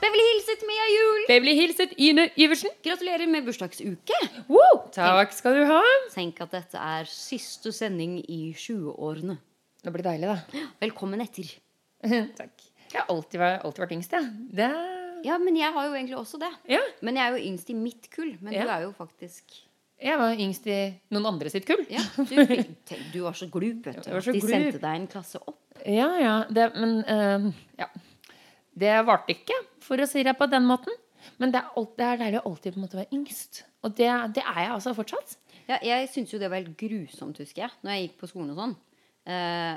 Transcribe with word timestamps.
Beverly 0.00 0.24
hilset 0.32 0.62
Mia 0.68 0.84
Juel. 0.94 1.24
Beverly 1.28 1.54
hilset 1.58 1.90
Ine 2.00 2.24
Iversen. 2.40 2.72
Gratulerer 2.84 3.28
med 3.28 3.44
bursdagsuke. 3.46 4.16
Wow, 4.48 4.86
takk 4.94 5.34
skal 5.36 5.58
du 5.58 5.64
ha. 5.68 5.80
Tenk 6.14 6.40
at 6.44 6.54
dette 6.56 6.80
er 6.80 7.08
siste 7.10 7.72
sending 7.76 8.18
i 8.24 8.40
20-årene. 8.56 9.36
Det 9.84 9.92
blir 9.94 10.04
deilig, 10.06 10.30
da. 10.30 10.64
Velkommen 10.82 11.20
etter. 11.24 11.50
takk. 12.40 12.66
Jeg 12.90 12.98
har 13.02 13.10
alltid, 13.12 13.38
vært- 13.40 13.64
alltid 13.68 13.84
vært 13.84 13.96
yngst, 13.98 14.16
jeg. 14.16 14.30
Det 14.56 14.70
Ja, 15.28 15.36
men 15.38 15.56
jeg 15.60 15.68
har 15.76 15.84
jo 15.90 15.92
egentlig 15.98 16.16
også 16.16 16.38
det. 16.40 16.48
Ja. 16.72 16.80
Men 17.04 17.18
jeg 17.20 17.26
er 17.28 17.36
jo 17.36 17.44
yngst 17.52 17.68
i 17.70 17.76
mitt 17.76 18.08
kull. 18.14 18.32
Men 18.40 18.54
Ja. 18.56 18.64
du 18.64 18.70
er 18.72 18.86
jo 18.88 18.92
faktisk 18.96 19.44
Jeg 20.00 20.16
var 20.16 20.32
yngst 20.32 20.64
i 20.72 20.78
noen 21.12 21.26
andre 21.28 21.50
sitt 21.52 21.66
kull. 21.68 21.82
Ja, 21.92 22.00
du, 22.16 22.64
du 23.12 23.18
var 23.20 23.34
så 23.36 23.50
glup, 23.52 23.84
vet 23.84 24.00
du. 24.00 24.10
Var 24.14 24.24
så 24.24 24.32
De 24.32 24.40
glup. 24.40 24.48
sendte 24.48 24.80
deg 24.80 24.94
en 24.96 25.06
klasse 25.12 25.36
opp. 25.44 25.58
Ja, 25.84 26.08
ja. 26.16 26.32
Det, 26.48 26.70
men 26.80 27.02
uh, 27.04 27.52
ja. 27.78 27.90
Det 28.78 28.92
varte 29.06 29.34
ikke, 29.34 29.56
for 29.82 30.00
å 30.00 30.08
si 30.08 30.22
det 30.26 30.36
på 30.38 30.48
den 30.50 30.66
måten. 30.68 30.94
Men 31.40 31.52
det 31.52 31.60
er, 31.60 31.72
alt, 31.76 31.92
det 31.98 32.06
er 32.06 32.20
deilig 32.20 32.40
å 32.40 32.50
alltid 32.50 32.74
på 32.74 32.80
en 32.80 32.84
måte 32.86 32.98
være 33.00 33.16
yngst. 33.16 33.62
Og 33.84 33.94
det, 33.96 34.08
det 34.36 34.44
er 34.44 34.60
jeg 34.64 34.72
altså 34.76 34.94
fortsatt. 34.96 35.36
Ja, 35.68 35.78
jeg 35.84 36.08
syntes 36.10 36.32
jo 36.34 36.40
det 36.40 36.48
var 36.50 36.62
helt 36.62 36.76
grusomt, 36.80 37.40
husker 37.42 37.66
jeg, 37.66 37.74
når 37.84 37.94
jeg 37.94 38.06
gikk 38.06 38.16
på 38.22 38.30
skolen 38.30 38.54
og 38.54 38.60
sånn. 38.60 38.74
Eh, 39.30 39.76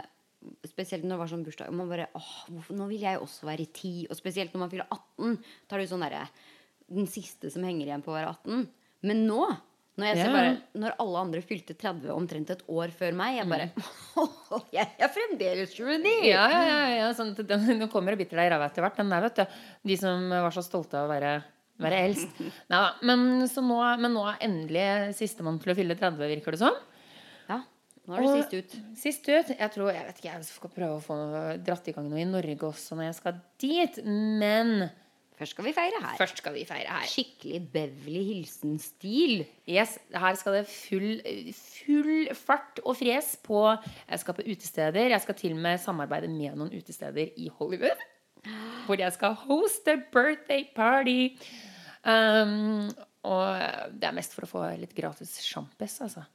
spesielt 0.67 1.05
når 1.05 1.15
det 1.15 1.19
var 1.23 1.31
sånn 1.33 1.43
bursdag. 1.45 1.71
og 1.71 1.77
Man 1.79 1.91
bare, 1.91 2.07
åh, 2.17 2.31
hvorfor, 2.49 2.77
Nå 2.79 2.87
vil 2.91 3.03
jeg 3.05 3.21
også 3.21 3.47
være 3.47 3.67
10. 3.67 4.07
Og 4.09 4.19
spesielt 4.19 4.55
når 4.55 4.63
man 4.63 4.71
fyller 4.71 4.89
18. 4.89 5.37
Da 5.67 5.77
er 5.77 5.83
det 5.83 5.91
sånn 5.91 6.05
derre 6.05 6.23
Den 6.93 7.07
siste 7.09 7.51
som 7.51 7.63
henger 7.63 7.87
igjen 7.87 8.03
på 8.05 8.11
å 8.11 8.17
være 8.17 8.33
18. 8.33 8.65
Men 9.07 9.23
nå, 9.27 9.43
når 9.93 10.07
jeg 10.09 10.17
ser 10.17 10.31
bare 10.33 10.53
Når 10.81 10.93
alle 11.03 11.19
andre 11.21 11.41
fylte 11.45 11.75
30 11.77 12.09
omtrent 12.15 12.49
et 12.49 12.61
år 12.73 12.93
før 12.97 13.13
meg, 13.17 13.35
jeg 13.37 13.49
bare 13.51 13.67
Jeg 14.77 14.87
er 14.97 15.11
fremdeles 15.13 15.75
29! 15.77 16.13
Ja, 16.31 16.45
ja, 16.49 16.61
ja, 16.65 16.79
ja 16.97 17.09
sånn, 17.17 17.35
den, 17.37 17.67
den 17.67 17.89
kommer 17.93 18.15
og 18.15 18.21
biter 18.23 18.39
deg 18.41 18.49
i 18.49 18.53
ræva 18.55 18.69
etter 18.71 18.85
hvert. 18.85 18.97
Den 18.97 19.13
der, 19.13 19.27
vet 19.27 19.41
du. 19.43 19.59
De 19.91 19.97
som 20.01 20.25
var 20.33 20.55
så 20.55 20.63
stolte 20.65 20.97
av 20.97 21.05
å 21.05 21.11
være, 21.13 21.33
være 21.85 21.99
eldst. 22.07 22.41
Neida, 22.73 22.87
men, 23.05 23.27
så 23.51 23.61
nå, 23.65 23.77
men 24.01 24.17
nå 24.17 24.25
er 24.31 24.41
endelig 24.49 24.87
sistemann 25.19 25.61
til 25.61 25.75
å 25.75 25.77
fylle 25.77 25.97
30, 25.99 26.25
virker 26.33 26.57
det 26.57 26.63
som. 26.65 26.81
Ja, 27.51 27.59
nå 28.09 28.17
er 28.17 28.25
Og- 28.25 28.35
sist 28.41 28.57
ut. 28.57 28.75
Sist 29.03 29.29
ut. 29.29 29.53
Jeg 29.53 29.71
tror, 29.77 29.93
jeg 29.93 30.09
vet 30.09 30.23
ikke, 30.23 30.33
jeg 30.33 30.49
skal 30.49 30.73
prøve 30.73 30.97
å 30.97 31.05
få 31.05 31.19
noe, 31.21 31.45
dratt 31.61 31.93
i 31.93 31.95
gang 31.95 32.09
noe 32.09 32.21
i 32.25 32.29
Norge 32.33 32.71
også 32.71 32.97
når 32.97 33.11
jeg 33.11 33.19
skal 33.21 33.39
dit. 33.61 34.01
Men 34.41 34.87
Først 35.37 35.55
skal 35.55 35.65
vi 35.65 35.73
feire 35.73 35.99
her. 36.01 36.15
først 36.17 36.37
skal 36.37 36.53
vi 36.53 36.63
feire 36.69 36.89
her. 36.89 37.05
Skikkelig 37.09 37.61
Beverly 37.73 38.23
Hilsen-stil. 38.27 39.45
Yes, 39.69 39.97
her 40.13 40.35
skal 40.37 40.59
det 40.59 40.67
full, 40.69 41.21
full 41.57 42.35
fart 42.37 42.81
og 42.85 42.97
fres 42.99 43.35
på 43.43 43.63
Jeg 44.09 44.19
skal 44.19 44.37
på 44.37 44.45
utesteder. 44.45 45.09
Jeg 45.09 45.21
skal 45.21 45.35
til 45.35 45.55
og 45.55 45.63
med 45.65 45.77
samarbeide 45.81 46.29
med 46.29 46.57
noen 46.59 46.73
utesteder 46.73 47.33
i 47.37 47.49
Hollywood. 47.57 48.03
Hvor 48.85 48.99
jeg 48.99 49.13
skal 49.15 49.33
hoste 49.45 49.97
birthday 50.13 50.67
party. 50.75 51.33
Um, 52.03 52.91
og 53.23 53.59
det 53.95 54.09
er 54.09 54.15
mest 54.15 54.35
for 54.35 54.45
å 54.45 54.51
få 54.51 54.65
litt 54.77 54.93
gratis 54.95 55.37
sjampis, 55.41 56.01
altså. 56.03 56.25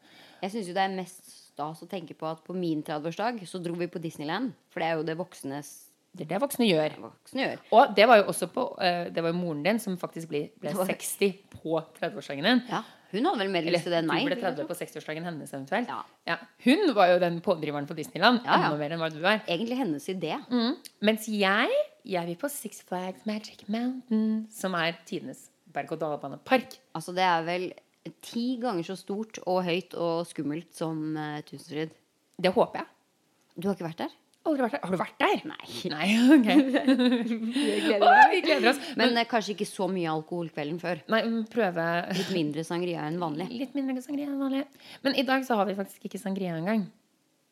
Jeg 0.42 0.54
syns 0.54 0.70
jo 0.70 0.74
det 0.76 0.84
er 0.86 0.94
mest 0.94 1.26
stas 1.28 1.82
å 1.82 1.90
tenke 1.90 2.14
på 2.14 2.26
at 2.28 2.40
på 2.46 2.54
min 2.56 2.84
30-årsdag 2.86 3.42
så 3.50 3.60
dro 3.62 3.74
vi 3.78 3.90
på 3.90 4.00
Disneyland. 4.02 4.54
For 4.72 4.80
det 4.80 4.88
er 4.88 4.98
jo 4.98 5.06
det 5.06 5.18
voksnes 5.18 5.72
Det 6.16 6.24
er 6.24 6.30
det 6.34 6.38
voksne 6.42 6.66
gjør. 6.66 6.94
voksne 7.02 7.42
gjør. 7.44 7.58
Og 7.76 7.94
det 7.94 8.06
var 8.08 8.16
jo 8.22 8.24
også 8.32 8.48
på 8.50 8.62
eh, 8.82 9.10
Det 9.14 9.22
var 9.22 9.30
jo 9.30 9.36
moren 9.38 9.62
din 9.62 9.78
som 9.78 9.96
faktisk 10.00 10.28
ble, 10.28 10.48
ble 10.58 10.72
var- 10.74 10.86
60 10.88 11.34
på 11.52 11.82
30-årsdagen 12.00 12.42
din. 12.48 12.62
Ja, 12.70 12.82
Hun 13.12 13.24
hadde 13.24 13.38
vel 13.40 13.50
mer 13.52 13.62
lyst 13.64 13.84
til 13.86 13.92
det 13.92 14.00
enn 14.02 14.08
meg. 14.10 14.24
ble 14.26 14.36
30 14.36 14.66
på 14.68 14.74
60-årsdagen 14.76 15.24
hennes 15.24 15.52
eventuelt. 15.52 15.88
Ja. 16.26 16.36
Hun 16.64 16.94
var 16.94 17.06
jo 17.12 17.18
den 17.22 17.40
pådriveren 17.40 17.86
på 17.88 17.94
Disneyland. 17.96 18.40
Ja, 18.44 18.56
ja. 18.58 18.66
Enda 18.68 18.78
mer 18.80 18.92
enn 18.96 19.00
hva 19.00 19.08
du 19.12 19.20
er. 19.24 19.40
Egentlig 19.46 19.78
hennes 19.78 20.08
idé. 20.12 20.34
Mm. 20.50 20.74
Mens 21.08 21.28
jeg, 21.28 21.70
jeg 22.04 22.26
vil 22.26 22.36
på 22.36 22.50
Six 22.52 22.82
Flags 22.88 23.24
Magic 23.28 23.64
Mountain, 23.68 24.46
som 24.52 24.74
er 24.74 24.98
tidenes 25.06 25.46
berg-og-dal-banepark. 25.72 26.78
Altså 26.96 27.14
Det 27.14 27.24
er 27.24 27.42
vel 27.46 27.72
ti 28.24 28.58
ganger 28.60 28.84
så 28.84 28.96
stort 28.96 29.38
og 29.46 29.62
høyt 29.64 29.94
og 29.94 30.26
skummelt 30.28 30.72
som 30.76 31.16
uh, 31.16 31.40
Tusenfryd. 31.48 31.90
Det 32.40 32.52
håper 32.54 32.80
jeg. 32.82 32.86
Du 33.58 33.68
har 33.68 33.74
ikke 33.76 33.88
vært 33.88 34.04
der? 34.04 34.12
Aldri 34.48 34.64
vært 34.64 34.76
der. 34.76 34.82
Har 34.84 34.94
du 34.94 35.00
vært 35.00 35.22
der? 35.22 35.42
Nei. 35.48 35.70
Nei, 35.92 36.08
ok. 36.34 36.48
Å, 38.08 38.12
vi 38.32 38.42
gleder 38.46 38.70
oss. 38.72 38.80
Men 38.98 39.14
men, 39.14 39.24
kanskje 39.30 39.54
ikke 39.54 39.68
så 39.68 39.88
mye 39.92 40.10
alkohol 40.12 40.48
kvelden 40.54 40.80
før. 40.82 41.02
Nei, 41.12 41.22
prøve 41.52 41.88
Litt 42.16 42.32
mindre 42.34 42.64
sangria 42.66 43.04
enn 43.08 43.20
vanlig. 43.22 43.48
litt 43.52 43.76
mindre 43.78 44.02
sangria 44.04 44.30
enn 44.30 44.40
vanlig. 44.40 44.64
Men 45.04 45.18
i 45.20 45.26
dag 45.28 45.46
så 45.46 45.58
har 45.60 45.68
vi 45.68 45.76
faktisk 45.78 46.08
ikke 46.08 46.20
sangria 46.22 46.56
engang. 46.58 46.88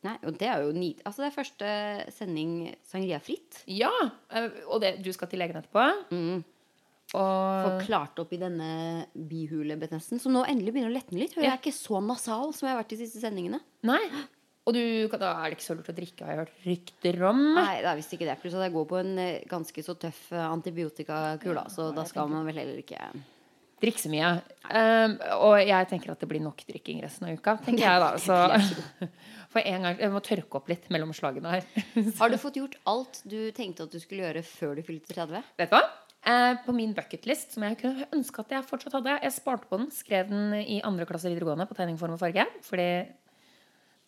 Nei, 0.05 0.13
Og 0.29 0.35
det 0.37 0.45
er 0.45 0.61
jo 0.61 0.73
nit 0.77 0.99
Altså 1.09 1.23
det 1.23 1.31
er 1.31 1.33
første 1.33 1.69
sending 2.13 2.51
sangria-fritt. 2.85 3.63
Ja, 3.73 3.89
eh, 4.29 4.61
og 4.69 4.83
det, 4.83 4.99
du 5.01 5.09
skal 5.15 5.29
til 5.31 5.41
legen 5.41 5.57
etterpå. 5.57 5.87
Mm. 6.13 6.45
Få 7.07 7.77
klart 7.85 8.19
opp 8.19 8.33
i 8.35 8.39
denne 8.41 9.07
bihulebetennelsen, 9.15 10.19
som 10.19 10.33
nå 10.35 10.43
endelig 10.43 10.73
begynner 10.75 10.91
å 10.91 10.97
lette 10.97 11.15
litt. 11.15 11.37
Ja. 11.37 11.45
jeg 11.45 11.53
er 11.53 11.61
ikke 11.61 11.75
så 11.75 12.01
nasal 12.03 12.51
som 12.55 12.67
jeg 12.67 12.75
har 12.75 12.81
vært 12.81 12.91
de 12.91 12.99
siste 12.99 13.21
sendingene. 13.23 13.61
Nei. 13.87 14.01
Og 14.67 14.75
du, 14.75 14.83
da 15.15 15.31
er 15.31 15.47
det 15.47 15.55
ikke 15.55 15.63
så 15.63 15.77
lurt 15.77 15.93
å 15.93 15.95
drikke, 15.95 16.25
har 16.27 16.33
jeg 16.33 16.41
hørt 16.41 16.65
rykter 16.65 17.21
om. 17.29 17.39
Nei, 17.55 17.79
det 17.79 17.87
er 17.87 17.99
visst 18.01 18.13
ikke 18.17 18.27
det. 18.27 18.35
Pluss 18.41 18.57
at 18.57 18.65
jeg 18.65 18.75
går 18.75 18.87
på 18.89 18.99
en 18.99 19.15
eh, 19.23 19.47
ganske 19.47 19.85
så 19.85 19.95
tøff 20.01 20.21
antibiotikakule, 20.35 21.63
ja, 21.63 21.71
så 21.71 21.89
da 21.95 22.03
skal 22.09 22.29
man 22.33 22.43
vel 22.49 22.59
heller 22.59 22.83
ikke 22.83 22.99
Drikke 23.77 24.01
så 24.01 24.09
mye. 24.09 24.29
Um, 24.73 25.11
og 25.45 25.59
jeg 25.61 25.87
tenker 25.91 26.09
at 26.09 26.21
det 26.23 26.27
blir 26.31 26.41
nok 26.41 26.63
drikking 26.65 26.97
resten 27.03 27.27
av 27.27 27.35
uka, 27.37 27.53
tenker 27.61 27.83
jeg 27.83 28.01
da. 28.01 28.07
Så 28.25 28.37
for 29.53 29.61
en 29.61 29.85
gang 29.85 30.01
Jeg 30.01 30.13
må 30.15 30.21
tørke 30.25 30.57
opp 30.57 30.71
litt 30.71 30.87
mellom 30.93 31.13
slagene 31.13 31.51
her. 31.59 31.67
Har 32.19 32.33
du 32.33 32.39
fått 32.41 32.57
gjort 32.57 32.79
alt 32.89 33.21
du 33.29 33.51
tenkte 33.53 33.85
at 33.85 33.93
du 33.93 34.01
skulle 34.01 34.25
gjøre 34.25 34.41
før 34.49 34.73
du 34.79 34.81
fylte 34.87 35.13
30? 35.13 35.45
Vet 35.61 35.69
du 35.69 35.77
hva? 35.77 35.83
Eh, 36.27 36.55
på 36.65 36.73
min 36.73 36.95
bucketlist, 36.97 37.53
som 37.53 37.67
jeg 37.67 37.77
kunne 37.83 38.09
ønske 38.17 38.41
at 38.41 38.57
jeg 38.57 38.65
fortsatt 38.65 38.97
hadde 38.97 39.19
Jeg 39.21 39.35
sparte 39.37 39.69
på 39.69 39.77
den, 39.79 39.91
skrev 39.93 40.33
den 40.33 40.57
i 40.57 40.81
andre 40.87 41.05
klasse 41.07 41.29
videregående 41.29 41.69
på 41.69 41.77
tegning, 41.77 42.01
form 42.01 42.17
og 42.17 42.23
farge. 42.23 42.47
Fordi, 42.65 42.89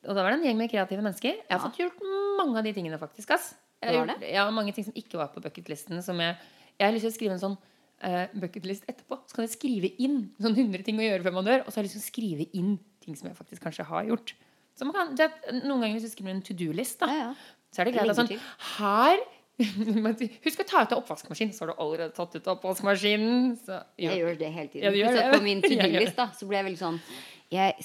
og 0.07 0.15
da 0.15 0.23
var 0.23 0.31
det 0.31 0.39
en 0.39 0.45
gjeng 0.47 0.59
med 0.59 0.71
kreative 0.71 1.03
mennesker. 1.03 1.41
Jeg 1.41 1.51
har 1.51 1.59
fått 1.63 1.79
gjort 1.81 2.03
mange 2.39 2.59
av 2.59 2.67
de 2.67 2.71
tingene, 2.75 2.99
faktisk. 3.01 3.33
Ass. 3.35 3.51
Jeg 3.79 3.91
har 3.91 3.97
gjort, 4.07 4.23
ja, 4.27 4.45
mange 4.51 4.73
ting 4.75 4.85
som 4.87 4.95
ikke 4.99 5.19
var 5.19 5.31
på 5.33 5.43
bucketlisten. 5.43 5.99
Som 6.03 6.19
jeg, 6.23 6.37
jeg 6.79 6.85
har 6.85 6.95
lyst 6.95 7.07
til 7.07 7.11
å 7.11 7.15
skrive 7.15 7.35
en 7.35 7.41
sånn 7.41 7.57
uh, 7.59 8.25
bucketlist 8.39 8.87
etterpå. 8.91 9.19
Så 9.27 9.35
kan 9.35 9.47
jeg 9.47 9.55
skrive 9.55 9.91
inn 10.03 10.21
sånn 10.39 10.55
100 10.55 10.85
ting 10.87 10.99
å 10.99 11.05
gjøre 11.05 11.25
før 11.27 11.35
man 11.39 11.47
dør. 11.47 11.65
Og 11.65 11.71
så 11.71 11.79
har 11.79 11.83
jeg 11.83 11.89
lyst 11.89 11.99
til 11.99 12.05
å 12.05 12.11
skrive 12.11 12.47
inn 12.59 12.77
ting 13.03 13.19
som 13.19 13.27
jeg 13.27 13.39
faktisk 13.39 13.65
kanskje 13.67 13.87
har 13.91 14.07
gjort. 14.07 14.35
Kan, 14.79 15.15
det, 15.19 15.27
noen 15.65 15.83
ganger 15.83 15.97
hvis 15.97 16.07
du 16.07 16.13
skriver 16.13 16.31
en 16.31 16.45
to 16.45 16.55
do-list, 16.55 17.03
Ja, 17.03 17.27
ja. 17.27 17.59
så 17.75 17.83
er 17.83 17.89
det 17.89 17.97
greit 17.97 18.13
at 18.13 18.21
sånn. 18.21 18.31
Her 18.77 19.19
Husk 20.45 20.61
å 20.63 20.65
ta 20.67 20.85
ut 20.85 20.93
av 20.95 21.01
oppvaskmaskinen. 21.01 21.51
Så 21.51 21.65
har 21.65 21.73
du 21.73 21.81
allerede 21.83 22.13
tatt 22.15 22.35
ut 22.37 22.45
av 22.45 22.53
oppvaskmaskinen. 22.55 23.57
Så, 23.59 23.81
ja. 23.99 24.13
Jeg 24.13 24.21
gjør 24.21 24.37
det 24.39 24.51
hele 24.55 24.71
tiden. 24.71 24.99
Ja, 25.01 25.11
det. 25.15 25.25
på 25.33 25.41
min 25.43 25.59
to 25.65 25.73
do-list 25.75 26.21
så 26.39 26.47
blir 26.47 26.61
jeg 26.61 26.69
veldig 26.69 26.79
sånn 26.79 27.01
Jeg 27.51 27.75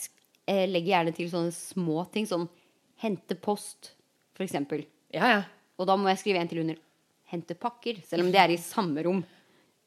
eh, 0.51 0.65
legger 0.71 0.95
gjerne 0.95 1.15
til 1.17 1.31
sånne 1.33 1.55
små 1.57 2.05
ting. 2.15 2.29
Sånn 2.29 2.49
hente 3.03 3.37
post, 3.37 3.95
for 4.37 4.47
eksempel. 4.47 4.85
Ja, 5.15 5.31
ja. 5.31 5.41
Og 5.79 5.89
da 5.91 5.97
må 5.99 6.11
jeg 6.13 6.23
skrive 6.23 6.43
en 6.43 6.51
til 6.51 6.63
under 6.63 6.79
hente 7.33 7.57
pakker, 7.59 7.99
selv 8.07 8.27
om 8.27 8.31
det 8.33 8.41
er 8.43 8.53
i 8.55 8.61
samme 8.61 9.03
rom. 9.07 9.25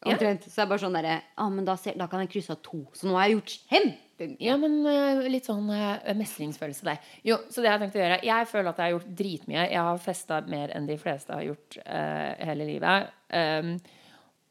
Ja. 0.05 0.13
Så 0.13 0.51
det 0.53 0.67
bare 0.69 0.77
sånn 0.77 0.93
derre 0.93 1.15
ah, 1.41 1.47
men 1.49 1.65
da, 1.65 1.73
da 1.97 2.05
kan 2.09 2.21
jeg 2.21 2.29
krysse 2.35 2.53
av 2.53 2.59
to. 2.65 2.83
Så 2.93 3.07
nå 3.07 3.15
har 3.17 3.27
jeg 3.27 3.39
gjort 3.39 3.53
kjempemye. 3.71 4.37
Ja, 4.45 4.57
men 4.61 4.75
uh, 4.85 5.23
litt 5.29 5.47
sånn 5.49 5.71
uh, 5.71 5.97
mestringsfølelse 6.17 6.85
der. 6.85 6.99
Jo, 7.25 7.39
så 7.49 7.63
det 7.63 7.71
har 7.71 7.77
jeg 7.77 7.87
tenkt 7.87 7.97
å 7.97 8.03
gjøre 8.03 8.19
Jeg 8.27 8.49
føler 8.51 8.69
at 8.69 8.81
jeg 8.81 8.85
har 8.85 8.93
gjort 8.93 9.15
dritmye. 9.21 9.63
Jeg 9.73 9.85
har 9.89 10.03
festa 10.03 10.41
mer 10.53 10.73
enn 10.77 10.89
de 10.89 10.99
fleste 11.01 11.33
har 11.33 11.47
gjort 11.47 11.79
uh, 11.81 12.29
hele 12.45 12.69
livet. 12.69 13.15
Um, 13.33 13.73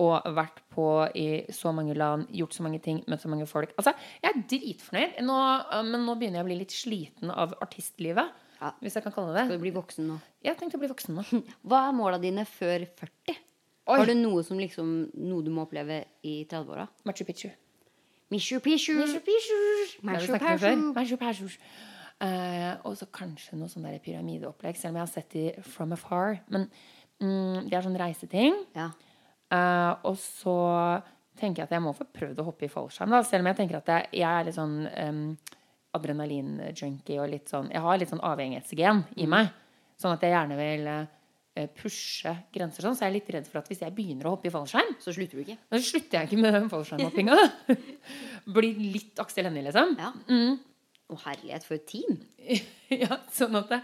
og 0.03 0.27
vært 0.37 0.59
på 0.75 0.87
i 1.17 1.29
så 1.55 1.73
mange 1.73 1.95
land, 1.97 2.27
gjort 2.37 2.57
så 2.57 2.65
mange 2.67 2.81
ting, 2.84 3.01
møtt 3.09 3.23
så 3.23 3.31
mange 3.33 3.47
folk. 3.49 3.73
Altså, 3.81 3.95
jeg 4.23 4.29
er 4.33 4.43
dritfornøyd. 4.51 5.21
Nå, 5.25 5.39
eh, 5.73 5.87
men 5.89 6.05
nå 6.05 6.17
begynner 6.21 6.43
jeg 6.43 6.47
å 6.47 6.51
bli 6.51 6.59
litt 6.61 6.75
sliten 6.76 7.32
av 7.32 7.55
artistlivet. 7.65 8.43
Ja. 8.61 8.73
Hvis 8.81 8.97
jeg 8.97 9.05
kan 9.05 9.12
kalle 9.12 9.35
det 9.35 9.37
det 9.37 9.44
Skal 9.50 9.59
du 9.59 9.65
bli 9.67 9.75
voksen 9.75 10.06
nå? 10.09 10.15
Jeg 10.44 10.56
tenkte 10.56 10.79
å 10.79 10.81
bli 10.81 10.88
voksen 10.93 11.19
nå. 11.19 11.25
Hva 11.69 11.82
er 11.88 11.97
måla 11.97 12.20
dine 12.20 12.47
før 12.49 12.87
40? 13.00 13.37
Oi. 13.87 13.99
Har 14.00 14.09
du 14.09 14.17
noe 14.19 14.43
som 14.43 14.59
liksom 14.59 14.94
Noe 15.29 15.44
du 15.44 15.53
må 15.55 15.67
oppleve 15.67 16.00
i 16.26 16.38
30-åra? 16.49 16.87
Machu 17.06 17.26
Picchu. 17.29 17.50
Michu 18.32 18.59
Pichu. 18.61 18.97
Michu 18.99 19.20
Pichu. 19.23 19.61
Machu-pichu. 20.03 20.41
Picchu. 20.41 20.88
Machu 20.97 21.19
Picchu. 21.20 21.50
Eh, 22.25 22.73
og 22.88 22.97
så 22.97 23.06
kanskje 23.12 23.59
noe 23.61 23.69
sånn 23.69 23.87
pyramideopplegg, 24.03 24.79
selv 24.81 24.94
om 24.94 24.99
jeg 24.99 25.05
har 25.05 25.12
sett 25.12 25.35
de 25.37 25.67
from 25.69 25.93
afar. 25.94 26.41
Men 26.49 26.65
mm, 27.20 27.69
det 27.69 27.76
er 27.76 27.85
sånn 27.85 27.99
reiseting. 28.00 28.56
Ja. 28.75 28.88
Eh, 29.52 29.93
og 30.08 30.16
så 30.19 30.56
tenker 31.38 31.62
jeg 31.62 31.69
at 31.69 31.76
jeg 31.76 31.84
må 31.84 31.93
få 31.96 32.06
prøvd 32.16 32.40
å 32.40 32.46
hoppe 32.48 32.66
i 32.66 32.72
fallskjerm, 32.72 33.12
da. 33.12 33.22
Selv 33.26 33.44
om 33.44 33.50
jeg 33.50 33.60
tenker 33.60 33.78
at 33.81 33.93
jeg, 33.93 34.08
jeg 34.22 34.31
er 34.31 34.46
litt 34.48 34.56
sånn 34.56 34.78
um, 34.88 35.20
adrenalin-junkie 35.96 37.20
og 37.20 37.31
litt 37.32 37.52
sånn 37.52 37.69
Jeg 37.72 37.84
har 37.84 38.00
litt 38.00 38.12
sånn 38.12 38.25
avhengighetsgen 38.25 39.04
i 39.22 39.28
meg. 39.31 39.52
Sånn 40.00 40.14
at 40.16 40.25
jeg 40.25 40.34
gjerne 40.34 40.58
vil 40.58 40.88
uh, 40.93 41.04
pushe 41.76 42.32
grenser 42.54 42.87
sånn. 42.87 42.96
Så 42.96 43.06
jeg 43.06 43.12
er 43.12 43.16
litt 43.19 43.34
redd 43.37 43.50
for 43.50 43.60
at 43.60 43.69
hvis 43.70 43.84
jeg 43.84 43.94
begynner 43.96 44.28
å 44.28 44.37
hoppe 44.37 44.50
i 44.50 44.54
fallskjerm, 44.54 44.96
Så 45.02 45.14
slutter 45.16 45.38
du 45.38 45.44
ikke? 45.44 45.58
Så 45.76 45.82
slutter 45.93 46.20
jeg 46.20 46.31
ikke 46.31 46.40
med 46.43 46.56
den 46.56 46.70
fallskjermhoppinga. 46.72 47.37
Blir 48.56 48.81
litt 48.96 49.22
Aksel 49.22 49.48
Hennie, 49.50 49.64
liksom. 49.66 49.96
Ja. 50.00 50.12
Mm. 50.32 50.58
Og 51.12 51.20
herlighet, 51.22 51.64
for 51.69 51.78
et 51.78 51.87
team. 51.87 52.16
ja, 53.04 53.20
sånn 53.31 53.60
at 53.60 53.76
uh, 53.76 53.82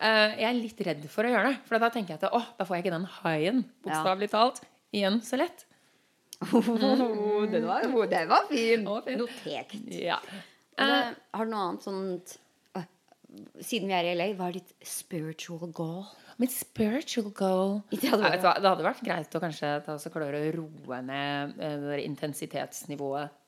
Jeg 0.00 0.46
er 0.48 0.56
litt 0.56 0.86
redd 0.86 1.08
for 1.12 1.26
å 1.26 1.34
gjøre 1.34 1.50
det. 1.50 1.64
For 1.68 1.82
da 1.82 1.90
tenker 1.92 2.14
jeg 2.14 2.22
at 2.22 2.30
å, 2.30 2.42
da 2.58 2.66
får 2.68 2.78
jeg 2.78 2.86
ikke 2.86 2.94
den 2.96 3.10
haien, 3.20 3.64
bokstavelig 3.84 4.30
talt. 4.32 4.62
Igjen 4.92 5.20
så 5.24 5.40
lett. 5.40 5.66
den, 6.52 7.66
var, 7.66 8.06
den 8.10 8.28
var 8.28 8.48
fin. 8.48 8.84
var 8.84 9.04
fin. 9.06 9.18
Notert. 9.18 9.76
Ja. 9.88 10.18
Og 10.80 11.14
har 11.36 11.46
du 11.46 11.52
noe 11.52 11.66
annet 11.68 11.84
sånt 11.86 12.38
Siden 13.64 13.88
vi 13.88 13.94
er 13.96 14.10
i 14.10 14.16
LA, 14.16 14.26
hva 14.36 14.50
er 14.50 14.58
ditt 14.58 14.72
spiritual 14.84 15.70
goal? 15.72 16.02
Mitt 16.40 16.52
spiritual 16.52 17.30
goal 17.36 17.78
I 17.92 17.98
30 18.00 18.16
år, 18.16 18.24
Nei, 18.24 18.32
vet 18.34 18.42
du 18.42 18.46
hva, 18.48 18.54
Det 18.58 18.68
hadde 18.68 18.86
vært 18.86 19.04
greit 19.06 19.36
å 19.36 19.42
kanskje 19.42 19.70
ta 19.86 19.94
oss 19.96 20.08
og 20.08 20.16
klare 20.16 20.40
å 20.40 20.50
roe 20.56 20.98
ned 21.06 21.54
eh, 21.56 21.76
det 21.86 22.00
intensitetsnivået 22.08 23.38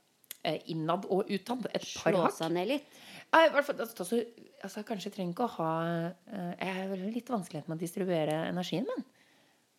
eh, 0.44 0.60
innad 0.72 1.04
og 1.12 1.28
utad 1.28 1.68
et 1.72 1.84
par 1.98 2.16
Slå 2.16 2.30
seg 2.38 2.54
ned 2.56 2.70
litt? 2.70 2.88
I 3.34 3.50
hvert 3.50 3.66
fall, 3.66 3.80
altså, 3.82 4.20
altså, 4.62 4.84
kanskje 4.86 5.12
trenger 5.12 5.34
ikke 5.34 5.48
å 5.48 5.54
ha 5.56 5.70
eh, 5.98 6.52
Jeg 6.60 6.76
har 6.78 7.04
litt 7.18 7.32
vanskelighet 7.34 7.68
med 7.68 7.80
å 7.80 7.82
distribuere 7.82 8.40
energien 8.46 8.88
min. 8.88 9.04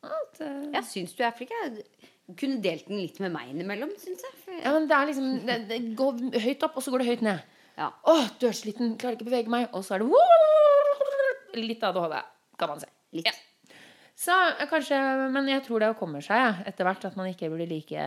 At, 0.06 0.40
uh... 0.42 0.62
Jeg 0.76 0.88
syns 0.90 1.16
du 1.18 1.24
er 1.26 1.34
flink. 1.36 1.54
Jeg 1.56 2.38
kunne 2.40 2.62
delt 2.64 2.88
den 2.90 3.02
litt 3.02 3.20
med 3.24 3.34
meg 3.34 3.52
innimellom, 3.54 3.92
syns 4.02 4.24
jeg. 4.26 4.38
For 4.44 4.58
ja, 4.58 4.72
men 4.76 4.88
det 4.90 4.98
er 4.98 5.12
liksom 5.12 5.34
det, 5.48 5.58
det 5.72 5.82
går 6.00 6.24
høyt 6.46 6.66
opp, 6.68 6.80
og 6.80 6.86
så 6.86 6.94
går 6.94 7.04
det 7.04 7.10
høyt 7.12 7.26
ned. 7.28 7.58
Ja. 7.76 7.90
Å, 7.92 8.16
dørsliten, 8.42 8.96
klarer 9.00 9.18
ikke 9.18 9.28
å 9.28 9.32
bevege 9.32 9.52
meg. 9.52 9.68
Og 9.76 9.84
så 9.86 9.98
er 9.98 10.06
det 10.06 11.66
litt 11.66 11.84
ADHD, 11.84 12.18
kan 12.60 12.72
man 12.72 12.82
si. 12.82 12.90
Litt. 13.20 13.30
Ja. 13.30 13.76
Så 14.16 14.32
eh, 14.32 14.68
kanskje 14.72 14.98
Men 15.32 15.50
jeg 15.52 15.64
tror 15.66 15.84
det 15.84 15.96
kommer 16.00 16.24
seg 16.24 16.40
ja, 16.40 16.52
etter 16.68 16.88
hvert 16.88 17.04
at 17.08 17.18
man 17.20 17.28
ikke 17.32 17.50
blir 17.52 17.68
like 17.68 18.06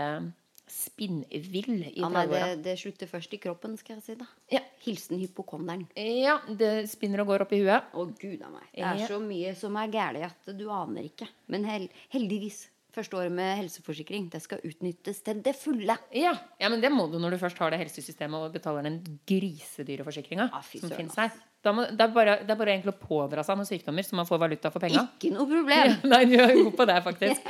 spinnvill 0.70 1.82
i 1.88 1.92
Ja, 1.96 2.08
det, 2.08 2.24
30-åra. 2.28 2.62
det 2.62 2.74
slutter 2.80 3.06
først 3.10 3.34
i 3.34 3.40
kroppen, 3.42 3.76
skal 3.80 3.96
jeg 3.96 4.02
si. 4.04 4.14
da 4.20 4.26
Ja. 4.52 4.60
Hilsen 4.84 5.18
hypokonderen. 5.20 5.86
ja, 5.96 6.38
det 6.48 6.88
spinner 6.90 7.20
og 7.20 7.26
går 7.32 7.42
opp 7.46 7.52
i 7.52 7.60
huet. 7.64 7.82
Å, 7.92 8.06
gud 8.18 8.42
a 8.42 8.48
meg. 8.50 8.66
Det 8.74 8.82
er 8.84 8.96
Ja. 9.02 9.06
så 9.10 9.20
mye 9.20 9.54
som 9.56 9.76
er 9.76 9.88
galt 9.88 10.24
at 10.24 10.56
du 10.58 10.68
aner 10.70 11.02
ikke. 11.10 11.28
Men 11.48 11.64
hel 11.64 11.88
heldigvis. 12.12 12.68
Første 12.98 13.14
året 13.18 13.30
med 13.30 13.58
helseforsikring, 13.58 14.30
det 14.30 14.40
skal 14.42 14.58
utnyttes 14.64 15.20
til 15.22 15.42
det 15.42 15.54
fulle. 15.54 15.94
Ja. 16.12 16.32
ja, 16.58 16.68
men 16.68 16.80
det 16.80 16.90
må 16.90 17.04
du 17.12 17.18
når 17.20 17.30
du 17.32 17.38
først 17.38 17.58
har 17.58 17.70
det 17.70 17.78
helsesystemet 17.78 18.34
og 18.34 18.52
betaler 18.52 18.82
den 18.82 19.02
grisedyre 19.28 20.02
forsikringa 20.04 20.48
Ja, 20.50 20.60
som 20.62 20.90
finnes 20.90 21.14
her. 21.14 21.30
Må, 21.68 21.84
det, 21.90 22.00
er 22.00 22.08
bare, 22.14 22.38
det 22.46 22.50
er 22.50 22.56
bare 22.56 22.72
egentlig 22.78 22.94
å 22.94 22.98
pådra 23.06 23.42
seg 23.44 23.56
noen 23.58 23.66
sykdommer 23.68 24.02
så 24.06 24.14
man 24.16 24.26
får 24.26 24.38
valuta 24.40 24.70
for 24.72 24.80
penga. 24.80 25.04
Ikke 25.18 25.30
noe 25.34 25.44
problem. 25.46 25.96
Nei, 26.10 26.24
du 26.24 26.36
er 26.40 26.54
god 26.64 26.76
på 26.78 26.86
det, 26.88 26.98
faktisk. 27.04 27.40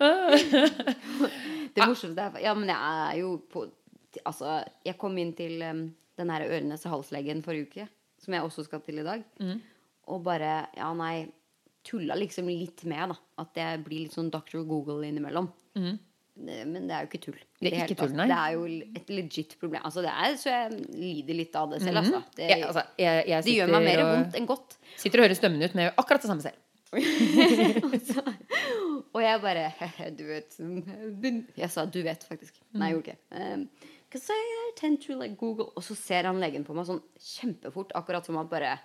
Det 1.74 1.86
morsomste 1.86 2.20
er 2.26 2.40
Ja, 2.42 2.54
men 2.54 2.68
jeg 2.68 2.76
er 2.76 3.18
jo 3.20 3.36
på 3.52 3.66
Altså, 4.26 4.56
jeg 4.84 4.96
kom 4.98 5.16
inn 5.22 5.32
til 5.38 5.62
um, 5.62 5.84
den 6.18 6.30
her 6.34 6.42
øre-nese-hals-legen 6.48 7.44
forrige 7.46 7.68
uke, 7.68 7.84
som 8.18 8.34
jeg 8.34 8.42
også 8.42 8.64
skal 8.66 8.80
til 8.82 8.98
i 8.98 9.04
dag, 9.06 9.22
Mm. 9.40 9.60
og 10.08 10.24
bare 10.26 10.66
Ja, 10.76 10.92
nei 10.94 11.28
Tulla 11.86 12.14
liksom 12.18 12.44
litt 12.50 12.82
med, 12.84 13.08
da. 13.08 13.16
At 13.38 13.54
jeg 13.56 13.84
blir 13.84 14.02
litt 14.04 14.12
sånn 14.12 14.28
Dr. 14.30 14.64
Google 14.68 15.06
innimellom. 15.08 15.46
Det, 16.40 16.58
men 16.66 16.86
det 16.88 16.92
er 16.96 17.06
jo 17.06 17.08
ikke 17.08 17.20
tull. 17.24 17.38
Mm. 17.38 17.60
Det 17.60 17.70
er 17.72 17.86
ikke 17.86 17.96
tull. 18.02 18.12
Det 18.18 18.36
er 18.36 18.52
jo 18.52 18.66
et 19.00 19.08
legit 19.14 19.54
problem. 19.60 19.82
Altså, 19.84 20.02
det 20.04 20.10
er, 20.12 20.36
så 20.36 20.50
jeg 20.52 20.84
lider 20.92 21.34
litt 21.38 21.56
av 21.56 21.70
det 21.72 21.80
selv, 21.82 21.96
altså. 22.02 22.20
Det, 22.36 22.50
Ja, 22.50 22.66
altså, 22.66 22.84
jeg, 22.98 23.24
jeg 23.28 23.44
det 23.46 23.54
gjør 23.56 23.70
meg 23.72 23.84
mer 23.88 24.02
og- 24.04 24.10
vondt 24.16 24.36
enn 24.36 24.46
godt. 24.50 24.76
Sitter 24.96 25.20
og 25.22 25.24
hører 25.28 25.38
stemmen 25.40 25.62
ut 25.64 25.74
med 25.74 25.94
akkurat 25.96 26.20
det 26.20 26.30
samme 26.30 26.42
selv. 26.42 26.58
Og 27.84 27.92
jeg 29.18 29.40
bare 29.42 30.12
Du 30.14 30.24
vet 30.28 30.54
Jeg 31.56 31.70
sa 31.70 31.84
'du 31.84 32.02
vet', 32.02 32.24
faktisk. 32.28 32.60
Nei, 32.72 32.92
jeg 32.92 32.94
gjorde 32.94 33.10
ikke 33.10 33.54
um, 33.54 33.68
I 34.14 34.72
tend 34.76 35.02
to 35.02 35.18
like 35.18 35.36
Google 35.36 35.66
Og 35.76 35.82
så 35.82 35.94
ser 35.94 36.22
han 36.22 36.38
legen 36.40 36.64
på 36.64 36.74
meg 36.74 36.86
sånn 36.86 37.02
kjempefort, 37.18 37.90
akkurat 37.94 38.26
som 38.26 38.36
han 38.36 38.48
bare 38.48 38.78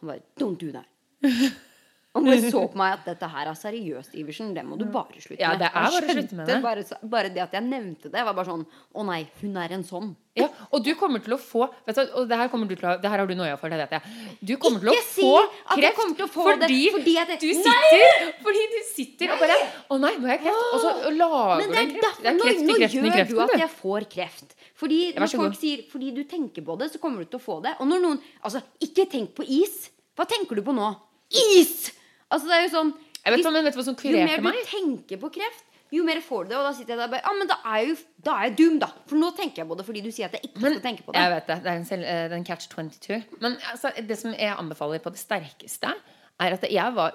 Han 0.00 0.08
bare 0.08 0.20
'Don't 0.36 0.60
do 0.60 0.72
that'. 0.72 0.88
Han 2.14 2.24
bare 2.28 2.50
så 2.52 2.60
på 2.68 2.76
meg 2.76 2.92
at 2.98 3.06
dette 3.08 3.28
her 3.32 3.48
er 3.48 3.56
seriøst, 3.56 4.12
Iversen. 4.20 4.50
Det 4.52 4.64
må 4.68 4.76
du 4.76 4.84
bare 4.92 5.16
slutte 5.16 5.40
Ja, 5.40 5.54
med. 5.54 5.62
det 5.62 5.68
er 5.70 5.72
bare 5.72 5.88
å 5.88 6.16
slutte 6.16 6.36
med 6.36 6.50
det. 6.50 6.58
Bare, 6.62 6.82
bare 7.14 7.30
det 7.32 7.40
at 7.40 7.54
jeg 7.56 7.64
nevnte 7.64 8.10
det, 8.12 8.24
var 8.26 8.34
bare 8.36 8.50
sånn 8.50 8.66
Å 8.68 9.04
nei, 9.08 9.22
hun 9.40 9.56
er 9.56 9.72
en 9.78 9.84
sånn. 9.88 10.10
Ja, 10.36 10.46
og 10.72 10.84
du 10.84 10.94
kommer 10.96 11.20
til 11.24 11.34
å 11.34 11.38
få 11.40 11.66
vet 11.86 11.96
du, 11.96 12.02
Og 12.16 12.28
det 12.28 12.36
her, 12.40 12.48
kommer 12.48 12.68
du 12.68 12.74
til 12.76 12.88
det 13.00 13.08
her 13.12 13.20
har 13.20 13.28
du 13.28 13.34
noia 13.36 13.56
for, 13.60 13.68
det 13.72 13.76
vet 13.82 13.96
jeg. 13.96 14.36
Du 14.40 14.52
kommer 14.60 14.80
til 14.80 14.92
å 14.92 14.96
si 15.04 15.24
få 15.24 15.32
kreft 15.72 16.22
å 16.24 16.28
få 16.36 16.46
fordi, 16.50 16.68
det 16.84 16.92
fordi 16.94 17.14
jeg- 17.16 17.38
du 17.40 17.48
sitter, 17.62 18.32
fordi 18.44 18.62
du 18.74 18.78
sitter 18.92 19.32
og 19.34 19.40
bare 19.44 19.56
Å 19.92 19.98
nei, 20.00 20.12
nå 20.16 20.28
har 20.28 20.36
jeg 20.36 20.42
kreft. 20.44 20.68
Og 20.72 20.80
så 20.84 21.14
lager 21.16 21.64
du 21.72 21.78
en 21.80 21.94
kreft. 21.96 22.20
Det 22.22 22.32
er 22.32 22.38
kreft 22.44 22.60
i 22.60 22.66
nå 22.68 22.76
kreften 22.76 23.02
Nå 23.08 23.14
gjør 23.16 23.28
du 23.32 23.40
at 23.46 23.58
jeg 23.64 23.72
får 23.80 24.08
kreft. 24.16 24.54
Fordi 24.82 25.00
når 25.16 25.32
folk 25.36 25.56
sier 25.56 25.84
fordi 25.88 26.12
du 26.16 26.22
tenker 26.24 26.64
på 26.64 26.76
det, 26.80 26.92
så 26.92 27.00
kommer 27.00 27.24
du 27.24 27.28
til 27.32 27.40
å 27.40 27.42
få 27.42 27.62
det. 27.64 27.72
Og 27.80 27.88
når 27.88 28.00
noen 28.04 28.20
Altså, 28.44 28.60
ikke 28.80 29.08
tenk 29.08 29.34
på 29.36 29.44
is. 29.48 29.90
Hva 30.16 30.24
tenker 30.28 30.56
du 30.56 30.62
på 30.62 30.74
nå? 30.76 30.92
Is! 31.56 31.92
Altså, 32.32 32.48
det 32.48 32.56
er 32.58 32.64
jo 32.66 32.72
sånn 32.72 32.92
Jeg 33.22 33.30
vet, 33.32 33.38
hvis- 33.38 33.52
men 33.52 33.64
vet 33.68 33.76
hva 33.78 33.84
som 33.84 33.96
Jo 34.02 34.24
mer 34.24 34.40
du 34.42 34.64
tenker 34.66 35.20
på 35.20 35.30
kreft, 35.36 35.64
jo 35.92 36.02
mer 36.04 36.20
får 36.24 36.44
du 36.44 36.48
det. 36.50 36.56
Og 36.58 36.64
da 36.64 36.72
sitter 36.72 36.96
jeg 36.96 36.98
der 36.98 37.08
bare 37.12 37.22
Ja, 37.22 37.32
men 37.38 37.46
da 37.46 37.56
er, 37.64 37.84
jo, 37.86 37.96
da 38.24 38.36
er 38.38 38.48
jeg 38.48 38.56
dum, 38.56 38.78
da. 38.78 38.88
For 39.06 39.16
nå 39.16 39.30
tenker 39.36 39.62
jeg 39.62 39.68
på 39.68 39.76
det 39.76 39.86
fordi 39.86 40.02
du 40.02 40.10
sier 40.10 40.26
at 40.26 40.32
jeg 40.32 40.42
ikke 40.48 40.60
Men, 40.62 40.72
skal 40.80 40.86
tenke 40.88 41.04
på 41.04 41.12
det. 41.12 41.20
jeg 41.20 41.30
vet 41.36 41.46
det. 41.46 41.58
Det 41.62 41.70
er 41.72 41.76
en, 41.76 41.84
selv, 41.84 42.02
eh, 42.04 42.22
det 42.28 42.32
er 42.32 42.40
en 42.40 42.44
catch 42.48 42.68
22. 42.68 43.24
Men 43.40 43.56
altså, 43.70 43.92
det 44.06 44.18
som 44.18 44.32
jeg 44.32 44.56
anbefaler 44.56 44.98
på 45.04 45.12
det 45.12 45.20
sterkeste, 45.20 45.92
er 46.40 46.52
at 46.56 46.62
jeg 46.72 46.94
var 46.94 47.12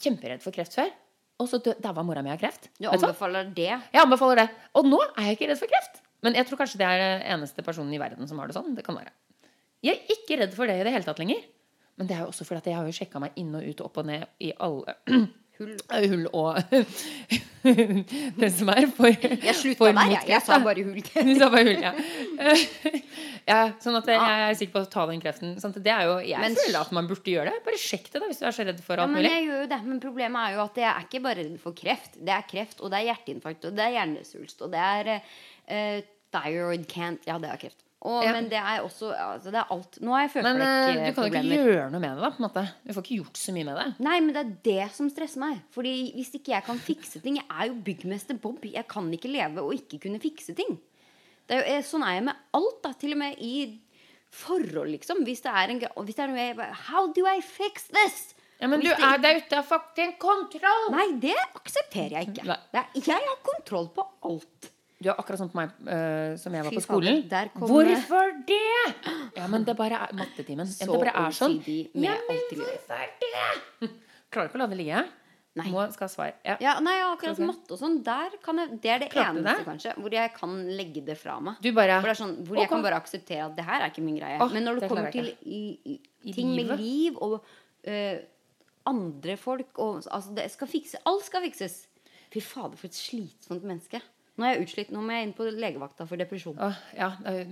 kjemperedd 0.00 0.42
for 0.42 0.50
kreft 0.56 0.74
før. 0.74 0.90
Og 1.38 1.46
så 1.48 1.60
daua 1.62 2.02
mora 2.02 2.22
mi 2.22 2.30
av 2.32 2.40
kreft. 2.40 2.66
Du 2.80 2.88
anbefaler 2.88 3.52
det. 3.54 3.68
Jeg 3.92 4.02
anbefaler 4.02 4.40
det. 4.42 4.48
Og 4.74 4.84
nå 4.88 4.98
er 5.16 5.28
jeg 5.28 5.36
ikke 5.38 5.48
redd 5.52 5.60
for 5.60 5.70
kreft. 5.70 6.00
Men 6.24 6.34
jeg 6.34 6.48
tror 6.48 6.58
kanskje 6.58 6.78
det 6.80 6.88
er 6.88 6.98
den 6.98 7.22
eneste 7.38 7.62
personen 7.62 7.92
i 7.94 7.98
verden 8.00 8.26
som 8.26 8.38
har 8.40 8.48
det 8.48 8.56
sånn. 8.56 8.74
Det 8.74 8.82
kan 8.84 8.96
være. 8.96 9.12
Jeg 9.84 9.94
er 10.00 10.16
ikke 10.16 10.38
redd 10.40 10.54
for 10.56 10.66
det 10.66 10.80
i 10.80 10.82
det 10.82 10.92
hele 10.92 11.04
tatt 11.06 11.20
lenger. 11.22 11.44
Men 11.98 12.06
det 12.06 12.14
er 12.16 12.22
jo 12.24 12.30
også 12.30 12.44
fordi 12.46 12.62
at 12.62 12.66
jeg 12.70 12.78
har 12.78 12.86
jo 12.86 12.94
sjekka 12.94 13.20
meg 13.22 13.36
inn 13.42 13.54
og 13.58 13.66
ut 13.66 13.80
og 13.82 13.90
opp 13.90 13.96
og 14.04 14.06
ned 14.06 14.24
i 14.40 14.52
alle 14.62 14.94
Hull. 15.58 15.72
hull 15.90 16.26
og 16.38 16.60
det 18.38 18.50
som 18.54 18.68
er 18.70 18.84
for 18.94 19.08
Jeg 19.10 19.54
slutta 19.58 19.88
der, 19.90 20.12
jeg. 20.12 20.28
Jeg 20.30 20.42
sa 20.46 20.58
bare 20.62 20.84
hull. 20.86 21.00
Du 21.26 21.32
sa 21.40 21.48
bare 21.50 21.64
hull, 21.66 21.80
ja. 21.82 21.90
ja. 23.50 23.56
Sånn 23.82 23.98
at 23.98 24.06
jeg 24.12 24.20
er 24.44 24.54
sikker 24.60 24.76
på 24.76 24.82
å 24.84 24.90
ta 24.92 25.06
den 25.10 25.18
kreften. 25.24 25.56
Sånn 25.58 25.74
det 25.74 25.90
er 25.90 26.04
jo, 26.06 26.12
jeg 26.30 26.38
Men- 26.44 26.54
føler 26.60 26.78
at 26.84 26.94
man 26.94 27.10
burde 27.10 27.34
gjøre 27.34 27.50
det. 27.56 27.64
Bare 27.66 27.80
sjekk 27.82 28.06
det, 28.12 28.20
da, 28.22 28.28
hvis 28.30 28.38
du 28.38 28.46
er 28.46 28.54
så 28.54 28.68
redd 28.70 28.84
for 28.86 28.94
Ja, 29.02 29.08
alt 29.08 29.16
men 29.16 29.26
mulig. 29.26 29.34
jo 29.48 29.58
det. 29.74 29.80
Men 29.88 29.98
problemet 30.06 30.44
er 30.46 30.54
jo 30.54 30.62
at 30.68 30.78
jeg 30.84 30.88
er 30.92 31.08
ikke 31.08 31.24
bare 31.26 31.42
redd 31.42 31.58
for 31.66 31.74
kreft. 31.82 32.20
Det 32.22 32.36
er 32.38 32.46
kreft, 32.54 32.78
og 32.78 32.94
det 32.94 33.00
er 33.02 33.08
hjerteinfarkt, 33.10 33.66
og 33.66 33.74
det 33.80 33.88
er 33.88 33.96
hjernesvulst, 33.98 34.62
og 34.62 34.70
det 34.78 34.86
er 34.94 35.12
uh, 35.18 35.98
thyroid 36.38 36.86
can't 36.86 37.26
Ja, 37.26 37.42
det 37.42 37.50
er 37.50 37.58
kreft. 37.66 37.82
Og, 38.06 38.22
Ja. 38.22 38.32
Men 38.36 38.46
det 38.46 38.58
er 38.60 38.84
også 38.86 39.08
altså, 39.10 39.50
Det 39.50 39.58
er 39.58 39.72
alt. 39.74 39.96
Nå 40.00 40.12
har 40.14 40.28
jeg 40.28 40.42
Men 40.44 40.60
eh, 40.62 41.08
du 41.08 41.14
kan 41.16 41.24
jo 41.26 41.40
ikke 41.40 41.64
gjøre 41.66 41.88
noe 41.90 42.02
med 42.02 42.12
det, 42.14 42.22
da. 42.22 42.30
på 42.30 42.38
en 42.38 42.46
måte 42.46 42.62
Du 42.86 42.92
får 42.94 43.02
ikke 43.02 43.16
gjort 43.24 43.40
så 43.40 43.54
mye 43.56 43.66
med 43.66 43.80
det. 43.80 43.86
Nei, 44.06 44.20
men 44.22 44.36
det 44.36 44.44
er 44.44 44.52
det 44.68 44.86
som 44.94 45.10
stresser 45.10 45.42
meg. 45.42 45.64
Fordi 45.74 45.94
hvis 46.14 46.30
ikke 46.38 46.54
jeg 46.54 46.66
kan 46.68 46.78
fikse 46.78 47.22
ting 47.24 47.40
Jeg 47.40 47.48
er 47.50 47.72
jo 47.72 47.80
byggmester 47.88 48.38
Bob. 48.38 48.62
Jeg 48.62 48.86
kan 48.86 49.10
ikke 49.10 49.32
leve 49.32 49.66
og 49.66 49.74
ikke 49.74 49.98
kunne 50.06 50.22
fikse 50.22 50.54
ting. 50.54 50.78
Det 51.48 51.56
er 51.56 51.64
jo, 51.64 51.74
eh, 51.74 51.84
sånn 51.90 52.06
er 52.06 52.18
jeg 52.20 52.28
med 52.28 52.46
alt, 52.60 52.80
da. 52.86 52.94
Til 53.02 53.16
og 53.16 53.22
med 53.24 53.42
i 53.42 53.54
forhold, 54.30 54.92
liksom. 54.94 55.24
Hvis 55.26 55.42
det 55.42 55.50
er 55.50 55.74
en 55.74 55.82
hvis 55.82 56.14
det 56.14 56.22
er 56.22 56.30
noe 56.30 56.42
jeg 56.44 56.58
bare 56.58 56.80
How 56.86 57.10
do 57.16 57.26
I 57.26 57.40
fix 57.42 57.88
this? 57.90 58.34
Ja, 58.60 58.66
Men 58.66 58.80
du 58.82 58.88
det 58.88 58.96
er 58.98 59.20
der 59.22 59.38
ute 59.38 59.58
av 59.58 59.66
fucking 59.70 60.16
kontroll! 60.18 60.88
Nei, 60.90 61.12
det 61.22 61.36
aksepterer 61.54 62.18
jeg 62.18 62.32
ikke. 62.32 62.56
Er, 62.74 62.88
jeg 62.94 63.14
har 63.14 63.38
kontroll 63.46 63.86
på 63.94 64.06
alt. 64.26 64.70
Du 64.98 65.06
er 65.08 65.14
akkurat 65.14 65.38
sånn 65.38 65.50
på 65.52 65.60
meg 65.60 65.70
uh, 65.86 66.34
som 66.40 66.54
jeg 66.56 66.66
var 66.66 66.74
Fy 66.74 66.80
på 66.80 66.82
skolen. 66.82 67.20
kom- 67.54 67.68
Hvorfor 67.70 68.32
det?! 68.48 69.12
Ja, 69.36 69.46
men 69.46 69.62
det 69.64 69.76
bare 69.78 70.00
er 70.08 70.14
mattetimen. 70.18 70.66
Så 70.66 70.88
det 70.90 70.98
bare 71.04 71.14
er 71.28 71.36
sånn. 71.36 71.60
Ja, 71.94 72.16
men 72.26 72.40
hvorfor 72.58 73.04
det?! 73.22 73.90
Klarer 74.32 74.50
ikke 74.50 74.58
å 74.58 74.62
la 74.64 74.66
det 74.72 74.78
ligge. 74.80 75.04
Nei. 75.58 75.70
Må 75.72 75.82
skal 75.90 76.06
ha 76.06 76.10
svar. 76.12 76.32
Ja. 76.46 76.56
Ja, 76.62 76.72
nei, 76.84 76.96
akkurat 77.02 77.38
matte 77.42 77.74
og 77.74 77.80
sånn, 77.80 77.96
der 78.06 78.34
kan 78.44 78.60
jeg, 78.60 78.76
det 78.82 78.90
er 78.94 79.00
det 79.02 79.08
Klarte 79.10 79.40
eneste, 79.40 79.54
det? 79.56 79.66
kanskje, 79.66 79.94
hvor 79.98 80.14
jeg 80.14 80.32
kan 80.36 80.52
legge 80.78 81.02
det 81.06 81.16
fra 81.18 81.38
meg. 81.42 81.58
Du 81.64 81.70
bare 81.74 81.96
Hvor, 81.98 82.10
det 82.12 82.18
sånn, 82.20 82.34
hvor 82.46 82.60
jeg 82.60 82.70
kan 82.70 82.84
bare 82.84 82.98
akseptere 83.00 83.46
at 83.48 83.56
det 83.56 83.64
her 83.66 83.82
er 83.82 83.90
ikke 83.90 84.04
min 84.06 84.18
greie. 84.20 84.36
Oh, 84.44 84.52
Men 84.54 84.68
når 84.68 84.82
det, 84.82 84.90
kommer 84.92 85.14
til 85.14 85.32
i, 85.42 85.62
i, 85.94 85.96
I 86.30 86.34
ting 86.36 86.52
med 86.54 86.74
liv 86.78 87.18
og 87.24 87.40
uh, 87.40 88.18
andre 88.92 89.38
folk 89.40 89.80
og, 89.82 90.04
altså, 90.06 90.34
det 90.36 90.46
skal 90.52 90.70
fikse, 90.70 91.00
Alt 91.08 91.26
skal 91.26 91.42
fikses. 91.48 91.80
Fy 92.30 92.42
fader, 92.44 92.76
for 92.78 92.90
et 92.90 92.98
slitsomt 92.98 93.64
menneske. 93.66 94.02
Nå 94.38 94.46
er 94.46 94.54
jeg 94.54 94.68
utslitt. 94.68 94.90
Nå 94.94 95.02
må 95.02 95.16
jeg 95.16 95.26
inn 95.26 95.34
på 95.34 95.48
legevakta 95.50 96.06
for 96.06 96.20
depresjon. 96.20 96.58
Åh, 96.62 96.82
ja, 96.94 97.08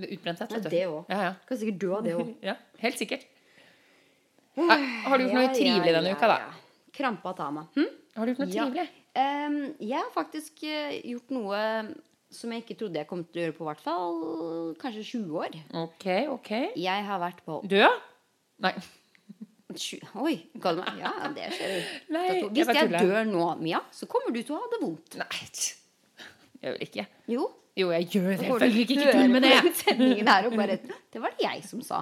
utbrenthet, 0.07 0.53
vet 0.55 0.63
du. 0.63 0.69
det 0.71 0.83
òg. 0.87 1.11
Ja, 1.11 1.23
ja. 1.25 1.33
Kan 1.49 1.59
sikkert 1.59 1.81
dø 1.83 1.89
av 1.97 2.05
det 2.05 2.13
òg. 2.15 2.29
ja, 2.49 2.55
helt 2.83 3.01
sikkert. 3.01 3.25
Nei, 4.57 4.77
Har 5.05 5.19
du 5.19 5.27
gjort 5.27 5.37
noe 5.37 5.49
trivelig 5.53 5.93
denne 5.93 6.13
uka, 6.15 6.29
da? 6.31 6.37
Krampa 6.95 7.33
tar 7.37 7.51
meg. 7.53 7.67
Hm? 7.75 7.89
Har 8.15 8.25
du 8.25 8.33
gjort 8.33 8.43
noe 8.45 8.53
trivelig? 8.53 8.87
Um, 9.17 9.57
jeg 9.81 9.97
har 9.97 10.13
faktisk 10.13 10.63
uh, 10.63 10.95
gjort 11.11 11.33
noe 11.35 11.61
som 12.33 12.51
jeg 12.51 12.63
ikke 12.63 12.77
trodde 12.79 12.99
jeg 12.99 13.07
kom 13.09 13.23
til 13.23 13.41
å 13.41 13.45
gjøre 13.45 13.55
på 13.55 13.67
hvert 13.67 13.83
fall 13.83 14.17
kanskje 14.81 15.03
20 15.13 15.41
år. 15.43 15.57
Ok, 15.83 16.07
ok. 16.33 16.53
Jeg 16.79 17.05
har 17.07 17.21
vært 17.23 17.43
på 17.45 17.59
Død? 17.67 18.07
Nei. 18.65 18.73
Oi, 20.23 20.33
ga 20.57 20.71
du 20.73 20.79
meg 20.81 21.01
Ja, 21.03 21.11
det 21.35 21.49
skjer 21.53 21.73
jo. 21.75 21.81
Nei, 22.15 22.23
jeg 22.27 22.45
Hvis 22.55 22.69
bare 22.69 22.85
jeg 22.87 23.09
dør 23.09 23.27
nå, 23.29 23.43
Mia, 23.61 23.81
så 23.93 24.07
kommer 24.09 24.33
du 24.33 24.39
til 24.41 24.55
å 24.55 24.61
ha 24.63 24.69
det 24.71 24.79
vondt. 24.81 25.17
Nei, 25.19 25.43
gjør 26.63 26.77
ikke. 26.87 27.07
Jo. 27.33 27.47
Jo, 27.77 27.91
jeg 27.93 28.07
gjør 28.09 28.29
det. 28.31 28.37
Jeg 28.37 28.39
Selvfølgelig 28.47 28.85
ikke 28.89 29.11
tull 29.13 29.33
med 29.35 29.41
det. 29.45 29.73
Sendingen 29.83 30.27
her 30.31 30.47
og 30.49 30.55
bare 30.57 30.77
Det 31.13 31.21
var 31.21 31.35
det 31.37 31.45
jeg 31.45 31.63
som 31.67 31.81
sa. 31.85 31.99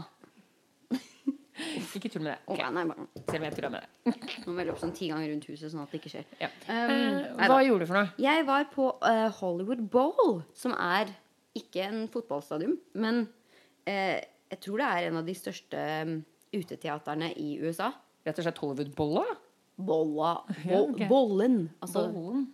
Ikke 1.95 2.09
tull 2.11 2.23
med 2.25 2.33
det. 2.33 2.39
Okay. 2.51 2.65
Oh, 2.65 2.71
nei, 2.75 2.83
bare, 2.89 3.05
Selv 3.29 3.37
om 3.39 3.45
jeg 3.47 3.55
tulla 3.55 3.69
med 3.71 3.83
det. 3.85 4.15
nå 4.45 4.51
må 4.53 4.59
jeg 4.59 4.67
løpe 4.69 4.81
sånn 4.81 4.93
ti 4.95 5.07
ganger 5.11 5.29
rundt 5.31 5.45
huset, 5.47 5.69
sånn 5.71 5.83
at 5.85 5.93
det 5.93 5.99
ikke 6.01 6.11
skjer. 6.11 6.25
Ja. 6.41 6.49
Um, 6.67 6.93
Eh, 7.39 7.47
hva 7.47 7.59
gjorde 7.63 7.85
du 7.85 7.89
for 7.91 7.99
noe? 7.99 8.09
Jeg 8.19 8.43
var 8.47 8.65
på 8.73 8.87
uh, 8.99 9.27
Hollywood 9.39 9.85
Bowl, 9.93 10.33
som 10.55 10.75
er 10.75 11.13
ikke 11.55 11.85
en 11.87 12.01
fotballstadion, 12.11 12.75
men 12.99 13.21
uh, 13.87 14.17
jeg 14.51 14.59
tror 14.65 14.83
det 14.83 14.89
er 14.91 15.07
en 15.09 15.21
av 15.21 15.29
de 15.29 15.35
største 15.37 15.85
um, 16.03 16.17
uteteaterne 16.55 17.31
i 17.39 17.55
USA. 17.63 17.91
Rett 18.27 18.41
og 18.41 18.47
slett 18.49 18.59
Hollywood-bolla? 18.63 19.25
Bolla, 19.75 20.33
Ja, 20.63 20.81
okay. 20.83 21.07
Bollen. 21.11 21.57
Altså 21.83 22.05
Bollen? 22.11 22.45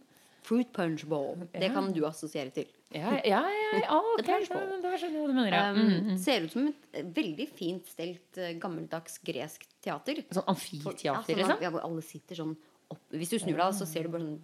Fruit 0.41 0.71
punch 0.73 1.05
bowl. 1.05 1.35
Det 1.53 1.61
Ja. 1.67 1.73
kan 1.73 1.91
du 1.93 2.01
assosiere 2.05 2.51
til. 2.51 2.65
Ja, 2.91 3.11
ja, 3.23 3.39
ja, 3.47 3.79
ja 3.79 3.97
ok, 3.99 4.25
da, 4.25 4.39
skjønner 4.41 4.97
jeg 4.97 5.11
hva 5.13 5.27
du 5.27 5.33
mener. 5.33 5.51
Ja. 5.53 5.69
Um, 5.71 5.77
Mm, 5.77 6.09
mm. 6.09 6.17
Ser 6.19 6.43
ut 6.43 6.51
som 6.51 6.67
et 6.67 6.75
eh, 6.93 7.03
veldig 7.03 7.47
fint 7.55 7.85
stelt, 7.87 8.37
eh, 8.37 8.53
gammeldags 8.59 9.19
gresk 9.23 9.63
teater. 9.81 10.15
Sånn 10.31 10.43
Ja, 10.43 10.51
amfiteater, 10.51 11.23
sånn 11.23 11.37
liksom? 11.37 11.61
ja, 11.61 11.69
hvor 11.71 11.83
alle 11.85 12.01
sitter 12.01 12.35
sånn 12.35 12.57
opp. 12.91 12.99
Hvis 13.11 13.29
du 13.29 13.37
snur 13.39 13.55
deg, 13.57 13.73
så 13.73 13.85
ser 13.87 14.03
du 14.03 14.09
bare 14.09 14.21
sånn 14.25 14.41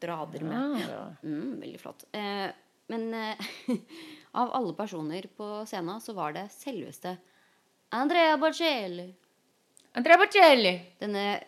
drader 0.00 0.42
med 0.42 1.16
Mm, 1.22 1.60
veldig 1.60 1.80
flott. 1.80 2.04
Eh, 2.14 2.50
men 2.88 3.12
eh, 3.14 3.36
av 4.34 4.50
alle 4.54 4.72
personer 4.74 5.22
på 5.36 5.66
scenen 5.66 6.00
så 6.00 6.14
var 6.14 6.32
det 6.32 6.48
selveste 6.50 7.18
Andrea 7.92 8.36
Bocelli. 8.38 9.12
Andrea 9.94 10.16
Bocelli! 10.16 10.72
Denne 11.00 11.42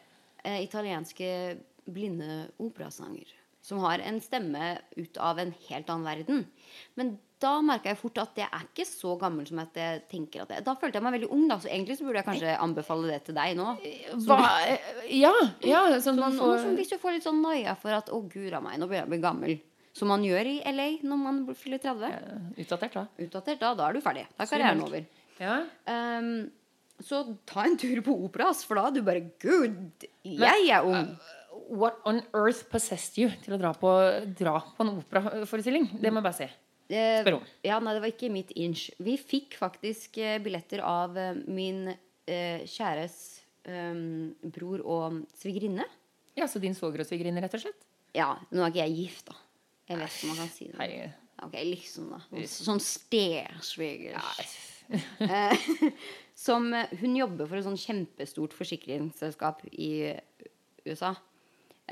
eh, 0.44 0.60
italienske 0.64 1.56
blinde 1.86 2.50
operasanger. 2.58 3.26
Som 3.62 3.82
har 3.84 4.02
en 4.02 4.18
stemme 4.20 4.76
ut 4.98 5.18
av 5.22 5.38
en 5.38 5.52
helt 5.68 5.90
annen 5.92 6.08
verden. 6.08 6.46
Men 6.98 7.14
da 7.42 7.56
merka 7.64 7.90
jeg 7.90 7.98
fort 7.98 8.18
at 8.22 8.38
jeg 8.38 8.46
er 8.46 8.64
ikke 8.68 8.86
så 8.86 9.16
gammel 9.18 9.46
som 9.48 9.60
at 9.62 9.76
jeg 9.78 10.02
tenker 10.10 10.44
at 10.44 10.52
jeg 10.54 10.64
Da 10.66 10.74
følte 10.78 10.98
jeg 10.98 11.06
meg 11.06 11.16
veldig 11.16 11.30
ung, 11.34 11.44
da. 11.50 11.58
Så 11.62 11.70
egentlig 11.70 11.98
så 11.98 12.06
burde 12.06 12.20
jeg 12.20 12.28
kanskje 12.28 12.54
anbefale 12.62 13.10
det 13.10 13.20
til 13.26 13.36
deg 13.38 13.56
nå. 13.58 13.68
Hva 14.26 14.38
Ja, 15.10 15.34
ja 15.66 15.82
sånn 16.02 16.20
Man, 16.22 16.38
får 16.38 16.62
som 16.64 16.78
hvis 16.78 16.92
du 16.92 16.98
får 17.02 17.18
litt 17.18 17.26
sånn 17.26 17.42
noia 17.42 17.74
for 17.78 17.94
at 17.96 18.10
'å, 18.10 18.22
gud 18.30 18.54
a 18.54 18.62
meg, 18.62 18.78
nå 18.78 18.86
begynner 18.90 19.06
jeg 19.06 19.10
å 19.10 19.14
bli 19.14 19.22
gammel'. 19.26 19.60
Som 19.92 20.08
man 20.08 20.24
gjør 20.24 20.48
i 20.48 20.56
LA 20.72 20.88
når 21.04 21.18
man 21.20 21.42
fyller 21.54 21.82
30. 21.82 22.56
Utdatert, 22.64 22.94
da. 22.96 23.06
Utdatert, 23.20 23.60
da, 23.60 23.74
da 23.76 23.88
er 23.88 23.98
du 23.98 24.00
ferdig. 24.00 24.24
Da 24.38 24.46
er 24.46 24.48
karrieren 24.48 24.82
over. 24.86 25.04
Ja. 25.42 25.58
Um, 25.90 26.50
så 27.02 27.20
ta 27.48 27.66
en 27.66 27.76
tur 27.76 28.00
på 28.06 28.14
opera, 28.24 28.52
for 28.54 28.78
da 28.78 28.86
er 28.88 28.96
du 28.96 29.02
bare 29.04 29.24
Gud, 29.42 30.06
jeg 30.24 30.68
er 30.70 30.86
ung. 30.86 31.12
What 31.68 32.00
on 32.08 32.22
earth 32.34 32.64
possessed 32.72 33.18
you 33.20 33.30
til 33.44 33.54
å 33.56 33.60
dra 33.60 33.72
på, 33.76 33.90
dra 34.38 34.58
på 34.76 34.84
en 34.84 34.94
operaforestilling? 34.98 35.88
Det 36.00 36.10
må 36.12 36.20
jeg 36.20 36.26
bare 36.26 36.38
si. 36.40 36.48
Eh, 36.92 37.20
Spør 37.22 37.38
om. 37.38 37.46
Ja, 37.64 37.78
nei, 37.80 37.94
det 37.96 38.02
var 38.04 38.12
ikke 38.12 38.32
mitt 38.32 38.50
inch. 38.58 38.88
Vi 39.00 39.14
fikk 39.20 39.56
faktisk 39.60 40.18
eh, 40.20 40.38
billetter 40.44 40.82
av 40.84 41.16
eh, 41.16 41.38
min 41.48 41.86
eh, 41.92 42.64
kjæres 42.68 43.16
eh, 43.64 44.02
bror 44.52 44.82
og 44.84 45.22
svigerinne. 45.40 45.86
Ja, 46.36 46.48
Så 46.48 46.60
din 46.60 46.76
svoger 46.76 47.04
og 47.04 47.08
svigerinne, 47.08 47.40
rett 47.44 47.56
og 47.56 47.64
slett? 47.64 47.88
Ja, 48.16 48.34
nå 48.52 48.64
er 48.64 48.72
ikke 48.72 48.84
jeg 48.86 48.98
gift, 49.06 49.26
da. 49.30 49.38
Jeg 49.88 50.00
vet 50.00 50.12
ikke 50.14 50.26
om 50.26 50.32
man 50.32 50.40
kan 50.42 50.52
si 50.52 50.68
det. 50.68 50.78
Herregud. 50.80 51.18
Ok, 51.42 51.56
liksom 51.66 52.12
da 52.12 52.20
Sånn 52.46 52.78
stesvigers. 52.84 54.52
Ja. 55.24 55.48
Som 56.44 56.68
Hun 57.00 57.16
jobber 57.16 57.48
for 57.48 57.58
et 57.58 57.66
sånn 57.66 57.78
kjempestort 57.80 58.54
forsikringsselskap 58.56 59.62
i 59.72 59.90
USA. 60.86 61.12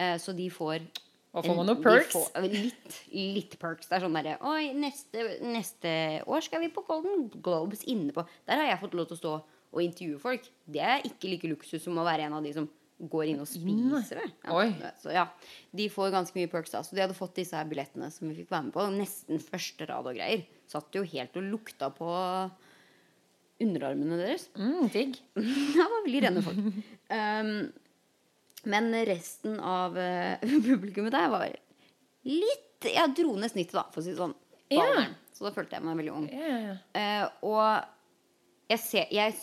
Eh, 0.01 0.17
så 0.23 0.33
de 0.37 0.49
får 0.53 0.81
og 1.31 1.45
får 1.47 1.55
man 1.61 1.69
noen 1.69 1.83
perks? 1.85 2.17
Eh, 2.35 2.47
litt, 2.51 2.97
litt 3.15 3.53
perks. 3.61 3.87
Det 3.87 3.99
er 3.99 4.03
sånn 4.03 4.17
derre 4.19 4.35
Oi, 4.51 4.73
neste, 4.75 5.27
neste 5.47 5.93
år 6.27 6.43
skal 6.43 6.65
vi 6.65 6.73
på 6.75 6.83
Golden 6.89 7.29
Globes 7.37 7.85
inne 7.87 8.15
på 8.17 8.25
Der 8.49 8.59
har 8.59 8.73
jeg 8.73 8.81
fått 8.83 8.97
lov 8.99 9.07
til 9.11 9.19
å 9.19 9.21
stå 9.21 9.35
og 9.71 9.85
intervjue 9.85 10.19
folk. 10.19 10.49
Det 10.67 10.81
er 10.83 11.05
ikke 11.07 11.29
like 11.31 11.47
luksus 11.53 11.85
som 11.85 11.99
å 12.01 12.07
være 12.07 12.25
en 12.27 12.35
av 12.35 12.43
de 12.43 12.51
som 12.57 12.65
går 13.11 13.29
inn 13.31 13.39
og 13.41 13.47
spiser 13.49 14.19
det. 14.19 14.25
Ja, 14.43 14.91
Så 15.01 15.13
ja, 15.15 15.23
De 15.73 15.87
får 15.89 16.11
ganske 16.13 16.35
mye 16.37 16.51
perks. 16.51 16.73
da 16.75 16.83
Så 16.83 16.97
de 16.99 17.05
hadde 17.05 17.15
fått 17.17 17.39
disse 17.39 17.55
her 17.57 17.69
billettene 17.71 18.11
som 18.13 18.27
vi 18.29 18.41
fikk 18.41 18.51
være 18.51 18.67
med 18.67 18.75
på. 18.75 18.89
Nesten 18.97 19.39
første 19.39 19.87
rad 19.89 20.11
og 20.11 20.19
greier. 20.19 20.43
Satt 20.69 20.99
jo 20.99 21.05
helt 21.07 21.39
og 21.39 21.47
lukta 21.47 21.93
på 21.95 22.11
underarmene 23.63 24.19
deres. 24.19 24.49
Mm, 24.59 24.91
digg. 24.91 25.21
Ja, 25.39 25.87
det 25.87 25.87
var 25.87 26.05
veldig 26.09 26.25
rene 26.27 26.45
folk. 26.49 26.83
Um, 27.11 27.55
men 28.69 28.93
resten 29.09 29.61
av 29.61 29.97
eh, 29.99 30.43
publikummet 30.69 31.15
der 31.15 31.31
var 31.33 31.47
litt 32.29 32.91
Jeg 32.91 33.13
dro 33.17 33.35
ned 33.37 33.53
snittet, 33.53 33.77
da, 33.77 33.87
for 33.93 34.01
å 34.01 34.05
si 34.05 34.15
det 34.15 34.21
sånn. 34.21 34.37
Ja. 34.73 35.07
Så 35.37 35.45
da 35.45 35.53
følte 35.53 35.77
jeg 35.77 35.85
meg 35.85 35.99
veldig 36.01 36.13
ung. 36.17 36.29
Ja, 36.33 36.61
ja. 36.65 36.77
Eh, 36.97 37.27
og 37.49 37.65
jeg, 38.71 38.81
ser, 38.81 39.11
jeg 39.13 39.35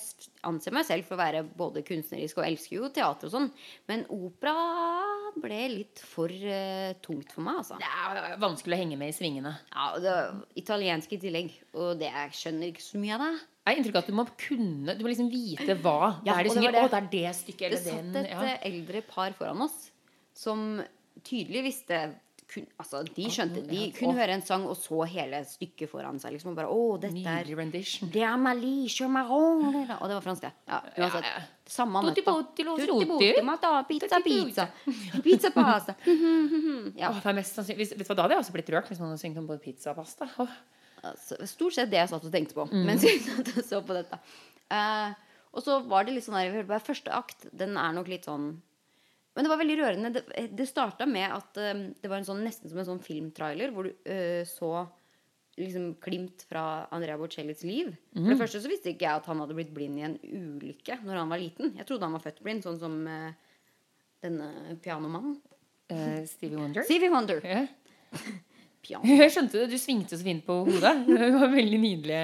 anser 0.47 0.75
meg 0.75 0.85
selv 0.87 1.07
for 1.07 1.17
å 1.17 1.19
være 1.19 1.43
både 1.57 1.83
kunstnerisk 1.85 2.39
og 2.39 2.47
elsker 2.47 2.77
jo 2.77 2.89
teater 2.95 3.27
og 3.27 3.33
sånn, 3.33 3.49
men 3.89 4.05
opera 4.13 4.53
ble 5.41 5.59
litt 5.73 6.01
for 6.01 6.31
uh, 6.31 6.95
tungt 7.03 7.33
for 7.35 7.45
meg, 7.45 7.59
altså. 7.61 7.77
Det 7.81 7.89
er 7.89 8.39
vanskelig 8.41 8.77
å 8.77 8.79
henge 8.79 8.99
med 8.99 9.11
i 9.11 9.17
svingene. 9.17 9.53
Ja, 9.73 9.89
og 9.91 10.05
det 10.05 10.13
var 10.15 10.39
italiensk 10.61 11.13
i 11.13 11.19
tillegg, 11.21 11.51
og 11.75 11.99
det 11.99 12.09
jeg 12.09 12.39
skjønner 12.39 12.71
ikke 12.71 12.85
så 12.85 13.01
mye 13.03 13.17
av 13.17 13.25
det. 13.25 13.33
Jeg 13.67 13.75
har 13.75 13.81
inntrykk 13.81 13.97
av 13.99 14.05
at 14.05 14.11
du 14.11 14.15
må 14.15 14.23
kunne 14.39 14.95
Du 14.95 15.03
må 15.03 15.11
liksom 15.11 15.31
vite 15.31 15.75
hva 15.83 15.97
Ja, 16.23 16.37
det 16.37 16.37
er 16.37 16.47
de 16.47 16.53
synger. 16.55 16.71
det 16.71 16.77
det. 16.77 16.85
Å, 16.85 16.91
det 16.93 16.99
er 17.01 17.09
det 17.15 17.33
stykket 17.41 17.65
Det 17.65 17.67
eller 17.67 17.97
satt 17.97 18.21
et 18.21 18.31
ja. 18.31 18.45
eh, 18.53 18.69
eldre 18.71 19.03
par 19.09 19.35
foran 19.35 19.67
oss 19.67 19.77
som 20.37 20.63
tydelig 21.25 21.63
visste 21.65 21.99
kun, 22.47 22.63
altså, 22.79 23.01
De 23.03 23.25
skjønte 23.31 23.63
De 23.67 23.87
kunne 23.97 24.15
høre 24.15 24.37
en 24.37 24.43
sang 24.45 24.63
og 24.69 24.77
så 24.79 25.01
hele 25.11 25.41
stykket 25.47 25.89
foran 25.91 26.19
seg. 26.21 26.35
Liksom, 26.35 26.53
og 26.53 26.59
bare, 26.59 26.71
å, 26.71 26.95
dette 27.01 27.33
er 27.33 27.49
Det 28.13 28.23
er 28.23 28.37
Malice 28.39 29.03
Og 29.07 30.05
det 30.07 30.15
var 30.15 30.23
fransk, 30.23 30.45
det. 30.45 30.53
Ja, 30.69 30.79
uansett. 30.95 31.27
Ja, 31.27 31.33
ja. 31.33 31.43
Samme 31.67 32.05
nøtta. 32.05 32.15
Tutti 32.15 32.63
pizza, 33.89 34.21
pizza. 34.23 34.69
Pizza, 35.25 35.51
pasta. 35.51 35.97
ja. 37.01 37.11
Oh, 37.11 37.19
det 37.19 37.33
er 37.33 37.37
mest 37.41 37.59
sannsynlig, 37.59 37.89
vet 37.91 38.05
du 38.05 38.07
hva, 38.07 38.15
da 38.15 38.27
hadde 38.27 38.37
jeg 38.37 38.45
også 38.45 38.55
blitt 38.55 38.73
rørt 38.77 38.91
hvis 38.93 39.03
noen 39.03 39.11
hadde 39.11 39.23
syngt 39.25 39.41
om 39.43 39.49
både 39.49 39.63
pizza 39.65 39.91
og 39.91 39.99
pasta. 39.99 40.29
Åh. 40.45 40.55
Altså, 41.03 41.37
stort 41.45 41.73
sett 41.75 41.91
det 41.91 41.99
jeg 41.99 42.09
satt 42.09 42.25
og 42.25 42.31
tenkte 42.33 42.55
på 42.57 42.65
Mm. 42.71 42.85
mens 42.85 43.03
vi 43.03 43.61
så 43.61 43.81
på 43.85 43.93
dette. 43.93 44.17
Uh, 44.71 45.13
og 45.53 45.61
så 45.63 45.77
var 45.87 46.03
det 46.05 46.13
litt 46.15 46.25
sånn 46.25 46.35
der, 46.35 46.49
vi 46.51 46.57
hørte 46.57 46.67
bare 46.73 46.83
Første 46.83 47.11
akt 47.13 47.45
den 47.55 47.77
er 47.77 47.93
nok 47.95 48.07
litt 48.11 48.25
sånn 48.25 48.61
Men 49.37 49.45
det 49.45 49.49
var 49.51 49.59
veldig 49.61 49.77
rørende. 49.77 50.09
Det, 50.17 50.47
det 50.57 50.65
starta 50.67 51.05
med 51.05 51.29
at 51.31 51.57
uh, 51.61 51.83
det 52.01 52.09
var 52.09 52.17
en 52.17 52.25
sånn, 52.25 52.41
nesten 52.43 52.69
som 52.71 52.79
en 52.81 52.87
sånn 52.89 52.99
filmtrailer 53.05 53.69
hvor 53.71 53.85
du 53.85 53.91
uh, 54.09 54.41
så 54.49 54.87
liksom 55.57 55.95
klimt 56.01 56.43
fra 56.49 56.87
Andrea 56.93 57.17
Bocellis 57.17 57.63
liv. 57.65 57.93
For 58.13 58.21
Mm. 58.21 58.27
det 58.29 58.37
første 58.41 58.59
så 58.61 58.69
visste 58.69 58.91
ikke 58.91 59.05
jeg 59.07 59.21
at 59.21 59.25
han 59.29 59.39
hadde 59.41 59.55
blitt 59.57 59.71
blind 59.73 59.97
i 59.97 60.03
en 60.05 60.17
ulykke 60.21 60.99
når 61.05 61.15
han 61.21 61.29
var 61.29 61.39
liten. 61.41 61.71
Jeg 61.77 61.85
trodde 61.89 62.05
han 62.05 62.13
var 62.13 62.21
født 62.25 62.41
blind, 62.45 62.61
sånn 62.65 62.77
som 62.81 62.99
denne 64.21 64.77
pianomannen. 64.83 65.37
Stevie 66.27 66.57
Wonder. 66.59 66.83
Stevie 66.83 67.09
Wonder. 67.09 67.41
Ja. 67.45 67.63
Piano. 68.87 69.07
Jeg 69.21 69.33
skjønte 69.33 69.63
det. 69.63 69.67
Du 69.73 69.81
svingte 69.81 70.19
så 70.19 70.27
fint 70.27 70.45
på 70.47 70.61
hodet. 70.67 70.93
Det 71.09 71.33
var 71.35 71.51
veldig 71.53 71.81
nydelige, 71.83 72.23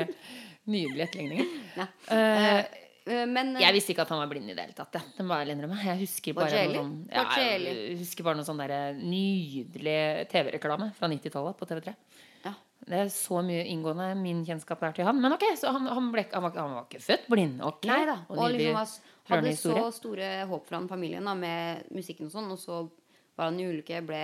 nydelige 0.72 1.10
etterligninger. 1.10 1.52
Ja. 1.78 1.90
Eh, 2.16 2.80
men 3.04 3.58
eh, 3.58 3.64
jeg 3.66 3.76
visste 3.76 3.92
ikke 3.92 4.06
at 4.06 4.12
han 4.14 4.22
var 4.22 4.30
blind 4.32 4.48
i 4.48 4.54
det 4.56 4.64
hele 4.64 4.76
tatt. 4.78 4.96
Det 5.18 5.26
må 5.28 5.36
jeg. 5.42 5.58
Jeg 5.60 6.00
husker 6.06 6.36
bare 6.38 6.52
Bocelli? 6.54 6.78
noen, 6.78 6.94
sånn, 7.04 7.10
ja, 7.12 7.48
jeg 7.60 7.98
husker 8.00 8.24
bare 8.24 8.40
noen 8.40 8.48
sånn 8.48 8.62
nydelig 9.02 9.98
TV-reklame 10.32 10.88
fra 10.96 11.10
90-tallet 11.12 11.58
på 11.60 11.68
TV3. 11.68 11.96
Ja. 12.46 12.54
Det 12.88 13.02
er 13.02 13.12
så 13.12 13.42
mye 13.44 13.66
inngående 13.74 14.08
min 14.20 14.40
kjennskap 14.48 14.88
er 14.88 14.96
til 14.96 15.08
han. 15.08 15.20
Men 15.20 15.36
ok, 15.36 15.44
så 15.60 15.74
han, 15.76 15.90
han, 15.92 16.10
ble, 16.16 16.24
han, 16.32 16.46
var, 16.48 16.56
han 16.62 16.78
var 16.78 16.88
ikke 16.88 17.04
født 17.04 17.28
blind. 17.32 17.60
Okay. 17.74 17.92
Nei 17.92 18.08
da. 18.08 18.18
Og 18.30 18.40
Og 18.40 18.56
liksom 18.56 18.80
var, 18.80 18.96
hadde 19.34 19.54
så 19.60 19.86
store 20.00 20.32
håp 20.48 20.68
for 20.70 20.80
han 20.80 20.90
familien 20.92 21.28
da, 21.28 21.36
med 21.36 21.92
musikken 21.92 22.32
og 22.32 22.36
sånn, 22.38 22.52
og 22.56 22.60
så 22.62 22.86
var 23.36 23.52
han 23.52 23.60
i 23.60 23.68
ulykke, 23.68 24.00
ble 24.08 24.24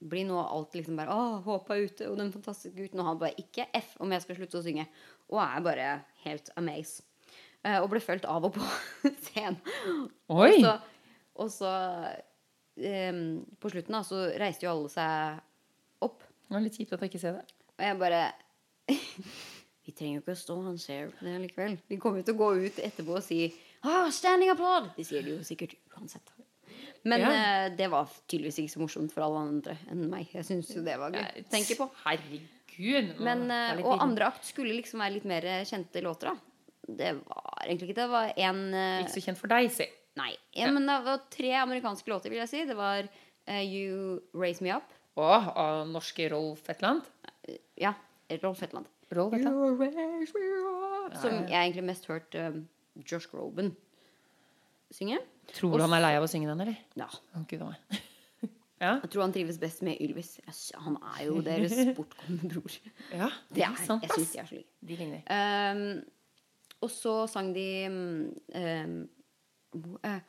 blind, 0.00 0.32
nå 0.32 0.40
alt 0.40 0.74
liksom 0.76 0.98
bare 0.98 1.12
Å, 1.12 1.58
er 1.74 1.84
ute, 1.84 2.08
og 2.08 2.16
den 2.20 2.32
fantastiske 2.32 2.76
gutten. 2.76 3.02
Og 3.02 3.08
han 3.10 3.20
bare 3.20 3.36
ikke 3.40 3.68
F 3.76 3.94
om 4.00 4.12
jeg 4.14 4.24
skal 4.24 4.38
slutte 4.40 4.60
å 4.60 4.64
synge. 4.64 4.86
Og 5.30 5.40
er 5.44 5.64
bare 5.66 5.92
helt 6.24 6.50
amazed. 6.60 7.04
Uh, 7.60 7.82
og 7.82 7.90
ble 7.92 8.00
fulgt 8.00 8.24
av 8.24 8.46
og 8.48 8.54
på 8.56 8.66
scenen. 9.26 9.60
Oi! 10.32 10.54
Og 10.56 10.64
så, 10.64 10.74
og 11.44 11.52
så 11.52 11.72
um, 12.80 13.24
På 13.60 13.72
slutten 13.72 13.96
da, 13.98 14.00
så 14.06 14.24
reiste 14.40 14.64
jo 14.64 14.72
alle 14.72 14.92
seg 14.92 16.04
opp. 16.06 16.24
Det 16.46 16.56
var 16.56 16.64
litt 16.64 16.78
kjipt 16.80 16.96
at 16.96 17.04
jeg 17.04 17.12
ikke 17.12 17.22
ser 17.22 17.36
det. 17.36 17.58
Og 17.76 17.84
jeg 17.84 18.00
bare 18.00 18.22
Vi 19.84 19.94
trenger 19.96 20.18
jo 20.18 20.22
ikke 20.22 20.36
å 20.36 20.40
stå 20.40 20.56
han 20.64 20.78
ser 20.80 21.12
det 21.20 21.36
likevel. 21.44 21.76
Vi 21.90 21.98
kommer 22.00 22.20
jo 22.20 22.30
til 22.30 22.36
å 22.36 22.40
gå 22.40 22.50
ut 22.64 22.80
etterpå 22.84 23.16
og 23.18 23.24
si 23.26 23.42
ah, 23.82 24.08
'standing 24.12 24.52
applaud'. 24.52 24.92
De 24.96 25.04
sier 25.04 25.24
det 25.26 25.34
jo 25.34 25.44
sikkert 25.44 25.76
uansett. 25.96 26.32
Men 27.04 27.20
Ja. 27.20 27.30
uh, 27.30 27.76
det 27.76 27.88
var 27.90 28.08
tydeligvis 28.28 28.58
ikke 28.60 28.74
så 28.74 28.80
morsomt 28.82 29.12
for 29.12 29.24
alle 29.24 29.40
andre 29.48 29.76
enn 29.90 30.08
meg. 30.10 30.28
Jeg 30.34 30.44
syns 30.44 30.72
jo 30.74 30.82
det 30.84 30.98
var 31.00 31.14
gøy. 31.14 31.22
å 31.22 31.50
tenke 31.50 31.76
på. 31.78 31.88
Herregud. 32.04 33.14
Men, 33.20 33.50
eh, 33.50 33.76
litt 33.76 33.86
og 33.86 34.00
andre 34.00 34.26
akt 34.26 34.44
skulle 34.44 34.76
liksom 34.76 35.00
være 35.00 35.14
litt 35.18 35.24
mer 35.28 35.42
kjente 35.68 36.02
låter, 36.04 36.32
da. 36.32 36.36
Det 36.90 37.14
var 37.24 37.64
egentlig 37.64 37.90
ikke 37.90 38.00
det. 38.00 38.08
Var 38.10 38.32
en 38.36 38.60
uh, 38.74 39.00
Ikke 39.02 39.14
så 39.16 39.24
kjent 39.24 39.38
for 39.38 39.52
deg, 39.52 39.70
si. 39.72 39.86
Nei. 40.18 40.32
En, 40.58 40.74
men 40.74 40.86
det 40.88 40.96
var 41.06 41.20
tre 41.30 41.52
amerikanske 41.62 42.10
låter, 42.10 42.32
vil 42.32 42.40
jeg 42.42 42.50
si. 42.50 42.64
Det 42.66 42.76
var 42.76 43.06
eh, 43.46 43.62
You 43.62 44.20
Raise 44.34 44.64
Me 44.64 44.72
Up. 44.74 44.88
Og 45.20 45.50
av 45.56 45.84
norske 45.90 46.28
Rolf 46.32 46.68
et 46.68 46.80
eller 46.80 46.96
annet. 46.96 47.60
Ja. 47.80 47.94
Rolf 48.42 48.60
Hetland. 48.62 48.86
Rolf 49.12 49.34
et 49.34 49.42
eller 49.42 50.04
annet. 50.04 51.20
Som 51.20 51.46
jeg 51.48 51.58
egentlig 51.58 51.86
mest 51.88 52.06
hørte 52.06 52.46
um, 52.52 52.60
Josh 53.06 53.30
Groban. 53.30 53.72
synge. 54.94 55.18
Tror 55.56 55.76
du 55.76 55.84
han 55.84 55.96
er 55.96 56.04
lei 56.04 56.14
av 56.18 56.26
å 56.26 56.30
synge 56.30 56.50
den, 56.50 56.62
eller? 56.64 56.78
Ja. 56.98 57.08
Oh, 57.36 57.44
Gud 57.48 57.64
ja. 58.84 58.94
Jeg 59.02 59.10
tror 59.12 59.24
han 59.26 59.34
trives 59.34 59.58
best 59.60 59.82
med 59.86 60.00
Ylvis. 60.02 60.36
Han 60.86 60.98
er 61.16 61.24
jo 61.26 61.40
deres 61.48 61.74
bortkomne 61.96 62.50
bror. 62.52 62.76
ja, 63.12 63.30
Det 63.54 63.66
er, 63.66 63.80
sant, 63.82 64.06
jeg 64.06 64.16
syns 64.16 64.34
de 64.34 64.42
er 64.42 64.50
så 64.50 64.58
like. 64.60 64.72
De 64.86 65.00
ligner. 65.00 65.24
Um, 65.26 65.84
og 66.80 66.92
så 66.94 67.14
sang 67.28 67.50
de 67.52 67.66
um, 67.90 69.02
eh, 70.08 70.22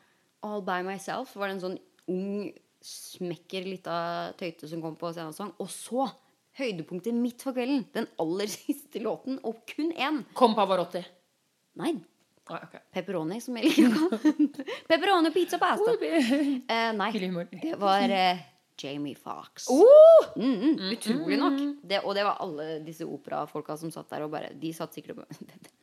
All 0.44 0.66
By 0.68 0.82
Myself. 0.84 1.38
Var 1.40 1.48
det 1.48 1.56
en 1.56 1.64
sånn 1.64 1.80
ung, 2.12 2.50
smekker 2.82 3.70
lita 3.70 3.96
tøyte 4.40 4.68
som 4.68 4.82
kom 4.84 4.98
på 5.00 5.14
scenen 5.14 5.32
og 5.32 5.38
sang. 5.38 5.54
Og 5.62 5.70
så 5.72 6.10
høydepunktet 6.60 7.16
midt 7.16 7.46
for 7.46 7.56
kvelden. 7.56 7.86
Den 7.96 8.10
aller 8.22 8.52
siste 8.52 9.00
låten, 9.04 9.40
og 9.48 9.64
kun 9.70 9.94
én. 9.96 10.24
Kom 10.38 10.58
Pavarotti. 10.58 11.04
Nei, 11.80 11.94
Ah, 12.52 12.64
ok. 12.68 12.78
pepperoni, 12.94 13.42
som 13.44 13.58
jeg 13.58 13.70
liker 13.70 13.90
å 13.90 14.08
kalle. 14.12 14.36
Pepperoni 14.92 15.34
pizza 15.36 15.60
pasta. 15.62 15.96
Eh, 16.02 16.90
nei, 16.98 17.12
det 17.62 17.76
var 17.80 18.12
eh, 18.12 18.42
Jamie 18.82 19.16
Fox. 19.16 19.68
Oh! 19.70 20.32
Mm, 20.36 20.56
mm, 20.56 20.88
utrolig 20.96 21.38
nok. 21.40 21.60
Det, 21.84 22.02
og 22.04 22.16
det 22.18 22.26
var 22.28 22.42
alle 22.44 22.80
disse 22.86 23.06
operafolka 23.08 23.78
som 23.78 23.94
satt 23.94 24.10
der 24.12 24.26
og 24.26 24.34
bare 24.34 24.54
De 24.58 24.74
satt 24.76 24.98
sikkert 24.98 25.24
og 25.24 25.30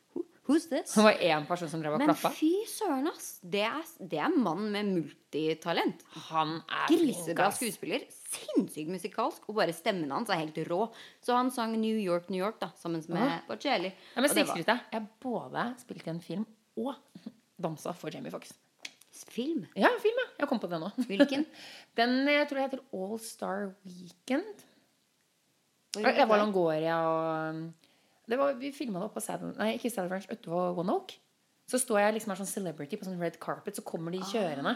Who's 0.49 0.65
this? 0.65 0.95
Det 0.95 1.03
var 1.05 1.19
én 1.21 1.43
person 1.45 1.69
som 1.69 1.81
drev 1.81 1.93
og 1.93 2.01
Men 2.01 2.15
fy 2.17 2.63
søren, 2.65 3.05
ass. 3.11 3.35
Det 3.45 3.61
er, 3.67 3.83
det 4.01 4.17
er 4.17 4.33
mann 4.33 4.63
med 4.73 4.87
multitalent. 4.95 6.01
Han 6.31 6.55
er 6.65 6.89
Grisebra 6.89 7.51
skuespiller. 7.53 8.07
Sinnssykt 8.09 8.89
musikalsk. 8.89 9.45
Og 9.45 9.59
bare 9.59 9.75
stemmen 9.77 10.09
hans 10.09 10.31
er 10.33 10.41
helt 10.41 10.57
rå. 10.65 10.87
Så 11.21 11.37
han 11.37 11.53
sang 11.53 11.77
New 11.77 12.01
York, 12.01 12.31
New 12.33 12.41
York 12.41 12.57
da 12.63 12.71
sammen 12.81 13.05
med 13.13 13.45
Bocelli. 13.45 13.93
Ja, 14.15 14.23
men 14.25 14.33
snikskrytet. 14.33 14.89
Jeg 14.89 15.05
både 15.21 15.67
spilte 15.83 16.09
i 16.09 16.15
en 16.15 16.23
film 16.25 16.49
og 16.79 16.95
dansa 17.59 17.93
for 17.97 18.13
Jamie 18.13 18.31
Fox. 18.33 18.55
film. 19.29 19.65
Ja, 19.75 19.89
film, 19.99 20.15
ja. 20.21 20.27
Jeg 20.39 20.47
kom 20.47 20.59
på 20.63 20.69
det 20.71 20.79
nå. 20.79 20.89
Hvilken? 21.09 21.45
Den 21.99 22.21
jeg 22.27 22.47
tror 22.47 22.61
jeg 22.61 22.69
heter 22.69 22.83
All 22.95 23.19
Star 23.19 23.73
Weekend. 23.83 24.65
Det? 25.97 26.27
Longoria 26.29 26.99
og 27.09 27.63
det 28.29 28.37
var, 28.37 28.53
Vi 28.61 28.69
filma 28.71 28.99
det 28.99 29.07
oppe 29.07 29.17
på 29.17 29.25
Saddle 29.25 29.55
Nei, 29.57 29.71
ikke 29.79 29.89
Saddle 29.89 30.13
Ranch, 30.13 30.29
utpå 30.29 30.61
One 30.77 30.93
Oak. 30.93 31.15
Så 31.69 31.79
står 31.81 31.99
jeg 32.03 32.15
liksom 32.15 32.33
her 32.33 32.39
sånn 32.41 32.49
celebrity 32.49 32.97
på 32.97 33.07
sånn 33.07 33.21
red 33.21 33.37
carpet, 33.41 33.77
så 33.77 33.85
kommer 33.85 34.13
de 34.13 34.21
kjørende. 34.25 34.73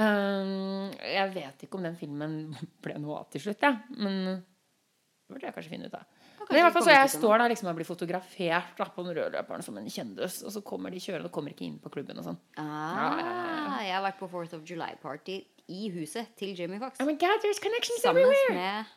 Um, 0.00 0.92
jeg 1.04 1.32
vet 1.34 1.64
ikke 1.66 1.76
om 1.76 1.84
den 1.84 1.96
filmen 2.00 2.36
ble 2.84 2.96
noe 3.02 3.18
av 3.20 3.28
til 3.32 3.42
slutt, 3.44 3.64
jeg. 3.64 3.96
Men 4.00 4.20
det 4.30 5.34
burde 5.34 5.48
jeg 5.48 5.56
kanskje 5.56 5.74
finne 5.74 5.90
ut 5.90 5.98
av. 5.98 6.19
Men 6.50 6.58
i 6.58 6.62
hvert 6.64 6.74
fall 6.74 6.82
så 6.86 6.94
jeg 6.96 7.10
står 7.12 7.38
der 7.38 7.52
liksom 7.52 7.68
og 7.70 7.76
blir 7.78 7.86
fotografert 7.86 8.76
da, 8.80 8.86
på 8.90 9.04
den 9.06 9.14
rødløperen 9.16 9.62
som 9.62 9.76
en 9.78 9.86
kjendis, 9.90 10.40
og 10.42 10.50
så 10.54 10.62
kommer 10.66 10.90
de 10.90 10.98
kjørende 11.02 11.30
og 11.30 11.34
kommer 11.36 11.54
ikke 11.54 11.66
inn 11.68 11.76
på 11.82 11.92
klubben 11.94 12.18
og 12.18 12.26
sånn. 12.26 12.38
Ah, 12.58 13.78
jeg 13.86 13.94
har 13.94 14.02
vært 14.04 14.18
på 14.18 14.28
Fourth 14.32 14.56
of 14.58 14.64
July-party 14.66 15.36
i 15.70 15.90
huset 15.94 16.32
til 16.40 16.56
Jamie 16.58 16.80
Foxx. 16.82 16.98
Oh 17.00 17.06
my 17.06 17.14
god, 17.14 17.38
there's 17.44 17.62
connections 17.62 18.02
Sammen 18.02 18.24
everywhere! 18.26 18.56
med 18.58 18.96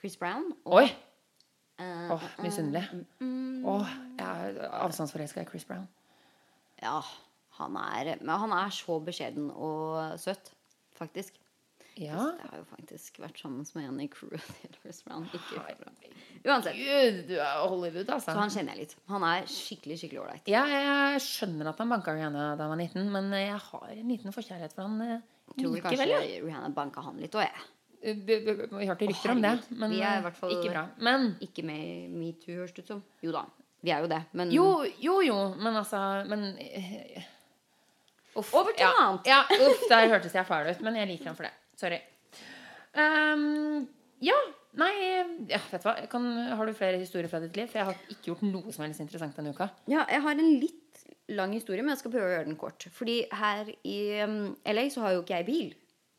Chris 0.00 0.16
Brown 0.20 0.50
og 0.68 0.82
Oi! 0.82 0.84
eh, 1.80 2.12
Åh, 2.12 2.28
misunnelig. 2.44 2.84
Åh, 3.64 3.94
jeg 4.18 4.52
er 4.52 4.68
avstandsforelska 4.82 5.42
i 5.42 5.48
Chris 5.48 5.64
Brown. 5.64 5.88
Ja, 6.82 7.00
han 7.58 7.74
er 7.80 8.16
Men 8.20 8.36
han 8.44 8.52
er 8.54 8.70
så 8.70 9.00
beskjeden 9.02 9.48
og 9.50 10.18
søt, 10.20 10.52
faktisk. 10.98 11.40
Ja. 11.98 12.24
Jeg 12.38 12.50
har 12.50 12.58
jo 12.60 12.64
faktisk 12.70 13.16
vært 13.22 13.38
sammen 13.42 13.64
med 13.74 13.84
en 13.88 14.00
i 14.04 14.08
crewet 14.12 14.44
til 14.60 14.76
Chris 14.82 15.00
Brown. 15.02 15.24
Uansett. 16.44 16.76
Gud, 16.78 17.16
du 17.28 17.34
er 17.42 17.56
Hollywood, 17.68 18.08
altså. 18.14 18.30
Så 18.32 18.38
han 18.38 18.52
kjenner 18.54 18.76
jeg 18.76 18.84
litt. 18.84 18.92
Han 19.10 19.24
er 19.26 19.48
skikkelig 19.50 19.96
skikkelig 19.98 20.20
ålreit. 20.22 20.50
Ja, 20.52 20.62
jeg 20.70 21.22
skjønner 21.24 21.72
at 21.72 21.80
han 21.82 21.90
banka 21.90 22.14
Rihanna 22.14 22.52
da 22.58 22.68
han 22.68 22.74
var 22.76 22.78
19, 22.84 23.08
men 23.16 23.32
jeg 23.34 23.56
har 23.64 23.88
en 23.96 24.12
liten 24.14 24.34
forkjærlighet 24.36 24.76
for 24.76 24.86
han 24.86 25.02
eh, 25.02 25.18
Tror 25.58 25.72
vel 25.74 25.82
kanskje 25.82 26.06
Ja. 26.12 26.20
Rihanna 26.44 26.70
banka 26.76 27.02
han 27.02 27.18
litt 27.18 27.34
òg, 27.34 27.46
jeg. 27.48 27.66
Vi 28.28 28.36
vi- 28.46 28.86
hørte 28.86 29.08
rykter 29.10 29.32
om 29.34 29.40
det, 29.42 29.54
men 29.74 29.90
Vi 29.90 29.98
er 30.00 30.12
i 30.14 30.18
eh, 30.20 30.22
hvert 30.28 30.36
fall- 30.38 30.52
ikke 30.54 30.70
bra. 30.70 30.84
Men 31.02 31.32
Ikke 31.42 31.64
med 31.66 32.10
metoo, 32.14 32.54
høres 32.60 32.72
det 32.76 32.84
ut 32.84 32.92
som. 32.94 33.02
Jo 33.26 33.32
da, 33.34 33.42
vi 33.82 33.90
er 33.90 34.00
jo 34.06 34.06
det. 34.12 34.20
Men 34.38 34.52
jo, 34.54 34.68
jo, 35.02 35.20
jo, 35.26 35.38
men 35.58 35.74
altså 35.82 36.24
Men 36.28 36.52
eh, 36.62 37.22
Uff. 38.38 38.52
Over 38.54 38.70
til 38.76 38.84
ja. 38.86 38.92
annet. 39.02 39.26
Ja, 39.26 39.40
uff, 39.50 39.80
der 39.90 40.06
hørtes 40.12 40.32
jeg 40.36 40.46
fæl 40.46 40.68
ut, 40.70 40.80
men 40.86 40.94
jeg 40.94 41.08
liker 41.10 41.32
han 41.32 41.34
for 41.34 41.42
det. 41.48 41.52
Sorry. 41.78 42.00
Um, 42.98 43.84
ja, 44.24 44.34
nei 44.80 44.92
ja, 45.50 45.58
Vet 45.70 45.82
du 45.82 45.84
hva, 45.86 45.92
kan, 46.10 46.24
Har 46.58 46.66
du 46.66 46.72
flere 46.74 46.98
historier 46.98 47.28
fra 47.30 47.38
ditt 47.44 47.54
liv? 47.58 47.68
For 47.70 47.78
jeg 47.78 47.86
har 47.90 47.98
ikke 48.10 48.30
gjort 48.32 48.46
noe 48.48 48.72
som 48.74 48.86
helst 48.86 49.02
interessant 49.04 49.36
denne 49.38 49.52
uka. 49.54 49.68
Ja, 49.90 50.06
jeg 50.10 50.24
har 50.24 50.40
en 50.40 50.54
litt 50.62 51.04
lang 51.28 51.52
historie, 51.52 51.84
men 51.84 51.92
jeg 51.92 52.00
skal 52.02 52.14
prøve 52.14 52.30
å 52.30 52.32
gjøre 52.32 52.48
den 52.48 52.56
kort. 52.58 52.88
Fordi 52.96 53.18
her 53.36 53.68
i 53.86 53.98
um, 54.24 54.38
LA 54.66 54.86
så 54.90 55.04
har 55.04 55.14
jo 55.14 55.22
ikke 55.22 55.36
jeg 55.42 55.46
bil. 55.50 55.74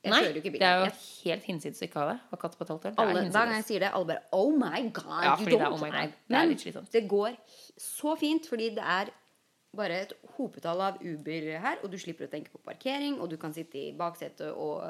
Jeg 0.05 0.13
Nei, 0.13 0.19
bil. 0.45 0.53
det 0.61 0.63
er 0.63 0.85
jo 0.85 0.91
helt 1.25 1.47
hinsides 1.49 1.81
å 1.81 1.87
ikke 1.89 1.99
ha 1.99 2.11
det. 2.13 2.19
Ha 2.29 2.37
katt 2.39 2.53
på 2.55 2.63
et 2.63 2.69
halvt 2.71 2.85
år. 2.87 2.93
Er 2.93 3.01
alle, 3.03 3.23
hver 3.33 3.49
gang 3.49 3.57
jeg 3.57 3.65
sier 3.67 3.83
det, 3.83 3.89
alle 3.97 4.07
bare 4.13 4.21
Oh 4.37 4.53
my 4.55 4.83
God, 4.95 5.23
Ja, 5.25 5.33
you 5.33 5.41
fordi 5.43 5.57
det 5.57 5.59
er 5.59 5.65
don't. 5.65 5.75
oh 5.75 5.81
my 5.83 5.89
God. 5.91 6.13
Det 6.29 6.37
er 6.39 6.47
litt 6.53 6.63
slitsomt. 6.63 6.91
det 6.93 7.01
går 7.11 7.35
så 7.83 8.13
fint, 8.21 8.47
fordi 8.47 8.69
det 8.77 8.85
er 8.85 9.11
bare 9.75 9.97
et 10.05 10.13
hopetall 10.37 10.79
av 10.81 11.01
Uber 11.03 11.49
her, 11.65 11.81
og 11.83 11.91
du 11.91 11.97
slipper 11.99 12.29
å 12.29 12.31
tenke 12.31 12.53
på 12.53 12.61
parkering, 12.63 13.19
og 13.19 13.27
du 13.29 13.35
kan 13.41 13.51
sitte 13.53 13.75
i 13.81 13.89
baksetet 13.97 14.53
og 14.55 14.87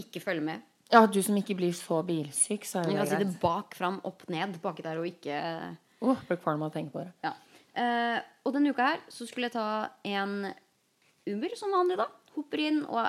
ikke 0.00 0.22
følge 0.22 0.44
med. 0.44 0.62
Ja, 0.92 1.06
du 1.08 1.18
som 1.24 1.36
ikke 1.40 1.56
blir 1.58 1.72
så 1.74 2.02
bilsyk, 2.06 2.66
så 2.68 2.82
er 2.82 2.90
kan 2.90 2.94
det 2.98 3.06
greit. 3.08 3.24
sitte 3.24 3.40
bak, 3.42 3.74
fram, 3.74 4.00
opp, 4.04 4.26
ned, 4.30 4.58
baki 4.62 4.84
der 4.84 5.00
og 5.00 5.06
ikke 5.08 5.38
Åh, 6.04 6.20
blir 6.28 6.38
kvalm 6.42 6.62
av 6.62 6.70
å 6.70 6.74
tenke 6.74 6.92
på 6.92 7.00
det. 7.02 7.12
Ja. 7.24 7.32
Eh, 7.74 8.18
og 8.44 8.52
denne 8.54 8.70
uka 8.70 8.90
her 8.92 9.00
så 9.10 9.26
skulle 9.26 9.48
jeg 9.48 9.56
ta 9.56 9.90
en 10.06 10.52
Uber 11.26 11.54
som 11.56 11.72
vanlig, 11.72 11.96
da. 11.98 12.06
Hopper 12.36 12.60
inn 12.60 12.82
og 12.84 13.06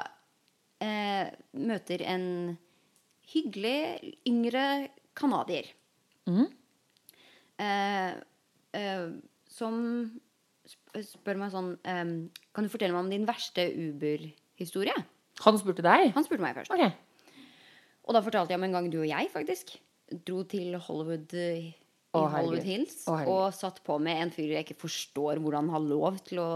eh, 0.82 1.28
møter 1.60 2.02
en 2.08 2.28
hyggelig 3.34 4.16
yngre 4.30 4.64
canadier. 5.18 5.68
Mm. 6.30 6.48
Eh, 7.60 9.12
som 9.52 9.76
spør 10.96 11.38
meg 11.40 11.52
sånn 11.54 11.70
eh, 11.88 12.08
Kan 12.56 12.66
du 12.66 12.72
fortelle 12.72 12.96
meg 12.96 13.06
om 13.06 13.12
din 13.12 13.28
verste 13.28 13.68
Uber-historie? 13.70 14.96
Han 15.44 15.58
spurte 15.60 15.84
deg? 15.84 16.14
Han 16.16 16.24
spurte 16.24 16.42
meg 16.46 16.56
først. 16.56 16.72
Ok. 16.72 16.86
Og 18.06 18.14
da 18.16 18.22
fortalte 18.22 18.54
jeg 18.54 18.60
om 18.62 18.64
en 18.68 18.76
gang 18.78 18.90
du 18.94 19.00
og 19.02 19.08
jeg 19.10 19.30
faktisk 19.34 19.76
dro 20.26 20.44
til 20.48 20.76
Hollywood 20.78 21.34
eh, 21.34 21.64
i 21.66 21.74
Å. 22.16 22.28
Hollywood 22.32 22.64
Hills 22.64 23.02
Å, 23.10 23.16
og 23.28 23.48
satt 23.58 23.82
på 23.84 23.98
med 24.00 24.22
en 24.22 24.32
fyr 24.32 24.54
jeg 24.54 24.64
ikke 24.68 24.78
forstår 24.86 25.42
hvordan 25.44 25.72
har 25.74 25.82
lov 25.84 26.20
til 26.28 26.40
å 26.44 26.50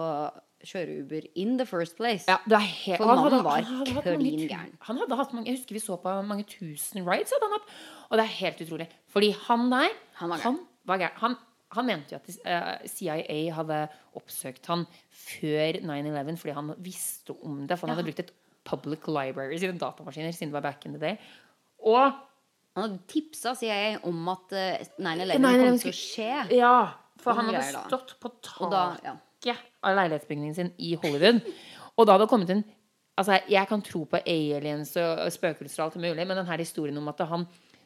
kjøre 0.59 0.99
Uber 1.01 1.25
in 1.39 1.57
the 1.57 1.65
first 1.65 1.95
place. 1.97 2.25
Ja, 2.27 2.37
For 2.45 3.07
han 3.07 3.21
mannen 3.23 3.43
var 3.47 3.67
klin 4.03 4.41
gæren. 4.47 4.73
Han 4.87 4.97
hadde 4.99 5.15
hatt 5.19 5.31
mange, 5.33 5.47
jeg 5.49 5.57
husker 5.61 5.77
vi 5.77 5.81
så 5.83 5.95
på 6.03 6.13
mange 6.27 6.43
tusen 6.51 7.05
rides. 7.07 7.31
Hadde 7.31 7.47
han 7.47 7.55
hatt, 7.57 7.69
og 8.09 8.17
det 8.19 8.25
er 8.25 8.33
helt 8.41 8.63
utrolig. 8.65 8.87
Fordi 9.07 9.29
han 9.47 9.69
der 9.71 9.95
Han 10.19 10.33
var 10.35 10.43
gæren. 10.43 10.59
han. 10.89 11.05
Han, 11.23 11.37
han 11.77 11.85
mente 11.85 12.15
jo 12.15 12.19
at 12.19 12.29
eh, 12.49 12.87
CIA 12.91 13.39
hadde 13.55 13.79
oppsøkt 14.19 14.65
han 14.71 14.83
før 15.13 15.79
9-11 15.85 16.39
fordi 16.41 16.55
han 16.57 16.71
visste 16.83 17.35
om 17.45 17.59
det. 17.69 17.77
For 17.79 17.87
han 17.87 17.95
Ja. 17.95 18.01
hadde 18.01 18.09
brukt 18.11 18.23
et 18.25 18.31
public 18.69 19.08
libraries, 19.10 19.63
eller 19.65 19.79
datamaskiner 19.82 20.34
siden 20.36 20.53
det 20.53 20.58
var 20.60 20.65
back 20.69 20.86
in 20.86 20.95
the 20.97 21.01
day. 21.01 21.17
Og 21.84 21.99
Han 22.77 22.84
hadde 22.86 22.99
tipsa 23.12 23.55
CIA 23.58 23.97
om 24.08 24.27
at 24.32 24.53
eh, 24.55 24.84
9-11 25.01 25.39
9/11 25.41 25.63
kom 25.65 25.79
til 25.82 25.91
å 25.91 25.97
skje. 25.97 26.34
Ja, 26.55 26.75
for 27.19 27.36
han 27.36 27.49
hadde 27.49 27.63
stått 27.89 28.13
på 28.21 28.32
taket 28.45 29.58
av 29.84 29.95
leilighetsbygningen 29.97 30.55
sin 30.55 30.69
i 30.77 30.93
Hollywood. 31.01 31.41
Og 31.97 32.05
da 32.05 32.13
hadde 32.15 32.27
det 32.27 32.32
kommet 32.32 32.53
en 32.53 32.63
Altså, 33.19 33.36
jeg 33.51 33.67
kan 33.67 33.82
tro 33.84 34.05
på 34.08 34.21
aliens 34.32 34.93
og 34.95 35.25
spøkelser 35.36 35.82
og 35.84 35.89
alt 35.89 35.97
mulig, 35.99 36.23
men 36.23 36.38
denne 36.39 36.55
historien 36.62 36.95
om 37.01 37.10
at 37.12 37.19
han 37.27 37.41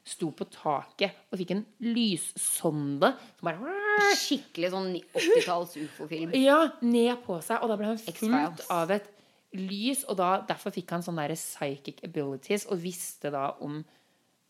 sto 0.05 0.27
på 0.35 0.45
taket 0.51 1.15
og 1.31 1.39
fikk 1.39 1.55
en 1.55 1.63
lyssonde 1.95 3.13
som 3.39 3.47
bare 3.47 3.79
Skikkelig 4.19 4.69
sånn 4.73 4.87
80-talls 5.13 5.75
ufo-film. 5.79 6.33
Ja, 6.37 6.59
ned 6.81 7.21
på 7.25 7.39
seg. 7.45 7.61
Og 7.61 7.69
da 7.71 7.77
ble 7.79 7.91
han 7.91 7.99
fulgt 8.01 8.63
av 8.73 8.93
et 8.93 9.09
lys, 9.53 10.03
og 10.09 10.17
da, 10.19 10.35
derfor 10.47 10.73
fikk 10.73 10.95
han 10.95 11.03
sånne 11.05 11.27
der 11.29 11.37
psychic 11.37 12.01
abilities 12.05 12.65
og 12.71 12.81
visste 12.83 13.31
da 13.33 13.51
om 13.63 13.81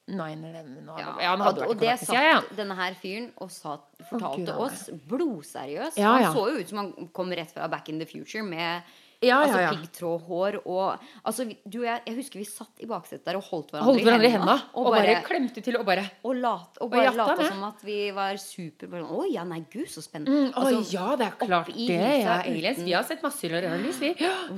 9-11 0.08 0.89
og 0.92 1.00
Ja, 1.00 1.12
ja, 1.24 1.34
og, 1.38 1.62
og 1.63 1.78
det 1.80 1.94
ja. 1.94 1.96
satt 2.00 2.50
denne 2.58 2.76
her 2.76 2.96
fyren 3.00 3.30
og 3.39 3.52
satt, 3.54 3.86
fortalte 4.10 4.56
oh, 4.56 4.66
oss 4.66 4.89
blodseriøst. 5.08 6.00
Han 6.04 6.28
så 6.36 6.44
jo 6.52 6.60
ut 6.60 6.74
som 6.74 6.82
han 6.82 6.92
kom 7.16 7.32
rett 7.32 7.54
fra 7.56 7.70
Back 7.72 7.92
in 7.94 8.02
the 8.02 8.08
Future 8.10 8.44
med 8.44 8.84
Ja, 9.24 9.38
ja, 9.38 9.38
altså, 9.46 9.62
ja. 9.64 9.72
piggtrådhår 9.74 10.58
og 10.64 11.06
altså, 11.24 11.46
du 11.64 11.80
og 11.82 11.88
jeg, 11.88 12.04
jeg 12.08 12.18
husker 12.20 12.42
vi 12.42 12.48
satt 12.48 12.84
i 12.84 12.90
baksetet 12.90 13.26
der 13.28 13.40
og 13.40 13.46
holdt 13.48 13.74
hverandre, 13.74 13.88
Holdt 13.90 14.08
hverandre 14.08 14.30
i 14.30 14.34
hendene, 14.36 14.58
Og, 14.74 14.90
og 14.90 14.98
bare 14.98 15.16
klemte 15.28 15.64
til 15.66 15.80
og 15.80 15.86
bare 15.88 16.06
og, 16.22 16.36
lat, 16.38 16.80
og 16.84 16.92
bare 16.94 17.16
lata 17.16 17.48
som 17.48 17.66
at 17.70 17.84
vi 17.88 17.98
var 18.16 18.40
super 18.42 18.92
bare 18.94 19.08
Å 19.08 19.26
ja, 19.32 19.48
nei, 19.48 19.62
gud, 19.72 19.88
så 19.92 20.04
spennende. 20.06 20.50
Mm, 20.50 20.54
Å 20.54 20.64
Altså, 20.64 20.96
ja, 20.96 21.10
det 21.20 21.28
er 21.28 21.38
klart 21.44 21.74
det. 21.74 22.00
Ja, 22.24 22.40
aliens. 22.44 22.84
Vi 22.84 22.96
har 22.96 23.06
sett 23.08 23.24
masse 23.26 23.50
lys, 23.50 24.00
vi. 24.02 24.14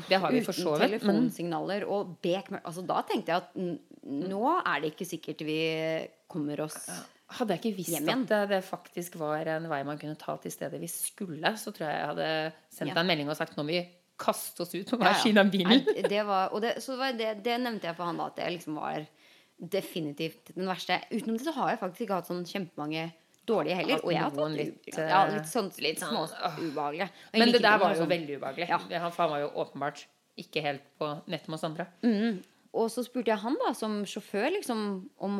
Det 0.10 0.21
har 0.21 0.34
vi 0.34 0.43
for 0.45 0.56
så 0.56 0.75
vidt. 0.75 0.95
Uten 0.95 0.99
telefonsignaler 0.99 1.88
og 1.89 2.15
bekmørkt. 2.23 2.65
Altså, 2.65 2.86
da 2.86 3.01
tenkte 3.08 3.34
jeg 3.34 3.43
at 3.43 3.58
nå 4.06 4.56
er 4.60 4.84
det 4.84 4.93
ikke 4.93 5.08
sikkert 5.10 5.45
vi 5.45 5.60
kommer 6.32 6.65
oss 6.65 6.78
hadde 7.34 7.56
jeg 7.56 7.62
ikke 7.62 7.78
visst 7.80 7.93
Hjem 7.95 8.25
at 8.25 8.30
det, 8.30 8.41
det 8.54 8.62
faktisk 8.67 9.17
var 9.17 9.47
en 9.56 9.67
vei 9.69 9.82
man 9.88 9.99
kunne 10.01 10.17
ta 10.19 10.36
til 10.41 10.54
stedet 10.54 10.80
vi 10.82 10.89
skulle, 10.91 11.56
så 11.58 11.73
tror 11.73 11.88
jeg 11.89 11.97
jeg 11.97 12.10
hadde 12.12 12.32
sendt 12.69 12.91
deg 12.93 13.01
en 13.01 13.10
melding 13.10 13.32
og 13.32 13.39
sagt 13.39 13.58
nå 13.58 13.65
må 13.65 13.73
vi 13.73 13.82
kaste 14.17 14.63
oss 14.63 14.73
ut 14.75 14.89
på 14.89 14.97
hver 15.01 15.17
sin 15.21 15.38
av 15.38 15.49
bilen. 15.51 15.84
Nei, 15.86 16.01
det 16.08 16.23
var, 16.28 16.54
og 16.56 16.62
det, 16.63 16.78
så 16.84 16.95
det, 17.17 17.34
det 17.43 17.58
nevnte 17.62 17.89
jeg 17.89 17.97
for 17.97 18.06
han 18.10 18.17
da, 18.21 18.30
at 18.32 18.38
det 18.39 18.49
liksom 18.56 18.78
var 18.80 19.06
definitivt 19.60 20.51
den 20.56 20.67
verste. 20.67 20.99
Utenom 21.12 21.38
det 21.38 21.45
så 21.47 21.54
har 21.56 21.73
jeg 21.73 21.82
faktisk 21.84 22.06
ikke 22.06 22.17
hatt 22.19 22.30
sånn 22.30 22.43
kjempemange 22.47 23.06
dårlige 23.47 23.78
heller. 23.80 24.01
Og 24.04 24.12
jeg 24.12 24.21
har 24.21 24.32
hatt 24.32 24.39
tatt 24.39 24.58
litt, 24.58 24.80
litt, 24.88 24.97
ja, 24.99 25.21
eh, 25.28 25.36
litt 25.38 25.51
sånn 25.51 25.69
litt 25.86 26.01
små 26.01 26.25
sånn, 26.32 26.58
ubehagelige. 26.71 27.10
Men 27.38 27.54
det 27.54 27.62
der 27.63 27.78
var 27.82 27.93
jo 27.93 28.01
sånn- 28.01 28.12
veldig 28.15 28.39
ubehagelig. 28.39 28.69
Ja. 28.69 28.80
Han 29.06 29.13
faen 29.15 29.30
var 29.36 29.43
jo 29.45 29.51
åpenbart 29.63 30.06
ikke 30.38 30.62
helt 30.65 30.84
på 30.99 31.12
nett 31.32 31.47
med 31.47 31.56
oss 31.60 31.63
andre. 31.67 31.86
Og 32.75 32.89
så 32.91 33.06
spurte 33.06 33.32
jeg 33.32 33.39
han 33.39 33.56
da, 33.62 33.71
som 33.73 34.01
sjåfør, 34.04 34.49
liksom, 34.58 35.10
om 35.23 35.38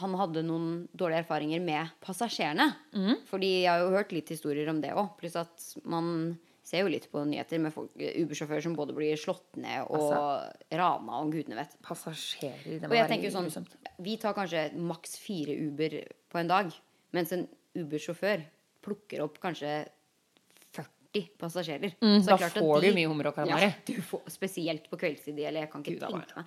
han 0.00 0.14
hadde 0.16 0.42
noen 0.42 0.88
dårlige 0.96 1.22
erfaringer 1.22 1.60
med 1.62 1.90
passasjerene. 2.02 2.70
Fordi 3.28 3.62
jeg 3.62 3.68
har 3.70 3.84
jo 3.84 3.92
hørt 3.94 4.10
litt 4.16 4.28
historier 4.32 4.68
om 4.72 4.80
det 4.80 4.90
òg. 4.96 5.12
Pluss 5.20 5.36
at 5.36 5.62
man 5.84 6.38
ser 6.72 6.86
jo 6.86 6.88
litt 6.92 7.06
på 7.12 7.20
nyheter 7.28 7.60
med 7.60 7.74
Uber-sjåfører 7.76 8.62
som 8.64 8.74
både 8.78 8.94
blir 8.96 9.18
slått 9.20 9.58
ned 9.60 9.90
og 9.92 10.14
rana 10.72 11.18
og 11.20 11.32
gudene 11.34 11.58
vet. 11.60 11.74
Passasjerer. 11.84 12.78
Det 12.80 12.88
må 12.88 12.96
være 12.96 13.18
grusomt. 13.26 13.52
sånn. 13.52 13.66
Vi 14.00 14.16
tar 14.22 14.32
kanskje 14.38 14.70
maks 14.80 15.18
fire 15.20 15.52
Uber 15.66 15.98
på 16.32 16.40
en 16.40 16.48
dag. 16.48 16.72
Mens 17.12 17.32
en 17.36 17.44
Uber-sjåfør 17.76 18.46
plukker 18.82 19.20
opp 19.26 19.36
kanskje 19.42 19.74
40 20.72 21.28
passasjerer. 21.38 21.92
Mm, 22.00 22.22
Så 22.24 22.38
da 22.38 22.48
får 22.48 22.80
de- 22.80 22.88
du 22.90 22.94
mye 22.96 23.08
hummer 23.08 23.26
og 23.28 23.34
kalamari. 23.36 23.68
Ja, 23.88 24.18
spesielt 24.32 24.88
på 24.90 24.96
kveldstid. 24.98 25.38
Eller 25.38 25.60
jeg 25.66 25.70
kan 25.70 25.82
ikke 25.84 25.98
Gud, 25.98 26.08
tenke 26.08 26.36
meg. 26.36 26.46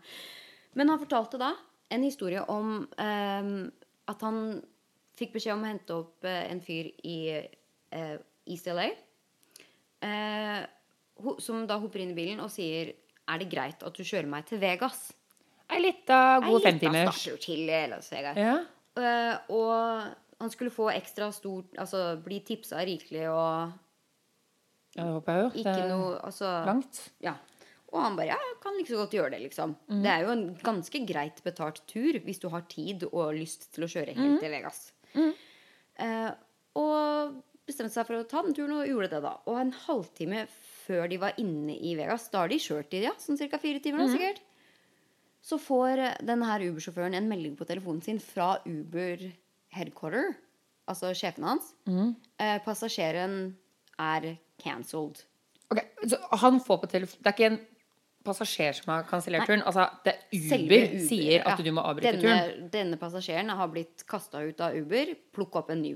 Men 0.76 0.90
han 0.90 1.00
fortalte 1.00 1.38
da 1.38 1.54
en 1.92 2.04
historie 2.04 2.42
om 2.50 2.88
ehm, 2.98 3.72
at 4.08 4.22
han 4.22 4.64
fikk 5.16 5.34
beskjed 5.34 5.54
om 5.54 5.64
å 5.64 5.70
hente 5.70 5.94
opp 5.94 6.26
eh, 6.26 6.52
en 6.52 6.60
fyr 6.62 6.90
i 7.06 7.18
eh, 7.92 8.18
East 8.48 8.66
LA. 8.68 8.90
Eh, 10.06 10.66
som 11.42 11.64
da 11.70 11.78
hopper 11.82 12.04
inn 12.04 12.12
i 12.14 12.18
bilen 12.18 12.42
og 12.44 12.52
sier 12.54 12.94
Er 13.26 13.40
det 13.42 13.48
greit 13.50 13.82
at 13.82 13.96
du 13.98 14.04
kjører 14.06 14.28
meg 14.30 14.46
til 14.46 14.60
Vegas? 14.62 15.08
Ei 15.72 15.80
lita 15.82 16.40
god 16.44 16.46
Ei 16.46 16.54
lita 16.54 16.70
femtimers. 16.70 17.24
til 17.42 17.64
Las 17.90 18.12
Vegas. 18.14 18.38
Ja. 18.38 18.60
Eh, 19.02 19.38
og 19.50 20.14
han 20.40 20.52
skulle 20.54 20.72
få 20.72 20.92
ekstra 20.94 21.32
stort 21.34 21.74
Altså 21.82 22.18
bli 22.24 22.42
tipsa 22.46 22.84
rikelig 22.86 23.26
og 23.32 23.74
ja, 24.96 25.04
det 25.04 25.12
håper 25.12 25.36
jeg 25.36 25.44
jo. 25.44 25.64
Det 25.66 25.72
er 25.74 25.90
noe 25.92 26.12
Altså 26.24 26.52
langt. 26.70 27.02
Ja. 27.24 27.34
Og 27.92 28.00
han 28.04 28.16
bare 28.16 28.28
Ja, 28.34 28.38
jeg 28.40 28.60
kan 28.64 28.78
like 28.78 28.92
så 28.92 29.00
godt 29.02 29.12
gjøre 29.16 29.32
det, 29.34 29.42
liksom. 29.44 29.76
Det 29.88 30.12
er 30.12 30.24
jo 30.24 30.32
en 30.32 30.46
ganske 30.64 31.02
greit 31.08 31.42
betalt 31.44 31.82
tur 31.88 32.20
hvis 32.24 32.40
du 32.40 32.48
har 32.52 32.64
tid 32.72 33.04
og 33.12 33.34
lyst 33.36 33.70
til 33.76 33.84
å 33.84 33.90
kjøre 33.92 34.16
helt 34.16 34.40
til 34.44 34.52
Vegas. 34.52 34.92
Eh, 35.16 36.30
og 36.30 36.36
bestemte 37.76 37.94
seg 37.94 38.08
for 38.08 38.18
å 38.18 38.28
ta 38.30 38.42
den 38.46 38.56
turen 38.56 38.78
og 38.80 38.90
gjorde 38.90 39.12
det, 39.12 39.22
da. 39.26 39.34
Og 39.52 39.60
en 39.60 39.74
halvtime 39.86 40.46
før 40.86 41.10
de 41.12 41.20
var 41.22 41.38
inne 41.42 41.76
i 41.76 41.96
Vegas, 42.00 42.30
da 42.32 42.44
har 42.44 42.52
de 42.52 42.62
kjørt 42.62 42.96
i 42.96 43.04
ja, 43.04 43.14
sånn 43.20 43.40
ca. 43.42 43.60
fire 43.62 43.82
timer, 43.84 44.06
da, 44.06 44.16
sikkert. 44.16 44.42
Så 45.46 45.60
får 45.62 46.02
eh, 46.02 46.18
denne 46.26 46.48
her 46.50 46.64
Uber-sjåføren 46.66 47.18
en 47.18 47.30
melding 47.30 47.54
på 47.60 47.68
telefonen 47.70 48.02
sin 48.06 48.22
fra 48.24 48.56
Uber 48.66 49.28
headquarter, 49.76 50.34
altså 50.90 51.12
sjefen 51.18 51.46
hans. 51.46 51.74
Eh, 51.86 52.58
passasjeren 52.66 53.54
er 54.02 54.36
cancelled. 54.62 55.26
Ok, 55.74 55.82
så 56.08 56.22
han 56.46 56.60
får 56.62 56.78
på 56.84 56.88
telefon 56.92 57.24
Det 57.26 57.32
er 57.32 57.36
ikke 57.36 57.48
en 57.50 57.64
passasjer 58.26 58.74
som 58.78 58.92
har 58.94 59.06
kansellert 59.10 59.48
turen? 59.50 59.64
Altså, 59.66 59.86
det 60.06 60.16
er 60.16 60.38
Uber, 60.38 60.66
Uber, 60.66 61.00
sier 61.10 61.46
at 61.46 61.60
ja. 61.60 61.66
du 61.66 61.72
må 61.76 61.86
avbryte 61.86 62.16
denne, 62.18 62.36
turen? 62.42 62.70
Denne 62.74 63.00
passasjeren 63.02 63.54
har 63.60 63.72
blitt 63.74 64.06
kasta 64.10 64.42
ut 64.46 64.62
av 64.66 64.78
Uber. 64.78 65.14
Plukk 65.36 65.60
opp 65.62 65.72
en 65.74 65.84
ny. 65.86 65.94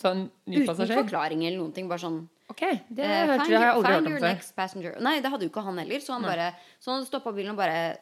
Så 0.00 0.08
en 0.14 0.22
ny 0.48 0.62
Uten 0.62 0.66
passasjer? 0.70 1.02
forklaring 1.02 1.42
eller 1.44 1.58
noen 1.60 1.74
ting. 1.76 1.88
Bare 1.90 2.00
sånn 2.00 2.22
Ok, 2.50 2.62
det, 2.88 3.04
eh, 3.04 3.26
hørte, 3.28 3.44
find, 3.46 3.56
har 3.56 3.66
jeg 3.66 3.74
aldri 3.76 3.92
find 3.92 3.94
hørt 3.94 4.08
your 4.08 4.16
om 4.16 4.22
før. 4.24 4.32
next 4.34 4.56
passenger. 4.56 4.96
Nei, 5.04 5.20
det 5.20 5.30
hadde 5.30 5.44
jo 5.46 5.50
ikke 5.52 5.62
han 5.66 5.78
heller. 5.78 6.00
Så 6.00 6.12
han 6.16 6.22
bare 6.26 6.48
Så 6.80 6.90
han 6.94 7.04
stoppa 7.06 7.32
bilen 7.36 7.52
og 7.52 7.60
bare 7.60 7.98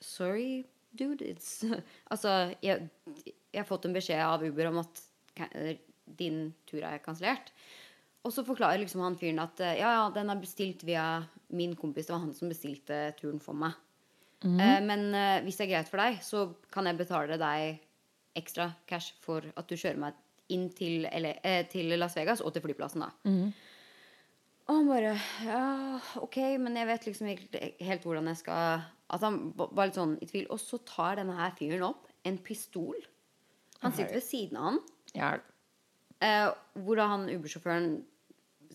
Sorry, 0.00 0.64
dude. 0.96 1.20
It's 1.26 1.64
Altså, 2.10 2.54
jeg, 2.62 2.88
jeg 3.52 3.60
har 3.60 3.68
fått 3.68 3.84
en 3.86 3.92
beskjed 3.98 4.22
av 4.24 4.42
Uber 4.46 4.70
om 4.70 4.78
at 4.84 5.02
eh, 5.52 5.76
din 6.06 6.54
tur 6.66 6.82
er 6.86 6.98
kansellert. 7.04 7.50
Og 8.24 8.32
så 8.32 8.44
forklarer 8.44 8.78
liksom 8.82 9.00
han 9.04 9.16
fyren 9.16 9.38
at 9.42 9.60
eh, 9.60 9.78
ja, 9.80 9.90
ja, 9.98 10.08
den 10.14 10.30
er 10.30 10.40
bestilt 10.40 10.82
via 10.84 11.22
min 11.50 11.74
kompis. 11.76 12.06
Det 12.08 12.14
var 12.14 12.20
han 12.24 12.34
som 12.36 12.48
bestilte 12.52 13.12
turen 13.20 13.40
for 13.42 13.54
meg. 13.58 13.76
Eh, 14.44 14.80
men 14.80 15.10
eh, 15.14 15.42
hvis 15.44 15.58
det 15.60 15.66
er 15.68 15.72
greit 15.74 15.88
for 15.92 16.00
deg, 16.00 16.18
så 16.24 16.46
kan 16.72 16.86
jeg 16.88 16.96
betale 16.96 17.36
deg 17.40 17.80
ekstra 18.40 18.70
cash 18.88 19.12
for 19.20 19.44
at 19.56 19.68
du 19.68 19.74
kjører 19.76 19.98
meg 20.00 20.14
inn 20.54 20.68
til, 20.76 21.06
LA, 21.08 21.34
eh, 21.46 21.64
til 21.70 21.92
Las 21.98 22.16
Vegas 22.18 22.40
og 22.44 22.52
til 22.54 22.62
flyplassen, 22.64 23.04
da. 23.06 23.10
Og 24.70 24.76
han 24.76 24.86
bare 24.90 25.14
Ja, 25.46 25.62
OK, 26.22 26.36
men 26.62 26.76
jeg 26.78 26.86
vet 26.86 27.06
liksom 27.08 27.26
helt, 27.30 27.56
helt 27.80 28.04
hvordan 28.06 28.28
jeg 28.30 28.38
skal 28.44 28.82
At 29.10 29.24
han 29.26 29.40
var 29.56 29.88
litt 29.88 29.98
sånn 29.98 30.12
i 30.22 30.28
tvil. 30.30 30.46
Og 30.54 30.60
så 30.62 30.78
tar 30.86 31.16
denne 31.18 31.34
her 31.34 31.50
fyren 31.58 31.82
opp 31.88 32.06
en 32.28 32.36
pistol. 32.38 32.94
Han 33.82 33.92
sitter 33.96 34.14
ved 34.20 34.22
siden 34.26 34.56
av 34.60 34.68
han. 34.70 34.80
Ja, 35.16 35.30
Eh, 36.20 36.50
hvor 36.84 36.98
da 37.00 37.06
han 37.08 37.22
Uber-sjåføren 37.32 38.02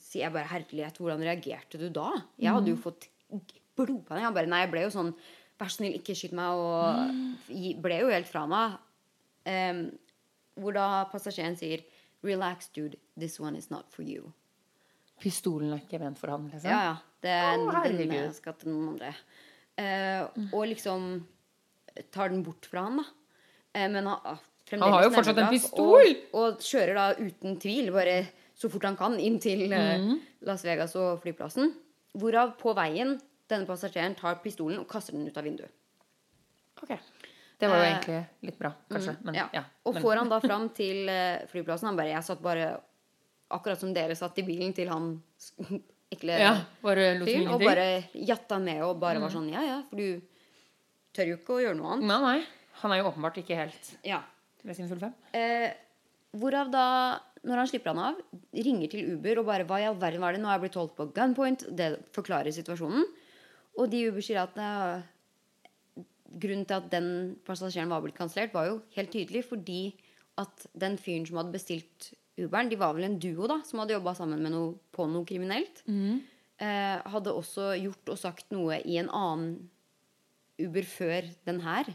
sier 0.01 0.23
jeg 0.23 0.33
bare 0.33 0.49
herlighet, 0.49 0.97
hvordan 0.97 1.21
reagerte 1.21 1.77
du 1.77 1.91
da? 1.93 2.07
Jeg 2.41 2.49
hadde 2.55 2.71
jo 2.71 2.79
fått 2.81 3.05
blodpanikk. 3.77 4.23
Han 4.25 4.33
bare 4.33 4.49
nei, 4.49 4.63
jeg 4.63 4.71
ble 4.71 4.81
jo 4.87 4.93
sånn 4.95 5.11
vær 5.59 5.69
så 5.69 5.77
snill, 5.77 5.93
ikke 5.99 6.15
skyt 6.17 6.33
meg, 6.33 6.57
og 6.57 7.77
ble 7.85 7.99
jo 8.01 8.09
helt 8.09 8.27
fra 8.31 8.47
meg. 8.49 8.79
Em, 9.45 9.83
hvor 10.59 10.75
da 10.75 11.05
passasjeren 11.11 11.57
sier 11.59 11.83
relax, 12.25 12.69
dude, 12.73 12.97
this 13.19 13.39
one 13.39 13.57
is 13.57 13.69
not 13.69 13.91
for 13.93 14.03
you. 14.03 14.33
pistolen 15.21 15.71
er 15.73 15.83
ikke 15.83 15.99
ment 16.01 16.19
for 16.19 16.33
han, 16.33 16.49
liksom? 16.51 16.71
Ja, 16.71 16.81
ja. 16.89 16.95
Det 17.23 17.31
er 17.31 17.61
oh, 17.61 17.85
den 17.87 18.33
skal 18.35 18.57
til 18.59 18.69
noen 18.69 18.89
andre. 18.93 19.13
Eh, 19.81 20.25
og 20.53 20.67
liksom 20.69 21.07
tar 22.13 22.29
den 22.29 22.43
bort 22.45 22.67
fra 22.69 22.85
han, 22.85 22.99
da. 23.01 23.05
Uh, 23.75 23.87
men 23.91 24.07
han, 24.07 24.19
ah, 24.23 24.41
Han 24.71 24.83
har 24.83 25.05
jo 25.05 25.13
fortsatt 25.15 25.39
en 25.41 25.51
pistol! 25.51 26.11
Og, 26.31 26.35
og 26.39 26.63
kjører 26.63 26.97
da 26.97 27.07
uten 27.17 27.57
tvil, 27.61 27.89
bare 27.95 28.17
så 28.55 28.69
fort 28.71 28.87
han 28.87 28.97
kan, 28.99 29.17
inn 29.19 29.39
til 29.43 29.65
uh. 29.71 30.13
Las 30.47 30.63
Vegas 30.67 30.95
og 30.99 31.23
flyplassen. 31.23 31.73
Hvorav 32.15 32.55
på 32.59 32.75
veien 32.77 33.17
denne 33.51 33.67
passasjeren 33.69 34.15
tar 34.17 34.39
pistolen 34.43 34.79
og 34.81 34.87
kaster 34.89 35.15
den 35.15 35.27
ut 35.27 35.37
av 35.37 35.45
vinduet. 35.45 35.73
Ok. 36.83 36.95
Det 37.59 37.69
var 37.71 37.77
jo 37.79 37.83
Eh, 37.85 37.91
egentlig 37.95 38.21
litt 38.49 38.57
bra, 38.59 38.71
kanskje. 38.91 39.15
Men, 39.23 39.35
Ja. 39.39 39.45
ja. 39.53 39.63
Og 39.85 39.93
men, 39.95 40.03
får 40.03 40.17
han 40.17 40.29
da 40.29 40.39
fram 40.49 40.69
til 40.75 41.09
eh, 41.09 41.45
flyplassen 41.51 41.87
Han 41.87 41.95
bare 41.97 42.11
Jeg 42.11 42.23
satt 42.27 42.41
bare 42.43 42.81
akkurat 43.55 43.79
som 43.79 43.93
dere 43.93 44.15
satt 44.17 44.37
i 44.41 44.43
bilen 44.43 44.73
til 44.73 44.89
han 44.89 45.21
ekle 46.15 46.35
ja, 46.39 46.53
bare 46.83 47.05
fyren, 47.25 47.47
og 47.53 47.61
bare 47.63 47.85
jatta 48.13 48.59
med 48.59 48.81
og 48.83 48.99
bare 48.99 49.19
var 49.21 49.29
sånn 49.33 49.47
Ja, 49.53 49.61
ja, 49.65 49.77
for 49.89 49.95
du 50.01 50.21
tør 51.15 51.29
jo 51.31 51.37
ikke 51.39 51.55
å 51.55 51.61
gjøre 51.63 51.77
noe 51.79 51.93
annet. 51.95 52.07
Nei, 52.09 52.19
nei. 52.21 52.45
Han 52.81 52.91
er 52.91 52.99
jo 52.99 53.07
åpenbart 53.11 53.37
ikke 53.39 53.55
helt 53.55 53.93
Ja. 54.03 54.19
ved 54.65 54.75
sin 54.75 54.89
full 54.89 54.99
fem. 54.99 55.13
Eh, 55.33 55.71
hvorav 56.35 56.71
da, 56.73 56.85
når 57.45 57.61
han 57.61 57.67
slipper 57.71 57.93
han 57.93 58.01
av, 58.09 58.19
ringer 58.51 58.89
til 58.91 59.13
Uber 59.15 59.39
og 59.39 59.45
bare 59.47 59.63
Hva 59.69 59.79
i 59.79 59.85
all 59.87 59.95
verden 60.01 60.19
var 60.25 60.33
det? 60.35 60.41
Nå 60.43 60.49
er 60.49 60.57
jeg 60.57 60.65
blitt 60.65 60.75
holdt 60.81 60.95
på 60.97 61.07
gunpoint. 61.15 61.63
Det 61.77 61.91
forklarer 62.11 62.51
situasjonen. 62.51 63.05
Og 63.79 63.89
de 63.91 64.01
Uber 64.09 64.21
sier 64.25 64.41
at 64.43 64.57
grunnen 66.29 66.65
til 66.67 66.79
at 66.79 66.91
den 66.91 67.09
passasjeren 67.47 67.91
var 67.91 68.03
blitt 68.03 68.17
kansellert, 68.17 68.53
var 68.55 68.69
jo 68.69 68.81
helt 68.95 69.11
tydelig 69.13 69.45
fordi 69.47 69.81
at 70.41 70.65
den 70.75 70.97
fyren 70.99 71.25
som 71.27 71.39
hadde 71.41 71.55
bestilt 71.55 72.11
Uberen, 72.35 72.67
de 72.67 72.75
var 72.75 72.91
vel 72.97 73.05
en 73.07 73.19
duo 73.21 73.47
da, 73.47 73.61
som 73.63 73.79
hadde 73.79 73.93
jobba 73.95 74.11
sammen 74.17 74.41
med 74.43 74.51
noe, 74.51 74.73
på 74.91 75.05
noe 75.07 75.23
kriminelt, 75.23 75.77
eh, 76.59 76.97
hadde 77.13 77.31
også 77.31 77.69
gjort 77.79 78.11
og 78.11 78.19
sagt 78.19 78.51
noe 78.51 78.81
i 78.83 78.97
en 78.99 79.07
annen 79.07 79.69
Uber 80.59 80.83
før 80.83 81.29
den 81.47 81.61
her, 81.63 81.87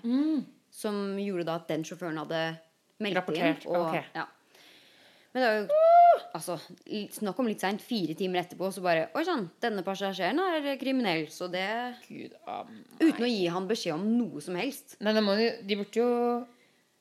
som 0.73 1.19
gjorde 1.21 1.45
da 1.45 1.59
at 1.61 1.69
den 1.69 1.85
sjåføren 1.85 2.16
hadde 2.23 2.40
meldt 3.01 3.16
Rapportert, 3.21 3.66
inn. 3.66 3.75
Og, 3.75 3.90
okay. 3.90 4.05
ja. 4.16 4.25
Men 5.35 5.43
det 5.43 5.51
er 5.51 5.59
jo 5.61 5.89
altså, 6.37 6.57
snakk 7.16 7.38
om 7.42 7.49
litt 7.51 7.62
seint, 7.62 7.83
fire 7.83 8.14
timer 8.18 8.42
etterpå, 8.44 8.70
så 8.75 8.83
bare 8.85 9.09
Oi 9.18 9.25
sann, 9.27 9.49
denne 9.62 9.85
passasjeren 9.87 10.40
er 10.42 10.70
kriminell, 10.81 11.27
så 11.33 11.49
det 11.51 11.66
Gud 12.07 12.37
ah, 12.46 12.64
Uten 13.01 13.27
å 13.27 13.31
gi 13.31 13.44
han 13.51 13.68
beskjed 13.70 13.96
om 13.96 14.07
noe 14.18 14.42
som 14.44 14.59
helst. 14.61 14.96
Nei, 15.01 15.14
da 15.16 15.23
må 15.25 15.37
de, 15.38 15.53
de 15.66 15.79
burde 15.81 16.03
jo 16.03 16.11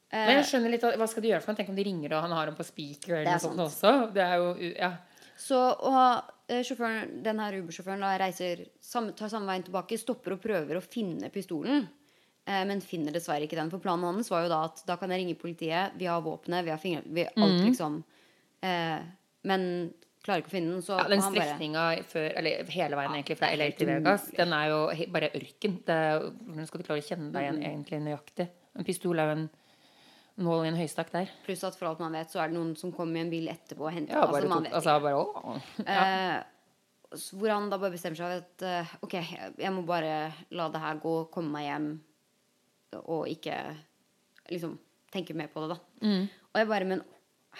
Eh, 0.09 0.25
Men 0.25 0.39
jeg 0.39 0.47
skjønner 0.49 0.73
litt, 0.73 0.85
Hva 0.97 1.05
skal 1.09 1.21
de 1.21 1.29
gjøre 1.29 1.43
for 1.43 1.53
noe? 1.53 1.59
Tenk 1.59 1.69
om 1.69 1.77
de 1.77 1.85
ringer 1.85 2.15
og 2.17 2.23
han 2.25 2.33
har 2.33 2.49
dem 2.49 2.57
på 2.57 2.65
speaker 2.65 3.19
eller 3.19 3.29
er 3.29 3.37
noe 3.37 3.43
sånt 3.43 3.61
også. 3.67 3.91
Det 4.15 4.25
er 4.25 4.41
jo 4.41 4.73
Ja. 4.73 4.91
Så 5.39 5.55
og, 5.55 6.31
eh, 6.49 6.63
sjåføren, 6.67 7.21
denne 7.23 7.45
Uber-sjåføren 7.61 8.01
reiser 8.19 8.65
tar 9.15 9.29
samme 9.29 9.47
veien 9.47 9.63
tilbake, 9.63 9.97
stopper 9.97 10.33
og 10.33 10.41
prøver 10.41 10.75
å 10.75 10.83
finne 10.83 11.29
pistolen. 11.31 11.87
Eh, 12.45 12.65
men 12.65 12.81
finner 12.81 13.13
dessverre 13.13 13.45
ikke 13.45 13.55
den. 13.55 13.69
For 13.69 13.79
planen 13.79 14.03
hans 14.03 14.29
var 14.29 14.43
jo 14.43 14.49
da 14.49 14.63
at 14.65 14.83
da 14.85 14.97
kan 14.97 15.09
jeg 15.11 15.21
ringe 15.21 15.37
politiet, 15.39 15.93
vi 15.95 16.09
har 16.09 16.21
våpenet, 16.21 16.65
vi 16.65 16.71
har 16.73 16.81
fingre... 16.81 17.03
Vi 17.05 17.27
alt, 17.37 17.61
liksom. 17.69 18.03
Eh, 18.65 18.99
men 19.49 19.63
klarer 20.23 20.41
ikke 20.43 20.51
å 20.51 20.55
finne 20.57 20.73
den, 20.75 20.81
så 20.83 20.97
ja 20.99 21.05
den 21.07 21.21
bare 21.23 21.31
strekninga 21.31 21.83
hele 22.69 22.97
veien 22.99 23.13
egentlig 23.15 23.37
fra 23.39 23.49
LA 23.55 23.69
til 23.79 23.87
Vegas, 23.87 24.25
den 24.35 24.51
er 24.53 24.67
jo 24.73 24.79
bare 25.15 25.29
ørken. 25.39 25.77
Hvordan 25.87 26.67
skal 26.67 26.81
du 26.81 26.85
klare 26.89 26.99
å 27.01 27.07
kjenne 27.07 27.31
deg 27.33 27.45
igjen 27.47 27.61
egentlig 27.63 28.01
nøyaktig? 28.03 28.49
En 28.77 28.85
pistol 28.87 29.19
er 29.19 29.29
jo 29.31 29.37
en 29.37 29.49
nål 30.43 30.65
i 30.65 30.69
en 30.73 30.77
høystakk 30.79 31.09
der. 31.11 31.31
Pluss 31.47 31.63
at 31.67 31.75
for 31.79 31.87
alt 31.89 31.99
man 32.03 32.13
vet, 32.15 32.29
så 32.31 32.39
er 32.43 32.51
det 32.51 32.57
noen 32.59 32.75
som 32.79 32.91
kommer 32.95 33.19
i 33.19 33.23
en 33.25 33.31
bil 33.31 33.47
etterpå 33.51 33.87
og 33.87 33.93
henter 33.95 34.15
Ja, 34.15 34.25
altså, 34.27 34.47
bare 34.47 34.63
vet 34.63 34.73
altså 34.77 34.99
bare 35.03 35.15
ja. 35.87 36.03
Eh, 36.05 37.19
hvor 37.39 37.49
han 37.55 37.69
da 37.71 37.79
bare 37.81 37.91
bestemmer 37.95 38.19
seg 38.19 38.27
for 38.27 38.43
at 38.43 38.67
eh, 38.69 38.91
ok, 39.07 39.15
jeg- 39.57 39.73
må 39.73 39.81
bare 39.87 40.31
la 40.51 40.67
det 40.69 40.83
her 40.83 40.99
gå, 41.01 41.15
komme 41.33 41.49
meg 41.55 41.65
hjem, 41.65 41.87
og 43.05 43.25
ikke 43.31 43.55
liksom 44.51 44.75
tenke 45.11 45.33
mer 45.35 45.47
på 45.51 45.63
det, 45.63 45.75
da. 45.75 45.79
Og 46.53 46.59
jeg 46.61 46.67
bare 46.69 46.85
Men 46.85 47.01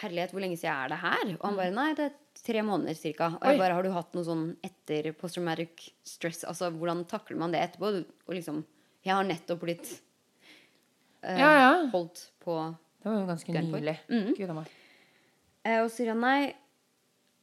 herlighet, 0.02 0.32
hvor 0.32 0.42
lenge 0.44 0.58
siden 0.58 0.76
er 0.76 0.90
det 0.94 1.00
her? 1.02 1.32
Og 1.40 1.46
han 1.50 1.58
bare 1.58 1.72
Nei, 1.74 1.94
det 1.98 2.06
er 2.10 2.18
tre 2.46 2.62
måneder 2.64 2.96
cirka. 2.96 3.32
Og 3.40 3.48
jeg 3.50 3.60
bare 3.60 3.74
Har 3.74 3.84
du 3.84 3.92
hatt 3.92 4.14
noe 4.16 4.24
sånn 4.28 4.46
etter 4.64 5.12
post-traumatic 5.18 5.90
stress? 6.08 6.44
Altså, 6.48 6.70
hvordan 6.72 7.06
takler 7.10 7.38
man 7.42 7.52
det 7.52 7.62
etterpå? 7.66 7.92
Og 8.28 8.34
liksom 8.38 8.64
Jeg 9.06 9.14
har 9.16 9.24
nettopp 9.28 9.60
blitt 9.66 9.90
eh, 11.24 11.38
Ja, 11.40 11.52
ja. 11.58 11.72
holdt 11.94 12.30
på 12.44 12.56
Det 13.04 13.10
var 13.10 13.20
jo 13.22 13.28
ganske 13.28 13.54
nylig. 13.64 13.98
Mm. 14.10 14.34
Gud 14.38 14.50
a 14.50 14.58
meg. 14.62 14.72
Eh, 15.66 15.80
Og 15.84 15.90
så 15.90 15.96
sier 16.00 16.14
han 16.14 16.22
nei, 16.24 16.54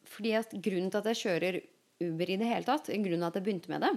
fordi 0.06 0.32
at 0.38 0.52
grunnen 0.62 0.90
til 0.92 1.02
at 1.02 1.10
jeg 1.12 1.20
kjører 1.24 1.60
Uber 2.06 2.28
i 2.30 2.36
det 2.40 2.46
hele 2.48 2.64
tatt, 2.68 2.86
grunnen 2.92 3.22
til 3.24 3.28
at 3.30 3.36
jeg 3.38 3.44
begynte 3.46 3.70
med 3.72 3.80
det, 3.84 3.92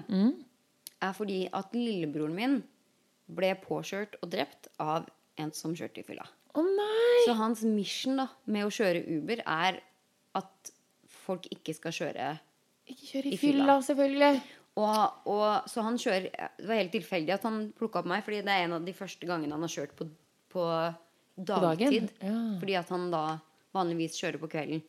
er 1.04 1.14
fordi 1.16 1.40
at 1.54 1.74
lillebroren 1.76 2.36
min 2.36 2.54
ble 3.30 3.52
påkjørt 3.62 4.16
og 4.24 4.32
drept 4.32 4.70
av 4.80 5.06
en 5.40 5.52
som 5.56 5.76
kjørte 5.76 6.00
i 6.02 6.08
fylla. 6.08 6.26
Å 6.58 6.64
nei! 6.66 7.24
Så 7.28 7.36
hans 7.38 7.62
mission 7.68 8.18
da, 8.22 8.28
med 8.50 8.66
å 8.66 8.72
kjøre 8.74 9.04
Uber 9.20 9.44
er 9.46 9.82
at 10.40 10.72
folk 11.26 11.46
ikke 11.54 11.76
skal 11.78 11.94
kjøre 11.94 12.30
Ikke 12.90 13.06
kjøre 13.12 13.30
i 13.30 13.36
i 13.36 13.38
fylla. 13.38 13.76
selvfølgelig. 13.86 14.40
og, 14.82 15.28
og 15.30 15.70
så 15.70 15.84
han 15.86 15.98
kjører 16.02 16.30
Det 16.58 16.66
var 16.70 16.80
helt 16.80 16.94
tilfeldig 16.96 17.36
at 17.36 17.46
han 17.46 17.60
plukka 17.78 18.02
opp 18.02 18.10
meg, 18.10 18.24
fordi 18.26 18.42
det 18.48 18.56
er 18.56 18.66
en 18.66 18.78
av 18.80 18.86
de 18.88 18.94
første 18.98 19.28
gangene 19.30 19.54
han 19.54 19.66
har 19.68 19.74
kjørt 19.76 19.94
på, 20.00 20.08
på 20.54 20.66
dagtid. 21.38 22.10
Ja. 22.24 22.38
Fordi 22.62 22.78
at 22.82 22.90
han 22.96 23.10
da 23.14 23.24
vanligvis 23.76 24.18
kjører 24.18 24.42
på 24.42 24.50
kvelden. 24.50 24.82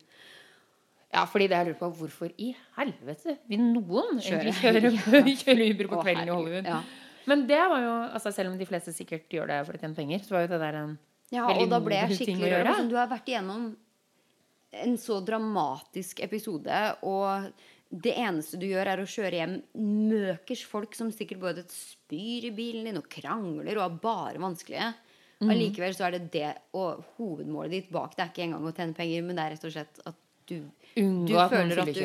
Ja, 1.11 1.25
fordi 1.27 1.49
det 1.51 1.57
jeg 1.59 1.67
lurer 1.67 1.77
på, 1.81 1.89
hvorfor 1.99 2.31
i 2.39 2.53
helvete 2.77 3.35
vil 3.51 3.61
noen 3.75 4.21
Kjøre. 4.23 4.53
kjøre, 4.55 4.91
kjøre 5.43 5.69
Uber 5.75 5.89
på 5.91 6.01
kvelden 6.05 6.29
i 6.29 6.31
Hollywood? 6.33 6.69
ja. 6.71 6.81
Men 7.29 7.43
det 7.45 7.59
var 7.69 7.83
jo, 7.83 7.91
altså 8.17 8.31
selv 8.33 8.49
om 8.49 8.55
de 8.57 8.65
fleste 8.65 8.89
sikkert 8.95 9.27
gjør 9.29 9.51
det 9.51 9.57
for 9.67 9.77
å 9.77 9.79
tjene 9.83 9.93
penger, 9.93 10.23
så 10.25 10.33
var 10.33 10.41
jo 10.47 10.49
det 10.55 10.59
der 10.63 10.77
en 10.79 10.93
Ja, 11.31 11.47
og 11.53 11.69
da 11.71 11.79
ble 11.83 11.99
jeg 11.99 12.15
skikkelig 12.19 12.51
rørt. 12.51 12.69
Liksom, 12.71 12.89
du 12.91 12.97
har 12.99 13.11
vært 13.11 13.29
igjennom 13.31 13.69
en 14.81 14.97
så 14.99 15.19
dramatisk 15.27 16.21
episode, 16.23 16.79
og 17.03 17.51
det 17.91 18.13
eneste 18.15 18.59
du 18.59 18.69
gjør, 18.69 18.87
er 18.93 19.01
å 19.03 19.07
kjøre 19.09 19.39
hjem 19.41 19.55
møkers 20.07 20.63
folk 20.67 20.95
som 20.95 21.09
sikkert 21.11 21.41
både 21.41 21.65
spyr 21.67 22.47
i 22.47 22.53
bilen 22.55 22.87
din 22.87 22.99
og 23.01 23.09
krangler 23.11 23.79
og 23.79 23.83
er 23.87 23.97
bare 24.03 24.43
vanskelige. 24.43 24.93
Mhm. 25.41 25.49
Allikevel 25.51 25.95
så 25.97 26.05
er 26.07 26.15
det 26.15 26.27
det, 26.31 26.51
og 26.77 27.01
hovedmålet 27.17 27.73
ditt 27.73 27.89
bak 27.91 28.15
det 28.15 28.23
er 28.23 28.31
ikke 28.31 28.45
engang 28.45 28.67
å 28.69 28.75
tjene 28.77 28.95
penger, 28.95 29.25
men 29.25 29.39
det 29.39 29.43
er 29.43 29.55
rett 29.55 29.65
og 29.67 29.73
slett 29.75 30.03
at 30.05 30.19
du, 30.51 30.57
du 30.95 31.35
at 31.39 31.51
føler 31.51 31.79
at 31.81 31.91
du, 31.91 32.01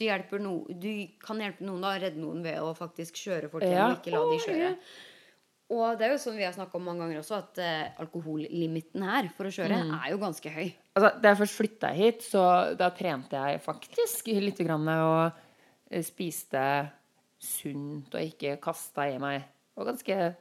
du, 0.00 0.38
no, 0.42 0.52
du 0.68 0.90
kan 1.22 1.40
hjelpe 1.42 1.64
noen 1.66 1.84
da, 1.84 1.94
redde 2.00 2.20
noen 2.20 2.42
ved 2.44 2.60
å 2.62 2.72
faktisk 2.76 3.18
kjøre 3.20 3.50
folk 3.52 3.64
hjem 3.66 3.76
Ja. 3.76 3.88
og 3.90 4.00
ikke 4.00 4.14
la 4.14 4.22
de 4.30 4.38
kjøre. 4.46 4.70
Og 5.70 5.96
det 5.98 6.04
er 6.06 6.10
jo 6.12 6.18
sånn 6.20 6.36
vi 6.36 6.44
har 6.44 6.52
snakka 6.52 6.76
om 6.76 6.84
mange 6.84 7.00
ganger 7.04 7.20
også, 7.22 7.38
at 7.38 7.58
eh, 7.62 7.92
alkohollimiten 8.02 9.02
her 9.06 9.28
for 9.36 9.48
å 9.48 9.52
kjøre 9.54 9.78
Mm. 9.84 9.94
er 10.04 10.10
jo 10.10 10.18
ganske 10.18 10.50
høy. 10.52 10.72
Altså, 10.96 11.20
da 11.22 11.28
jeg 11.32 11.38
først 11.38 11.56
flytta 11.60 11.92
hit, 11.96 12.20
så 12.26 12.42
da 12.76 12.90
trente 12.90 13.30
jeg 13.32 13.62
faktisk 13.64 14.26
litt 14.42 14.58
grann 14.58 14.88
og 14.88 15.32
eh, 15.90 16.02
spiste 16.02 16.90
sunt 17.42 18.12
og 18.14 18.20
ikke 18.20 18.58
kasta 18.62 19.08
i 19.10 19.18
meg. 19.18 19.42
Og 19.78 19.86
ganske 19.88 20.34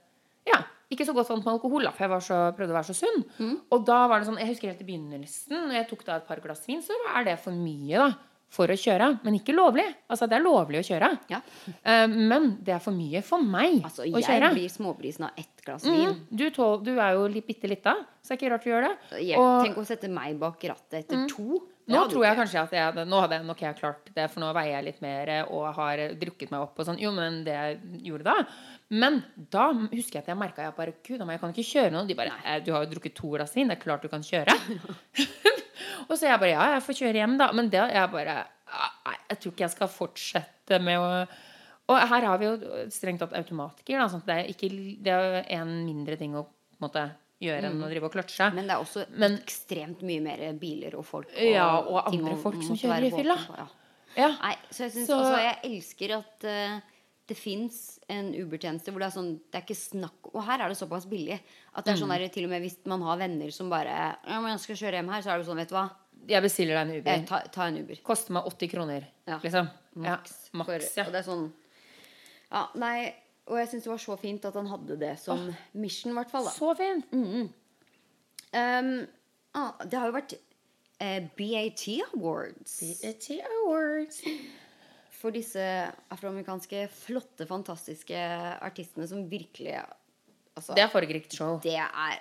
Ja, 0.48 0.58
ikke 0.92 1.06
så 1.06 1.14
godt 1.14 1.30
vant 1.30 1.46
med 1.46 1.54
alkohol, 1.54 1.84
da, 1.86 1.92
for 1.94 2.04
jeg 2.04 2.10
var 2.12 2.24
så, 2.26 2.38
prøvde 2.58 2.74
å 2.74 2.78
være 2.80 2.90
så 2.92 2.96
sunn. 2.98 3.24
Mm. 3.38 3.56
Og 3.72 3.86
da 3.86 4.08
var 4.10 4.20
det 4.20 4.28
sånn, 4.28 4.40
jeg 4.42 4.50
husker 4.52 4.72
helt 4.72 4.82
i 4.82 4.88
begynnelsen, 4.90 5.54
når 5.70 5.76
jeg 5.78 5.88
tok 5.92 6.04
da 6.08 6.16
et 6.18 6.26
par 6.28 6.42
glass 6.44 6.66
vin, 6.68 6.82
så 6.82 6.98
er 7.16 7.24
det 7.30 7.38
for 7.40 7.54
mye, 7.56 7.96
da. 8.02 8.10
For 8.52 8.68
å 8.68 8.76
kjøre. 8.76 9.06
Men 9.24 9.38
ikke 9.40 9.54
lovlig. 9.56 9.86
Altså, 10.12 10.28
det 10.28 10.36
er 10.36 10.44
lovlig 10.44 10.82
å 10.82 10.84
kjøre. 10.84 11.08
Ja. 11.32 11.38
Uh, 11.86 12.08
men 12.12 12.58
det 12.62 12.74
er 12.76 12.82
for 12.84 12.92
mye 12.92 13.22
for 13.24 13.40
meg 13.42 13.78
Altså, 13.88 14.04
å 14.04 14.12
jeg 14.12 14.26
kjøre. 14.28 14.50
blir 14.58 14.68
småbrisen 14.74 15.24
av 15.30 15.32
ett 15.40 15.64
glass 15.64 15.86
vin. 15.88 16.10
Mm, 16.12 16.26
du, 16.36 16.50
tål, 16.52 16.84
du 16.84 16.92
er 17.00 17.14
jo 17.16 17.30
bitte 17.48 17.70
lita, 17.72 17.94
så 18.22 18.34
det 18.34 18.36
er 18.36 18.42
ikke 18.42 18.52
rart 18.52 18.64
du 18.68 18.70
gjør 18.74 18.88
det. 18.90 18.94
Jeg, 19.24 19.38
Og- 19.40 19.62
Mm. 19.62 19.66
tenk 19.70 19.78
å 19.78 19.86
sette 19.88 20.10
meg 20.12 20.38
bak 20.40 20.60
rattet 20.68 21.00
etter 21.06 21.28
to. 21.30 21.62
Nå 21.92 22.02
tror 22.12 22.26
jeg 22.26 22.38
kanskje 22.40 22.62
at 22.62 22.74
jeg 22.76 23.06
nå 23.10 23.20
hadde 23.24 23.38
jeg 23.38 23.48
nok 23.48 23.62
jeg 23.64 23.78
klart 23.80 24.12
det, 24.16 24.28
for 24.32 24.44
nå 24.44 24.52
veier 24.56 24.74
jeg 24.78 24.88
litt 24.88 25.02
mer 25.04 25.32
eh, 25.34 25.52
og 25.52 25.68
har 25.78 26.02
drukket 26.22 26.54
meg 26.54 26.64
opp 26.66 26.80
og 26.80 26.88
sånn. 26.88 27.00
Jo, 27.02 27.12
men 27.16 27.42
det 27.48 27.56
jeg 27.58 28.02
gjorde 28.08 28.28
da. 28.28 28.36
Men 28.92 29.22
da 29.54 29.68
husker 29.74 30.20
jeg 30.20 30.24
at 30.26 30.32
jeg 30.34 30.40
merka 30.40 30.66
jeg 30.66 30.76
bare 30.78 30.96
Gud, 31.00 31.22
jeg 31.24 31.42
kan 31.44 31.54
ikke 31.56 31.68
kjøre 31.70 31.94
nå. 31.96 32.04
De 32.10 32.18
bare 32.20 32.34
«Eh, 32.44 32.60
Du 32.66 32.72
har 32.76 32.86
jo 32.86 32.92
drukket 32.96 33.16
to 33.18 33.32
glass 33.36 33.56
vin, 33.56 33.72
det 33.72 33.78
er 33.78 33.84
klart 33.84 34.04
du 34.06 34.12
kan 34.12 34.26
kjøre. 34.26 34.56
og 36.10 36.16
så 36.18 36.28
jeg 36.28 36.42
bare 36.42 36.52
Ja, 36.54 36.66
jeg 36.76 36.84
får 36.88 37.00
kjøre 37.04 37.22
hjem, 37.24 37.38
da. 37.42 37.52
Men 37.56 37.72
det 37.74 37.86
jeg 37.96 38.12
bare 38.16 38.38
«Ah, 38.72 38.92
Nei, 39.08 39.18
jeg 39.34 39.40
tror 39.42 39.56
ikke 39.56 39.66
jeg 39.68 39.76
skal 39.76 39.92
fortsette 39.92 40.82
med 40.84 41.00
å 41.02 41.10
Og 41.92 41.98
her 42.08 42.28
har 42.30 42.38
vi 42.40 42.48
jo 42.48 42.86
strengt 42.94 43.20
tatt 43.24 43.36
automatgir, 43.40 43.98
da. 44.00 44.08
Sånn 44.12 44.24
det 44.28 44.38
er 44.38 44.52
ikke 44.54 44.70
Det 45.04 45.16
er 45.18 45.42
en 45.60 45.74
mindre 45.86 46.20
ting 46.20 46.36
å 46.40 46.46
på 46.48 46.80
en 46.82 46.88
måte 46.88 47.10
gjøre 47.42 47.64
enn 47.72 47.82
å 47.82 47.90
drive 47.90 48.04
og 48.08 48.14
kløtsje. 48.14 48.54
Men 48.54 48.68
det 48.68 48.76
er 48.76 48.84
også 48.84 49.06
Men- 49.18 49.38
ekstremt 49.42 50.02
mye 50.04 50.22
mer 50.22 50.54
biler 50.54 50.96
og 50.96 51.06
folk. 51.06 51.28
Ja, 51.38 51.80
og 51.80 52.08
andre 52.14 52.36
folk 52.38 52.62
som 52.64 52.76
kjører 52.78 53.08
i 53.08 53.12
fylla. 53.12 53.38
Ja. 53.58 53.68
Ja. 54.18 54.28
Nei, 54.42 54.56
så 54.70 54.84
jeg 54.88 54.92
synes, 54.92 55.08
Så- 55.08 55.18
altså, 55.20 55.38
jeg 55.40 55.58
elsker 55.72 56.18
at 56.18 56.44
uh, 56.44 56.80
det 57.28 57.38
fins 57.38 58.00
en 58.10 58.34
Uber-tjeneste 58.34 58.92
hvor 58.92 59.00
det 59.00 59.08
er 59.08 59.16
sånn 59.22 59.40
Det 59.50 59.56
er 59.56 59.62
ikke 59.62 59.78
snakk 59.80 60.34
Og 60.36 60.44
her 60.44 60.60
er 60.60 60.68
det 60.68 60.76
såpass 60.78 61.06
billig 61.08 61.40
at 61.74 61.86
det 61.86 61.94
er 61.94 61.96
Mm. 61.96 62.02
sånn 62.02 62.10
der, 62.20 62.28
til 62.28 62.44
og 62.44 62.50
med 62.50 62.62
hvis 62.62 62.76
man 62.86 63.02
har 63.02 63.16
venner 63.18 63.50
som 63.52 63.70
bare 63.70 64.18
Ja, 64.28 64.42
men 64.42 64.52
jeg 64.52 64.60
skal 64.60 64.76
kjøre 64.76 65.00
hjem 65.00 65.10
her, 65.14 65.22
så 65.22 65.32
er 65.32 65.38
det 65.38 65.48
sånn, 65.48 65.56
vet 65.56 65.70
du 65.70 65.76
hva. 65.76 65.90
Jeg 66.28 66.44
bestiller 66.44 66.76
deg 66.76 66.90
en 66.90 66.96
Uber. 67.02 67.26
Ta, 67.26 67.40
ta 67.48 67.62
en 67.68 67.78
Uber. 67.78 67.96
Koster 68.04 68.34
meg 68.34 68.44
80 68.46 68.68
kroner, 68.70 69.08
Ja. 69.26 69.40
liksom. 69.40 69.70
Maks. 69.96 70.50
Ja, 70.54 70.58
maks 70.60 70.96
ja. 70.98 71.04
Og 71.06 71.12
det 71.14 71.26
er 71.26 71.32
sånn 71.32 71.52
Ja, 72.52 72.68
nei 72.76 73.16
Og 73.50 73.58
jeg 73.58 73.68
syns 73.72 73.84
det 73.88 73.92
var 73.92 74.02
så 74.04 74.16
fint 74.22 74.46
at 74.46 74.56
han 74.60 74.68
hadde 74.70 74.98
det 75.02 75.16
som 75.20 75.48
mission, 75.74 76.12
i 76.14 76.16
hvert 76.20 76.32
fall. 76.32 76.46
da 76.46 76.54
Så 76.54 76.76
fint. 76.78 77.08
Um, 78.52 79.08
ah, 79.58 79.74
det 79.88 79.98
har 80.00 80.10
jo 80.12 80.16
vært 80.18 80.34
eh, 81.02 81.24
BAT 81.38 81.84
Awards 82.14 82.74
BAT 83.02 83.28
Awards. 83.48 84.22
for 85.22 85.32
disse 85.36 85.64
afroamerikanske, 86.12 86.86
flotte, 86.92 87.48
fantastiske 87.50 88.22
artistene 88.62 89.08
som 89.10 89.26
virkelig 89.32 89.80
Altså, 90.52 90.74
Det 90.76 90.84
er 90.84 90.90
fargerikt 90.92 91.32
show. 91.38 91.60
det 91.64 91.78
er, 91.80 92.18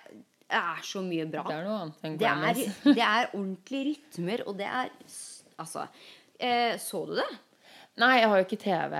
er 0.55 0.83
så 0.87 1.01
mye 1.03 1.25
bra. 1.27 1.43
Det 1.49 1.55
er 1.57 1.65
noe 1.67 1.79
annet 1.83 2.05
enn 2.07 2.19
Det 2.21 2.27
er, 2.29 2.37
Grammys. 2.45 2.77
det 2.85 3.03
er 3.03 3.33
ordentlige 3.35 3.87
rytmer, 3.91 4.45
og 4.47 4.59
det 4.61 4.69
er 4.71 4.93
Altså 5.59 5.83
eh, 6.39 6.77
Så 6.79 7.01
du 7.09 7.17
det? 7.19 7.27
Nei, 8.01 8.15
jeg 8.23 8.29
har 8.33 8.41
jo 8.41 8.47
ikke 8.47 8.59
TV 8.63 8.95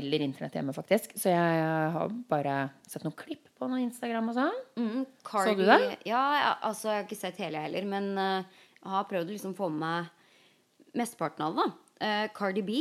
eller 0.00 0.22
internett 0.24 0.54
hjemme, 0.56 0.72
faktisk. 0.76 1.12
Så 1.18 1.28
jeg 1.32 1.64
har 1.96 2.12
bare 2.30 2.54
sett 2.88 3.04
noen 3.04 3.16
klipp 3.18 3.50
på 3.58 3.68
noe 3.68 3.82
Instagram 3.84 4.30
og 4.32 4.36
sånn. 4.38 4.60
Mm, 4.80 5.02
Cardi, 5.26 5.54
du 5.58 5.64
det? 5.68 5.98
Ja, 6.08 6.22
jeg, 6.38 6.54
altså 6.70 6.88
jeg 6.90 7.00
har 7.02 7.04
ikke 7.08 7.18
sett 7.20 7.40
hele 7.42 7.60
heller, 7.66 7.88
men 7.90 8.08
uh, 8.16 8.62
jeg 8.80 8.94
har 8.94 9.08
prøvd 9.10 9.28
å 9.32 9.36
liksom 9.36 9.56
få 9.58 9.68
med 9.72 9.82
meg 9.82 10.96
mesteparten 10.96 11.44
av 11.44 11.58
det. 11.58 11.66
Eh, 12.06 12.24
Cardi 12.36 12.62
B, 12.64 12.78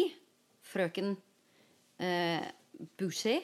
frøken 0.72 1.16
uh, 2.00 2.48
Boucher, 3.00 3.44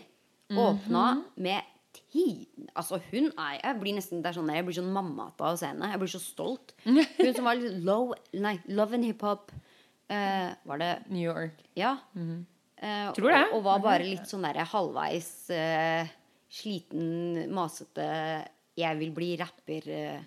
Mhm. 0.52 0.58
åpna 0.60 1.24
med 1.40 1.64
ti 2.12 2.48
Altså 2.76 2.98
hun 3.12 3.30
er 3.40 3.54
Jeg 3.64 3.78
blir 3.80 3.94
nesten 3.96 4.20
det 4.20 4.28
er 4.34 4.36
sånn 4.36 4.50
der, 4.50 4.58
jeg 4.60 4.66
blir 4.68 4.76
sånn 4.76 4.90
mammata 4.92 5.46
av 5.48 5.54
å 5.56 5.60
se 5.62 5.70
henne. 5.70 5.88
Jeg 5.94 6.00
blir 6.02 6.12
så 6.12 6.20
stolt. 6.20 6.74
Hun 6.86 7.34
som 7.38 7.48
var 7.48 7.56
low 7.56 8.12
Nei, 8.34 8.58
love 8.68 8.94
and 8.98 9.08
hiphop. 9.08 9.54
Uh, 10.12 10.52
var 10.68 10.78
det 10.82 10.90
New 11.10 11.24
York. 11.24 11.62
Ja. 11.80 11.94
Eh, 12.82 13.12
Tror 13.16 13.32
det. 13.32 13.44
Og, 13.52 13.60
og 13.60 13.64
var 13.64 13.80
bare 13.86 14.04
litt 14.04 14.28
sånn 14.28 14.44
der 14.44 14.58
halvveis 14.68 15.30
eh, 15.56 16.10
sliten, 16.52 17.46
masete 17.54 18.08
Jeg 18.80 18.98
vil 19.00 19.12
bli 19.16 19.30
rapper. 19.40 19.88
eh, 19.88 20.22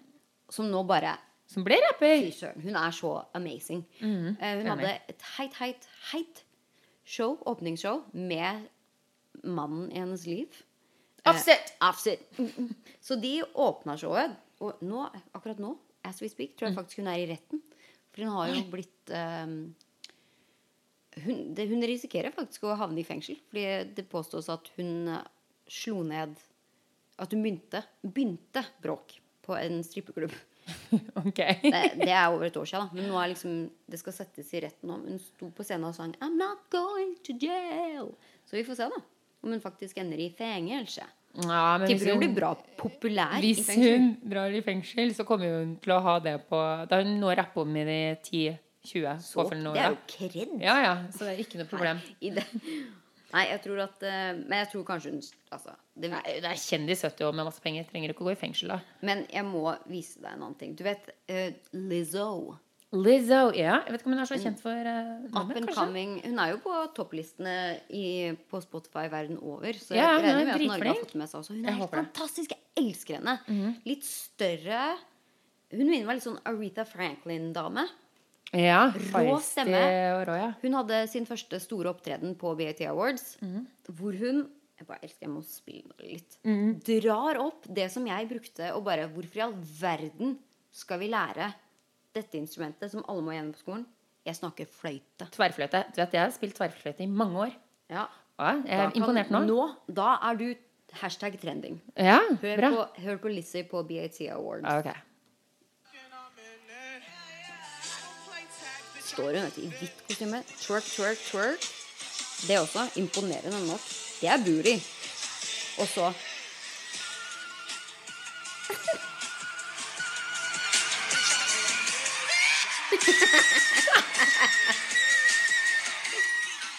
som 0.48 0.68
nå 0.70 0.84
bare 0.86 1.16
Som 1.50 1.64
ble 1.66 1.76
rapper. 1.82 2.24
Hun 2.62 2.76
er 2.80 2.90
så 2.96 3.10
amazing. 3.36 3.84
Mhm. 4.00 4.36
Eh, 4.40 4.54
hun 4.62 4.66
hadde 4.72 4.92
et 5.08 5.22
heit, 5.36 5.54
heit, 5.60 5.88
heit 6.12 6.44
show, 7.04 7.36
åpningsshow, 7.44 8.04
med 8.14 8.64
mannen 9.44 9.90
i 9.92 9.98
hennes 10.00 10.24
liv. 10.26 10.48
Eh, 11.24 11.30
Offset. 11.34 11.74
Offset. 11.84 12.20
Mm, 12.38 12.48
mm. 12.58 12.74
Så 13.00 13.16
de 13.20 13.42
åpna 13.54 13.98
showet. 14.00 14.32
Og 14.60 14.80
nå, 14.80 15.04
akkurat 15.34 15.58
nå, 15.60 15.74
as 16.04 16.22
we 16.22 16.28
speak, 16.28 16.54
Mm. 16.54 16.56
tror 16.58 16.68
jeg 16.68 16.76
faktisk 16.78 16.96
hun 17.02 17.06
er 17.08 17.18
i 17.18 17.26
retten. 17.28 17.60
For 18.14 18.22
hun 18.22 18.36
har 18.36 18.52
jo 18.52 18.62
blitt 18.70 19.10
ehm, 19.10 19.58
hun, 21.24 21.54
det, 21.54 21.66
hun 21.70 21.82
risikerer 21.82 22.34
faktisk 22.34 22.66
å 22.66 22.76
havne 22.78 23.02
i 23.02 23.06
fengsel. 23.06 23.38
Fordi 23.50 23.66
det 23.96 24.06
påstås 24.10 24.50
at 24.54 24.70
hun 24.78 25.10
eh, 25.10 25.30
slo 25.70 26.02
ned 26.06 26.34
At 27.18 27.30
hun 27.34 27.44
begynte, 27.44 27.84
begynte 28.02 28.64
bråk 28.82 29.16
på 29.44 29.56
en 29.58 29.82
strippeklubb. 29.86 30.34
Ok. 31.20 31.40
Det, 31.60 31.80
det 32.00 32.08
er 32.08 32.30
over 32.32 32.46
et 32.46 32.56
år 32.56 32.68
siden, 32.68 32.86
da. 32.86 32.96
Men 32.96 33.10
nå 33.10 33.18
er 33.20 33.32
liksom 33.34 33.56
det 33.90 33.98
skal 34.00 34.14
settes 34.16 34.52
i 34.54 34.62
retten 34.64 34.88
nå. 34.88 34.96
Hun 35.04 35.20
sto 35.20 35.50
på 35.52 35.66
scenen 35.66 35.90
og 35.90 35.96
sang 35.96 36.14
'I'm 36.16 36.38
not 36.38 36.64
going 36.72 37.12
to 37.26 37.36
jail'. 37.36 38.14
Så 38.48 38.56
vi 38.56 38.64
får 38.64 38.78
se, 38.78 38.88
da. 38.88 39.02
Om 39.44 39.52
hun 39.52 39.60
faktisk 39.60 39.98
ender 40.00 40.22
i 40.22 40.30
fengsel. 40.32 41.10
Ja, 41.34 41.78
men 41.82 41.88
Tipper 41.90 42.12
hun 42.12 42.20
blir 42.22 42.34
bra 42.36 42.52
populær 42.78 43.38
i 43.40 43.48
hvis 43.48 43.64
fengsel. 43.66 43.96
hun 43.98 44.10
drar 44.30 44.54
i 44.54 44.60
fengsel, 44.62 45.14
så 45.16 45.24
kommer 45.26 45.50
hun 45.58 45.72
til 45.82 45.94
å 45.96 46.02
ha 46.04 46.18
det 46.22 46.36
på 46.46 46.60
Da 46.90 47.00
hun 47.02 47.16
nå 47.18 47.32
rappet 47.34 47.62
om 47.64 47.76
i 47.80 47.86
de 47.88 47.96
20 48.84 49.16
Så, 49.24 49.40
påfølgende 49.40 49.72
det 49.74 49.82
er 49.82 49.94
jo 49.96 50.02
kred. 50.06 50.52
Ja, 50.62 50.76
ja, 50.84 50.92
så 51.10 51.24
det 51.26 51.32
er 51.34 51.42
ikke 51.42 51.58
noe 51.62 51.70
problem. 51.70 52.04
Nei. 52.22 52.44
Nei, 53.34 53.48
jeg 53.50 53.62
tror 53.64 53.80
at 53.82 54.04
eh, 54.06 54.36
Men 54.44 54.60
jeg 54.62 54.68
tror 54.70 54.84
kanskje 54.86 55.10
hun 55.10 55.22
Altså. 55.54 55.74
Det, 55.94 56.10
Nei, 56.12 56.22
det 56.42 56.50
er 56.50 56.60
kjendis 56.60 57.02
70 57.02 57.26
år 57.28 57.34
med 57.34 57.48
masse 57.48 57.62
penger. 57.62 57.86
Trenger 57.90 58.12
ikke 58.14 58.22
å 58.22 58.28
gå 58.28 58.34
i 58.34 58.38
fengsel, 58.38 58.74
da. 58.74 58.78
men 59.06 59.24
jeg 59.30 59.46
må 59.46 59.64
vise 59.90 60.20
deg 60.22 60.32
en 60.32 60.42
annen 60.42 60.56
ting. 60.58 60.74
Du 60.78 60.82
vet 60.86 61.10
eh, 61.30 61.54
Lizzo. 61.74 62.56
Lizzo, 62.94 63.48
ja. 63.56 63.80
Jeg 63.84 63.94
vet 63.94 64.02
ikke 64.02 64.10
om 64.10 64.14
hun 64.14 64.22
er 64.22 64.28
så 64.30 64.38
kjent 64.38 64.60
for 64.62 64.88
uh, 64.88 65.40
Up 65.40 65.50
and 65.56 65.70
coming. 65.74 66.14
Hun 66.22 66.38
er 66.42 66.52
jo 66.52 66.60
på 66.62 66.76
topplistene 66.96 67.56
i, 67.90 68.06
på 68.50 68.60
Spotify 68.62 69.08
verden 69.12 69.40
over. 69.42 69.74
Så 69.80 69.96
Ja, 69.96 70.14
jeg 70.14 70.30
er 70.30 70.38
regner 70.38 70.44
med 70.44 70.54
at 70.54 70.66
Norge 70.70 70.92
har 70.92 71.02
fått 71.02 71.16
med 71.18 71.30
seg 71.30 71.40
også. 71.40 71.56
Hun 71.56 71.66
er 71.66 71.78
helt 71.80 71.96
fantastisk. 71.96 72.54
Jeg 72.54 72.84
elsker 72.84 73.18
henne. 73.18 73.36
Litt 73.88 74.06
større. 74.06 74.86
Hun 75.74 75.84
minner 75.88 76.06
meg 76.06 76.20
litt 76.20 76.26
sånn 76.28 76.40
Aretha 76.46 76.86
Franklin-dame. 76.88 77.86
Ja. 78.54 78.92
Rå 78.94 79.38
stemme. 79.42 79.80
rå, 80.28 80.36
ja. 80.38 80.50
Hun 80.62 80.76
hadde 80.78 81.00
sin 81.10 81.26
første 81.26 81.58
store 81.62 81.90
opptreden 81.90 82.36
på 82.38 82.52
BAT 82.58 82.84
Awards, 82.86 83.34
mm. 83.42 83.64
hvor 83.98 84.20
hun 84.20 84.46
Jeg 84.74 84.88
bare 84.88 85.04
elsker 85.06 85.22
jeg 85.22 85.30
må 85.30 85.40
spille 85.46 85.94
litt. 86.02 86.32
Mm. 86.42 86.80
Drar 86.82 87.38
opp 87.38 87.66
det 87.70 87.86
som 87.94 88.06
jeg 88.10 88.26
brukte, 88.26 88.72
og 88.74 88.82
bare 88.88 89.06
Hvorfor 89.06 89.38
i 89.38 89.44
all 89.44 89.54
verden 89.78 90.34
skal 90.74 90.98
vi 90.98 91.12
lære 91.12 91.52
dette 92.14 92.38
instrumentet 92.38 92.90
som 92.92 93.04
alle 93.08 93.22
må 93.26 93.34
gjennom 93.34 93.52
på 93.56 93.62
skolen? 93.64 93.86
Jeg 94.24 94.38
snakker 94.38 94.68
fløyte. 94.72 95.26
Tverrfløyte. 95.34 95.84
Du 95.94 95.98
vet, 96.00 96.14
jeg 96.16 96.22
har 96.24 96.30
spilt 96.32 96.54
tverrfløyte 96.56 97.04
i 97.04 97.10
mange 97.10 97.40
år. 97.48 97.56
Ja. 97.92 98.06
Ja, 98.38 98.52
jeg 98.66 98.78
er 98.88 98.94
imponert 98.98 99.30
nå. 99.30 99.44
Nå, 99.46 99.64
Da 99.94 100.14
er 100.30 100.38
du 100.40 100.46
hashtag 100.98 101.36
trending. 101.42 101.76
Ja, 101.96 102.20
Hør, 102.40 102.56
bra. 102.58 102.70
på, 102.74 103.02
hør 103.04 103.16
på 103.22 103.28
Lizzie 103.30 103.64
på 103.68 103.82
BAT 103.86 104.16
Awards. 104.32 104.64
Okay. 104.80 104.94
Står 109.04 109.36
hun 109.38 109.50
i 109.62 109.68
hvitt 109.78 110.00
kostyme. 110.08 110.40
Twerk, 110.64 110.86
twerk, 110.96 111.20
twerk. 111.30 111.66
Det 112.48 112.56
er 112.56 112.60
også 112.64 112.88
imponerende 112.98 113.60
nok. 113.68 113.84
Det 114.20 114.28
er 114.32 114.40
booty. 114.42 114.74
Og 115.78 115.86
så 115.90 116.08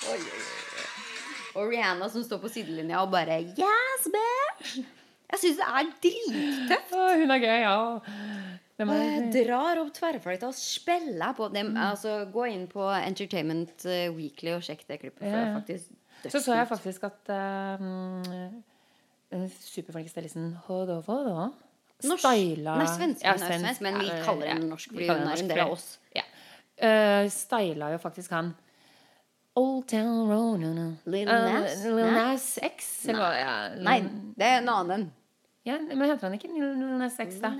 Oi, 0.06 0.20
oi, 0.20 0.22
oi. 0.22 0.56
Og 1.56 1.70
Rihanna 1.72 2.10
som 2.12 2.20
står 2.26 2.42
på 2.44 2.50
sidelinja 2.52 3.00
og 3.04 3.12
bare 3.14 3.38
Yes, 3.56 4.02
bitch! 4.12 4.72
Jeg 5.32 5.40
syns 5.42 5.58
det 5.60 5.68
er 5.68 5.84
drittøft. 6.04 6.92
Oh, 6.96 7.12
hun 7.20 7.30
er 7.34 7.40
gøy, 7.42 7.60
ja. 7.64 7.78
Er 8.76 8.84
jeg 8.92 9.46
drar 9.48 9.80
opp 9.80 9.92
tverrfløyta 9.96 10.46
og 10.52 10.58
spiller 10.58 11.32
på 11.38 11.46
dem. 11.54 11.68
Altså, 11.80 12.12
gå 12.32 12.44
inn 12.52 12.66
på 12.72 12.84
Entertainment 12.92 13.86
eh, 13.88 14.10
Weekly 14.14 14.52
og 14.58 14.64
sjekk 14.68 14.84
det 14.90 15.00
klippet. 15.02 15.24
For 15.32 15.62
det 15.68 15.76
Så 16.32 16.38
så 16.44 16.52
jeg 16.60 16.68
faktisk 16.68 17.02
at 17.08 17.22
uh, 17.32 17.80
superflinke 19.64 20.10
stylisten 20.12 20.46
Hodo 20.68 20.96
Norsk. 21.08 21.54
Styla 22.04 22.76
Nei, 22.82 22.88
svensk. 22.92 23.24
hun 23.24 23.32
er 23.32 23.60
svensk, 23.60 23.82
men 23.86 24.00
vi 24.02 24.10
kaller 24.26 24.46
det 24.46 24.54
henne 24.54 24.70
norsk 24.74 24.92
fordi 24.92 25.08
hun 25.10 25.28
er 25.32 25.42
en 25.44 25.50
del 25.52 25.64
av 25.66 25.72
oss. 25.78 25.88
Ja. 26.16 26.24
Uh, 26.76 27.30
styla 27.32 27.94
jo 27.94 28.00
faktisk 28.04 28.32
han 28.36 28.54
Old 29.56 29.86
Town 29.88 30.28
Road 30.28 30.60
no, 30.60 30.74
no. 30.76 30.88
Lil 31.08 31.30
Uh, 31.32 31.46
Nas? 31.48 31.84
Lil 31.86 31.96
Nei. 32.02 32.12
Nas 32.12 32.48
X? 32.62 32.90
Eller 33.08 33.22
hva? 33.24 33.30
Ja, 33.40 33.54
Nei, 33.80 34.00
det 34.36 34.50
er 34.50 34.58
en 34.60 34.70
annen. 34.74 35.06
ja, 35.64 35.78
men 35.80 36.04
heter 36.04 36.28
han 36.28 36.36
ikke 36.36 36.52
Lil 36.52 36.74
Lil 36.82 36.98
Nas 37.00 37.16
X, 37.24 37.38
da? 37.40 37.54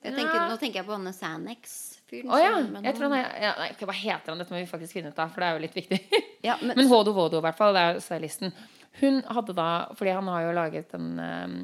Jeg 0.00 0.14
tenker, 0.16 0.46
nå 0.48 0.54
tenker 0.56 0.80
jeg 0.80 0.86
på 0.86 0.94
han 0.96 1.10
Sanex-fyren. 1.12 2.30
oh, 2.30 2.38
ja. 2.40 2.52
Jeg 2.86 2.94
tror 2.96 3.10
han 3.10 3.16
er 3.18 3.26
ja, 3.42 3.50
nei, 3.58 3.66
Hva 3.82 3.92
heter 3.98 4.32
han? 4.32 4.38
Dette 4.40 4.54
må 4.54 4.62
vi 4.62 4.70
faktisk 4.70 4.94
finne 4.96 5.10
ut 5.12 5.18
av, 5.20 5.34
for 5.34 5.42
det 5.42 5.48
er 5.50 5.58
jo 5.58 5.64
litt 5.66 5.76
viktig. 5.76 5.98
Ja, 6.46 6.54
men, 6.62 6.72
Men 6.78 6.86
Hodo 6.88 7.12
Vodo, 7.12 7.36
i 7.42 7.44
hvert 7.44 7.58
fall. 7.58 7.74
Det 7.76 7.82
er 7.84 7.98
stylisten. 8.00 8.54
Hun 9.02 9.18
hadde 9.28 9.52
da 9.58 9.66
Fordi 9.98 10.14
han 10.16 10.30
har 10.32 10.46
jo 10.46 10.54
laget 10.56 10.94
en 10.96 11.10
um, 11.20 11.58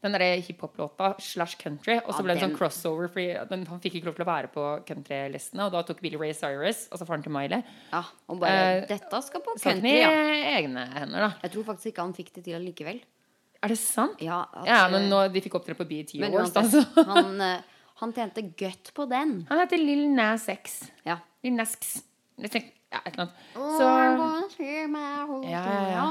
den 0.00 0.14
derre 0.16 0.38
hiphop-låta 0.40 1.10
slash 1.20 1.58
country. 1.60 1.98
Og 2.06 2.14
så 2.16 2.22
ble 2.24 2.32
det 2.32 2.40
en 2.40 2.48
sånn 2.50 2.56
crossover, 2.56 3.10
fordi 3.12 3.34
den, 3.50 3.66
han 3.68 3.80
fikk 3.82 3.98
ikke 3.98 4.08
lov 4.08 4.16
til 4.16 4.24
å 4.24 4.28
være 4.30 4.50
på 4.54 4.64
countrylistene. 4.88 5.66
Og 5.66 5.74
da 5.74 5.82
tok 5.84 6.00
Billy 6.00 6.16
Ray 6.20 6.32
Cyrus, 6.36 6.86
altså 6.88 7.08
faren 7.08 7.24
til 7.26 7.34
Miley, 7.34 7.60
ja, 7.92 8.02
og 8.32 8.40
bare 8.40 8.62
Eh, 8.80 8.86
Dette 8.88 9.20
skal 9.26 9.44
på 9.44 9.56
country, 9.60 9.96
ja. 10.00 10.10
egne 10.56 10.86
hender, 10.94 11.26
da. 11.26 11.30
Jeg 11.44 11.52
tror 11.56 11.68
faktisk 11.72 11.92
ikke 11.92 12.06
han 12.08 12.16
fikk 12.16 12.32
det 12.38 12.44
til 12.48 12.56
allikevel. 12.56 13.02
Er 13.60 13.74
det 13.74 13.76
sant? 13.82 14.16
Ja, 14.24 14.40
at, 14.56 14.64
Ja, 14.70 14.80
men 14.88 15.04
eh, 15.04 15.10
nå, 15.12 15.20
de 15.34 15.44
fikk 15.44 15.58
opptre 15.60 15.76
på 15.76 15.84
BT 15.84 16.16
Awards, 16.24 16.54
uansett, 16.56 16.62
altså. 16.64 17.04
han, 17.12 17.34
eh, 17.44 17.80
han 18.00 18.14
tjente 18.16 18.46
godt 18.56 18.94
på 18.96 19.04
den. 19.10 19.42
Han 19.52 19.60
heter 19.60 19.82
Lill 19.84 20.06
Nas 20.16 20.48
X. 20.48 20.86
Ja. 21.04 21.18
Lill 21.44 21.60
Nasx. 21.60 21.98
Ja, 22.90 22.98
et 23.06 23.12
eller 23.14 23.22
annet. 23.22 23.34
Så 23.54 23.86
ja, 23.86 24.06
Ja, 25.46 25.60
ja, 25.94 26.06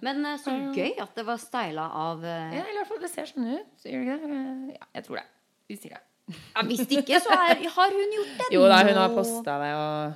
Men 0.00 0.24
eh, 0.24 0.38
så 0.40 0.54
gøy 0.72 0.94
at 1.04 1.12
det 1.18 1.24
var 1.28 1.40
styla 1.42 1.84
av 2.00 2.24
eh, 2.24 2.54
Ja, 2.56 2.62
i 2.64 2.76
hvert 2.78 2.88
fall 2.88 3.02
det 3.02 3.10
ser 3.12 3.28
sånn 3.28 3.50
ut. 3.52 3.84
Gjør 3.84 4.06
det 4.08 4.14
ikke 4.16 4.30
det? 4.32 4.78
Ja, 4.78 4.88
jeg 4.96 5.06
tror 5.08 5.20
det. 5.20 5.26
Vi 5.68 5.76
sier 5.82 5.98
det. 5.98 6.38
ja, 6.54 6.64
Hvis 6.70 6.86
ikke, 6.88 7.20
så 7.20 7.36
er, 7.36 7.60
har 7.76 7.92
hun 7.98 8.16
gjort 8.16 8.32
det 8.40 8.48
Jo 8.56 8.62
da, 8.72 8.80
hun 8.88 8.96
har 9.02 9.12
posta 9.12 9.58
det 9.60 9.72
og 9.76 10.14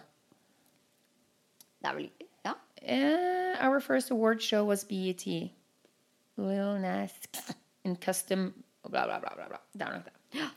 Det 1.82 1.90
er 1.92 1.98
vel 2.00 2.08
Ja. 2.48 2.54
Uh, 2.80 3.66
Our 3.68 3.80
first 3.84 4.10
award 4.14 4.40
show 4.40 4.64
was 4.64 4.84
BET. 4.88 5.26
Lil 6.38 6.78
Nas 6.80 7.12
in 7.84 7.96
custom 7.96 8.52
bla, 8.88 9.04
bla. 9.04 9.18
bla, 9.20 9.48
bla. 9.48 9.60
Det 9.74 9.82
er 9.84 9.92
nok 9.98 10.04
det. 10.08 10.14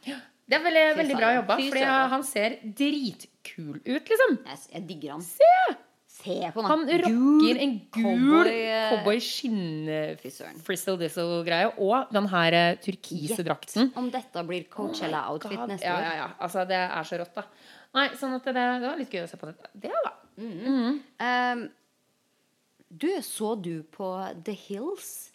Ja. 0.07 0.19
Det 0.49 0.57
er 0.57 0.65
veldig, 0.65 0.87
veldig 0.97 1.15
bra 1.19 1.29
jobba, 1.37 1.55
for 1.61 1.93
han 2.15 2.25
ser 2.27 2.57
dritkul 2.63 3.79
ut, 3.79 4.11
liksom. 4.11 4.37
Jeg, 4.49 4.59
jeg 4.73 4.83
digger 4.89 5.15
han. 5.15 5.23
Se! 5.25 5.53
Se 6.11 6.35
på 6.53 6.61
Han 6.61 6.83
han 6.83 7.01
rocker 7.01 7.59
en 7.63 7.71
gul 7.95 8.03
cowboy, 8.03 8.49
eh, 8.51 8.89
cowboy 8.91 9.17
Fy 9.17 10.29
søren. 10.29 10.57
skinn-frizzle 10.59 10.97
dizzle-greie 10.99 11.71
og 11.81 12.11
den 12.13 12.27
her 12.33 12.57
eh, 12.57 12.75
turkise 12.83 13.45
drakten. 13.47 13.89
Om 13.97 14.11
dette 14.13 14.43
blir 14.45 14.67
Coachella-outfit 14.69 15.57
oh 15.57 15.69
neste 15.71 15.87
år. 15.87 16.03
ja, 16.03 16.13
ja. 16.19 16.27
Altså, 16.37 16.65
det 16.69 16.77
er 16.83 17.07
så 17.07 17.21
rått, 17.23 17.33
da. 17.39 17.45
Nei, 17.95 18.07
sånn 18.19 18.35
at 18.37 18.45
det, 18.51 18.53
det 18.53 18.85
var 18.85 18.99
litt 18.99 19.15
gøy 19.15 19.23
å 19.23 19.31
se 19.31 19.39
på 19.39 19.49
dette. 19.49 19.71
Det, 19.73 19.91
da. 20.05 20.13
Ehm, 21.25 21.65
du, 22.91 23.09
så 23.25 23.55
du 23.55 23.83
på 23.95 24.11
The 24.45 24.55
Hills 24.67 25.31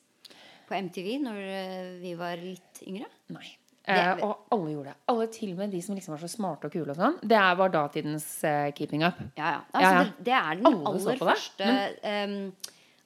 på 0.68 0.76
MTV 0.76 1.12
når 1.24 1.40
eh, 1.40 1.92
vi 2.02 2.14
var 2.18 2.40
litt 2.42 2.84
yngre? 2.86 3.08
Nei. 3.34 3.48
Eh, 3.86 4.22
og 4.26 4.48
alle 4.50 4.72
gjorde 4.72 4.90
det. 4.90 4.96
Alle 5.12 5.26
til 5.30 5.52
og 5.52 5.58
med 5.60 5.70
de 5.70 5.80
som 5.84 5.94
liksom 5.94 6.16
var 6.16 6.22
så 6.24 6.30
smarte 6.30 6.66
og 6.66 6.72
kule 6.74 6.90
og 6.90 6.98
sånn. 6.98 7.18
Det 7.22 7.42
var 7.60 7.70
datidens 7.74 8.26
eh, 8.48 8.72
keeping 8.74 9.04
up. 9.06 9.20
Ja, 9.38 9.52
ja. 9.56 9.60
Altså, 9.70 9.84
Ja, 9.84 9.92
ja. 9.92 10.02
Det, 10.02 10.26
det 10.26 10.34
er 10.40 10.58
den 10.58 10.66
Alle 10.66 10.90
aller 10.90 11.22
første 11.22 11.70
um, 12.02 12.36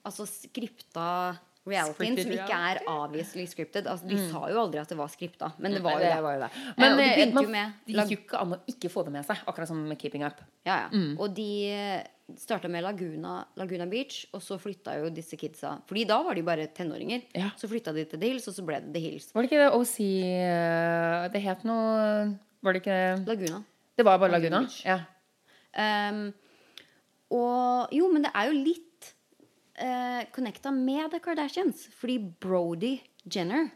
altså 0.08 0.26
skripta 0.30 1.08
realityen 1.68 2.16
som 2.16 2.32
ikke 2.32 2.58
er 2.70 2.78
obviously 2.88 3.44
scripted. 3.48 3.88
Altså, 3.90 4.08
de 4.08 4.18
sa 4.30 4.46
jo 4.50 4.60
aldri 4.62 4.80
at 4.80 4.88
det 4.88 4.96
var 4.98 5.10
skripta, 5.12 5.50
men 5.58 5.76
det 5.76 5.82
var 5.84 5.98
jo 5.98 6.04
det. 6.06 6.14
det. 6.14 6.22
Var 6.24 6.36
jo 6.36 6.40
det. 6.44 6.48
Eh, 6.54 6.78
Men 6.78 6.96
det 6.96 7.04
eh, 7.04 7.12
begynte 7.18 7.44
jo 7.44 7.52
med 7.52 7.74
det 7.84 7.96
gikk 7.98 8.14
jo 8.14 8.18
ikke 8.24 8.40
an 8.40 8.56
å 8.56 8.58
ikke 8.72 8.92
få 8.92 9.04
det 9.06 9.12
med 9.18 9.28
seg, 9.28 9.42
akkurat 9.46 9.70
som 9.70 9.82
med 9.90 10.00
keeping 10.00 10.24
up. 10.24 10.40
Ja, 10.66 10.86
ja. 10.86 11.04
Og 11.20 11.36
de 11.36 11.50
starta 12.38 12.68
med 12.70 12.84
Laguna, 12.84 13.40
Laguna 13.58 13.86
Beach, 13.90 14.22
og 14.32 14.42
så 14.44 14.56
flytta 14.62 14.94
jo 15.00 15.08
disse 15.10 15.34
kidsa 15.34 15.72
Fordi 15.88 16.04
da 16.06 16.20
var 16.22 16.38
de 16.38 16.44
bare 16.46 16.68
tenåringer. 16.74 17.24
Ja. 17.34 17.50
Så 17.58 17.68
flytta 17.70 17.92
de 17.96 18.04
til 18.06 18.20
The 18.20 18.30
Hills, 18.30 18.46
og 18.48 18.54
så 18.54 18.64
ble 18.66 18.78
det 18.84 18.92
The 18.94 19.02
Hills. 19.02 19.30
Var 19.34 19.42
det 19.42 19.50
ikke 19.50 19.64
det 19.64 19.72
OC 19.74 19.96
eh, 20.04 21.24
Det 21.34 21.42
het 21.42 21.64
noe 21.68 21.96
Var 22.62 22.76
det 22.76 22.82
ikke 22.84 23.00
Laguna. 23.26 23.64
Det 23.98 24.06
var 24.06 24.20
bare 24.22 24.36
Laguna 24.36 24.62
Laguna? 24.62 24.84
Ja. 24.86 25.00
Um, 26.10 26.30
og 27.30 27.92
jo, 27.94 28.08
men 28.10 28.24
det 28.26 28.32
er 28.34 28.48
jo 28.50 28.56
litt 28.58 28.86
uh, 29.80 30.22
connecta 30.34 30.70
med 30.74 31.10
The 31.10 31.20
Kardashians. 31.24 31.88
Fordi 31.98 32.18
Brody 32.40 32.98
Jenner 33.24 33.70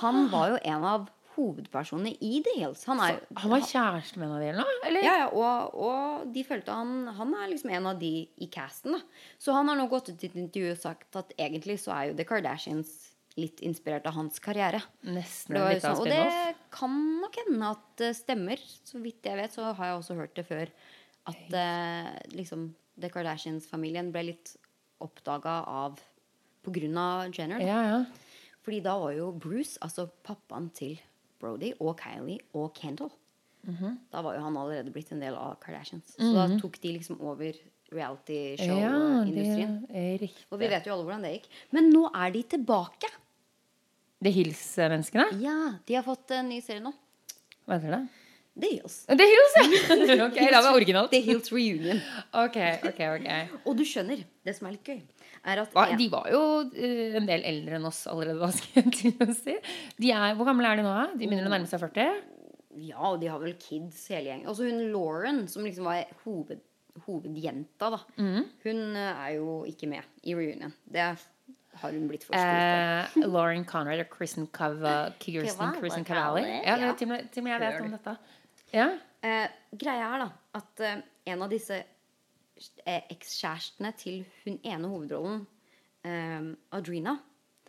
Han 0.00 0.28
var 0.30 0.54
jo 0.54 0.58
en 0.62 0.84
av 0.84 1.06
hovedpersonene 1.34 2.12
i 2.22 2.38
The 2.44 2.52
Hills. 2.60 2.84
Han 2.86 3.00
er, 3.02 3.18
Han 3.40 3.50
var 3.50 3.64
kjæreste 3.66 4.20
med 4.20 4.28
en 4.28 4.34
av 4.36 4.42
dem? 4.44 4.74
eller 4.86 5.02
ja, 5.02 5.14
ja, 5.24 5.30
og, 5.34 5.74
og 5.74 6.28
de 6.34 6.44
følte 6.46 6.74
han 6.76 7.08
Han 7.16 7.34
er 7.40 7.50
liksom 7.50 7.72
en 7.74 7.88
av 7.90 7.98
de 7.98 8.12
i 8.36 8.48
casten. 8.52 8.94
da 8.94 9.00
Så 9.42 9.56
han 9.56 9.68
har 9.70 9.78
nå 9.78 9.88
gått 9.90 10.12
ut 10.12 10.22
i 10.22 10.30
et 10.30 10.38
intervju 10.38 10.76
og 10.76 10.80
sagt 10.84 11.18
at 11.18 11.34
egentlig 11.38 11.80
så 11.82 11.94
er 11.96 12.10
jo 12.10 12.16
The 12.20 12.28
Kardashians 12.28 12.94
litt 13.34 13.58
inspirert 13.66 14.04
av 14.06 14.14
hans 14.14 14.38
karriere. 14.38 14.78
Nesten 15.02 15.56
Det 15.58 15.80
sånn, 15.82 15.98
og 15.98 16.06
det 16.06 16.54
kan 16.74 16.92
nok 17.18 17.34
hende 17.42 17.70
at 17.74 17.86
det 17.98 18.12
stemmer. 18.14 18.60
Så 18.86 19.00
vidt 19.02 19.26
jeg 19.26 19.40
vet, 19.40 19.50
så 19.56 19.72
har 19.74 19.90
jeg 19.90 19.96
også 19.98 20.18
hørt 20.20 20.36
det 20.38 20.44
før. 20.46 20.70
At 21.26 21.56
eh, 21.58 22.12
liksom 22.30 22.68
The 23.00 23.10
Kardashians-familien 23.10 24.12
ble 24.14 24.28
litt 24.30 24.54
oppdaga 25.00 25.62
av 25.66 26.00
av 26.64 27.32
Jenner. 27.32 27.58
da. 27.58 27.64
Ja, 27.66 27.82
ja. 27.82 28.04
Fordi 28.64 28.80
da 28.80 28.98
var 28.98 29.12
jo 29.12 29.32
Bruce, 29.32 29.76
altså 29.82 30.08
pappaen 30.24 30.70
til 30.72 31.00
Brody 31.40 31.72
og 31.80 31.98
Kylie 32.00 32.38
og 32.54 32.72
Kendall 32.74 33.10
-hmm. 33.66 33.96
Da 34.10 34.22
var 34.22 34.34
jo 34.34 34.40
han 34.40 34.56
allerede 34.56 34.90
blitt 34.90 35.12
en 35.12 35.20
del 35.20 35.34
av 35.34 35.54
Kardashians. 35.60 36.16
Så 36.16 36.32
da 36.32 36.48
tok 36.60 36.80
de 36.80 36.92
liksom 36.92 37.20
over 37.20 37.54
Ja, 37.54 38.00
reality-show-industrien. 38.00 39.86
det 39.88 40.22
er. 40.22 40.30
Og 40.50 40.58
vi 40.58 40.68
vet 40.68 40.86
jo 40.86 40.92
alle 40.92 41.04
hvordan 41.04 41.22
det 41.22 41.32
gikk. 41.32 41.48
Men 41.70 41.92
nå 41.92 42.08
er 42.14 42.30
de 42.30 42.42
tilbake. 42.42 43.10
The 44.24 44.30
Hills-menneskene? 44.30 45.40
Ja, 45.40 45.78
De 45.86 45.94
har 45.94 46.02
fått 46.02 46.30
en 46.30 46.48
ny 46.48 46.60
serie 46.60 46.80
nå. 46.80 46.92
Hva 47.66 47.78
heter 47.78 47.90
det? 47.90 48.08
The 48.54 48.68
Hills. 48.70 49.00
The 49.10 49.26
Hills, 49.26 49.54
ja! 49.58 50.26
ok, 50.28 50.36
det 50.38 50.58
var 50.62 50.76
originalt. 50.76 51.10
The 51.10 51.20
Hills 51.26 51.50
Reunion. 51.50 51.98
Ok, 52.38 52.58
ok, 52.86 53.00
ok. 53.16 53.26
Og 53.66 53.74
du 53.80 53.82
skjønner, 53.88 54.20
det 54.46 54.54
som 54.54 54.68
er 54.68 54.76
litt 54.76 54.86
gøy, 54.86 55.00
er 55.44 55.62
at 55.64 55.74
en- 55.74 55.98
de 55.98 56.06
var 56.12 56.28
jo 56.30 56.42
eh, 56.70 57.16
en 57.18 57.26
del 57.26 57.42
eldre 57.50 57.80
enn 57.80 57.88
oss 57.90 58.04
allerede 58.06 58.38
hva 58.38 58.52
skal 58.54 58.84
jeg 58.84 58.92
til 59.00 59.26
å 59.26 59.34
si. 59.34 59.56
De 59.98 60.12
er, 60.14 60.36
hvor 60.38 60.46
gamle 60.46 60.70
er 60.70 60.78
de 60.78 60.86
nå? 60.86 60.94
De 61.18 61.26
begynner 61.26 61.50
å 61.50 61.52
nærme 61.56 61.66
seg 61.70 61.82
40? 61.82 62.22
Ja, 62.84 63.00
og 63.10 63.18
de 63.22 63.28
har 63.30 63.42
vel 63.42 63.56
kids 63.58 64.06
hele 64.14 64.30
gjengen. 64.30 64.46
Også 64.50 64.66
hun 64.70 64.80
Lauren, 64.94 65.42
som 65.50 65.66
liksom 65.66 65.86
var 65.90 66.06
hoved, 66.24 66.62
hovedjenta, 67.08 67.90
da. 67.90 68.00
Mm. 68.22 68.44
Hun 68.64 68.80
eh, 68.96 69.24
er 69.26 69.34
jo 69.40 69.58
ikke 69.70 69.90
med 69.90 70.06
i 70.22 70.34
reunion. 70.38 70.72
Det 70.86 71.02
har 71.82 71.90
hun 71.90 72.06
blitt 72.06 72.22
for 72.22 72.38
stor 72.38 73.10
for. 73.10 73.20
Eh, 73.24 73.28
Lauren 73.34 73.66
Conrad 73.66 74.04
og 74.06 74.10
Kristen 74.14 74.46
Cavalli, 74.46 75.10
Kristen 75.18 76.06
Cavalli. 76.06 76.46
Ja, 76.62 76.78
ja. 76.78 76.92
og 76.92 76.98
til 77.02 77.10
og 77.10 77.44
med 77.48 77.54
jeg 77.56 77.62
vet 77.66 77.80
om 77.82 77.94
dette. 77.98 78.16
Ja. 78.74 78.88
Eh, 79.24 79.46
greia 79.78 80.08
er 80.16 80.24
da 80.24 80.28
at 80.58 80.82
eh, 80.84 81.02
en 81.32 81.42
av 81.46 81.52
disse 81.52 81.78
eh, 81.78 83.02
ekskjærestene 83.14 83.92
til 83.98 84.22
hun 84.44 84.58
ene 84.66 84.90
hovedrollen, 84.90 85.44
eh, 86.04 86.50
Adrina, 86.76 87.16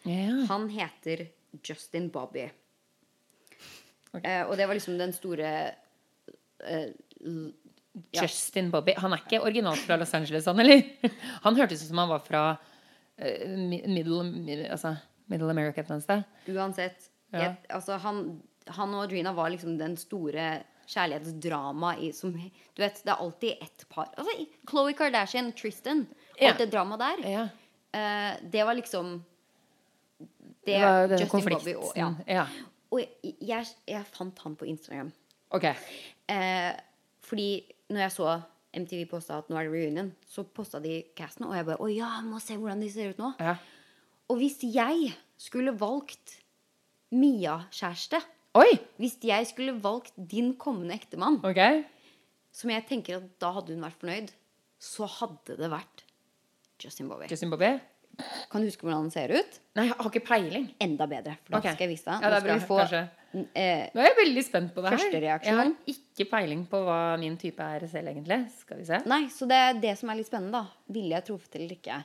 ja. 0.04 0.44
han 0.50 0.68
heter 0.74 1.28
Justin 1.64 2.10
Bobby. 2.14 2.48
Okay. 4.16 4.24
Eh, 4.24 4.44
og 4.48 4.56
det 4.60 4.68
var 4.68 4.78
liksom 4.78 4.98
den 5.00 5.14
store 5.16 5.50
eh, 6.66 6.90
ja. 8.12 8.22
Justin 8.26 8.72
Bobby. 8.74 8.96
Han 9.00 9.16
er 9.16 9.24
ikke 9.24 9.44
originalt 9.46 9.86
fra 9.88 9.98
Los 10.00 10.14
Angeles, 10.18 10.48
han, 10.50 10.60
eller? 10.60 10.84
Han 11.46 11.56
hørtes 11.56 11.84
ut 11.84 11.90
som 11.94 12.02
han 12.04 12.12
var 12.12 12.24
fra 12.26 12.46
mi- 13.16 13.86
middle, 13.88 14.26
altså, 14.68 14.96
middle 15.32 15.50
America 15.54 15.80
et 15.80 15.86
eller 15.88 15.96
annet 15.96 16.08
sted. 16.10 16.56
Uansett. 16.56 17.10
Ja. 17.32 17.40
Jeg, 17.40 17.56
altså, 17.70 17.96
han, 18.04 18.42
han 18.68 18.96
og 18.96 19.06
Adrina 19.06 19.32
var 19.36 19.50
liksom 19.54 19.78
den 19.80 19.96
store 20.00 20.64
kjærlighetsdrama 20.88 21.96
i 22.04 22.12
som 22.16 22.32
Du 22.34 22.82
vet, 22.84 23.02
det 23.04 23.12
er 23.12 23.22
alltid 23.22 23.62
ett 23.62 23.86
par. 23.90 24.10
Altså, 24.18 24.46
Khloe 24.68 24.94
Kardashian, 24.94 25.52
Tristan, 25.54 26.08
Ja. 26.40 26.50
alt 26.50 26.58
det 26.60 26.72
dramaet 26.72 27.00
der. 27.00 27.30
Ja. 27.30 27.44
uh, 27.96 28.50
det 28.52 28.66
var 28.66 28.74
liksom 28.76 29.24
Det, 30.66 30.74
Det 30.74 30.82
var 30.82 31.08
denne 31.08 31.22
Justin 31.22 31.50
Bobby 31.50 31.74
og, 31.76 31.92
ja. 31.96 32.10
ja. 32.28 32.46
og 32.92 33.00
jeg, 33.00 33.36
jeg, 33.42 33.66
jeg 33.88 34.06
fant 34.12 34.40
han 34.40 34.56
på 34.56 34.66
Instagram. 34.66 35.12
Ok. 35.54 35.64
Uh, 36.32 36.74
fordi 37.22 37.64
når 37.90 38.00
jeg 38.02 38.12
så 38.12 38.42
MTV 38.76 39.06
posta 39.10 39.38
at 39.38 39.50
nå 39.50 39.56
er 39.60 39.70
det 39.70 39.72
reunion, 39.72 40.10
så 40.28 40.44
posta 40.44 40.80
de 40.84 41.04
casten, 41.16 41.46
og 41.48 41.56
jeg 41.56 41.66
bare 41.66 41.80
Å 41.80 41.88
ja, 41.88 42.10
jeg 42.18 42.26
må 42.28 42.40
se 42.44 42.58
hvordan 42.58 42.82
de 42.82 42.90
ser 42.92 43.14
ut 43.14 43.22
nå. 43.22 43.32
Ja. 43.40 43.56
Og 44.30 44.42
hvis 44.42 44.58
jeg 44.64 45.14
skulle 45.38 45.76
valgt 45.80 46.40
Mia-kjæreste 47.16 48.20
Oi! 48.56 48.72
Hvis 49.02 49.18
jeg 49.26 49.48
skulle 49.50 49.74
valgt 49.84 50.14
din 50.16 50.54
kommende 50.60 50.96
ektemann, 50.96 51.42
okay. 51.44 51.82
som 52.56 52.72
jeg 52.72 52.86
tenker 52.88 53.18
at 53.20 53.28
da 53.44 53.52
hadde 53.58 53.76
hun 53.76 53.84
vært 53.84 54.00
fornøyd, 54.00 54.32
så 54.80 55.10
hadde 55.18 55.58
det 55.60 55.68
vært 55.74 56.06
Justin 56.80 57.10
Bobby. 57.12 57.28
Justin 57.32 57.52
Bobby? 57.52 57.74
Kan 58.48 58.64
du 58.64 58.70
huske 58.70 58.86
hvordan 58.86 59.04
han 59.04 59.12
ser 59.12 59.34
ut? 59.36 59.60
Nei, 59.76 59.90
jeg 59.90 59.98
har 60.00 60.08
ikke 60.08 60.24
peiling. 60.24 60.70
Enda 60.80 61.08
bedre, 61.12 61.36
for 61.44 61.58
da 61.58 61.60
okay. 61.60 61.76
skal 61.76 61.84
jeg 61.84 61.94
vise 61.98 62.08
deg. 62.08 62.24
Ja, 62.24 62.32
det 62.32 62.38
er 62.40 62.48
bra, 62.48 62.58
få 62.64 62.80
eh, 62.86 63.84
Nå 63.92 64.04
er 64.06 64.08
jeg 64.08 64.18
veldig 64.22 64.44
spent 64.48 64.72
på 64.76 64.86
det 64.86 64.94
her. 64.96 65.18
Jeg 65.26 65.60
har 65.60 65.72
ikke 65.92 66.32
peiling 66.32 66.64
på 66.72 66.80
hva 66.88 67.00
min 67.20 67.36
type 67.42 67.72
er 67.76 67.84
selv, 67.92 68.14
egentlig. 68.14 68.40
Skal 68.62 68.80
vi 68.80 68.88
se. 68.88 69.02
Nei, 69.12 69.26
så 69.36 69.52
det 69.52 69.60
er 69.66 69.82
det 69.84 69.98
som 70.00 70.14
er 70.14 70.22
litt 70.22 70.32
spennende, 70.32 70.64
da. 70.64 70.94
Ville 70.96 71.18
jeg 71.18 71.28
truffet 71.28 71.60
eller 71.60 71.76
ikke? 71.76 72.00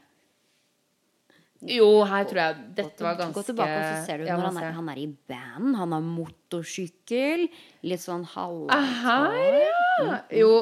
Jo, 1.68 2.04
her 2.08 2.24
tror 2.24 2.38
jeg 2.40 2.60
dette 2.78 3.04
var 3.04 3.16
ganske 3.18 3.36
Gå 3.36 3.42
tilbake, 3.50 3.74
og 3.76 3.88
så 3.98 4.06
ser 4.06 4.18
du 4.22 4.24
Ja, 4.24 4.36
når 4.38 4.46
han 4.48 4.62
er, 4.62 4.72
han 4.78 4.88
er 4.88 5.00
i 5.02 5.06
band, 5.28 5.74
han 5.76 5.92
har 5.92 6.00
motorsykkel, 6.06 7.42
litt 7.84 8.00
sånn 8.00 8.24
halv... 8.32 8.70
Her, 8.70 9.58
ja. 10.06 10.14
Jo 10.40 10.54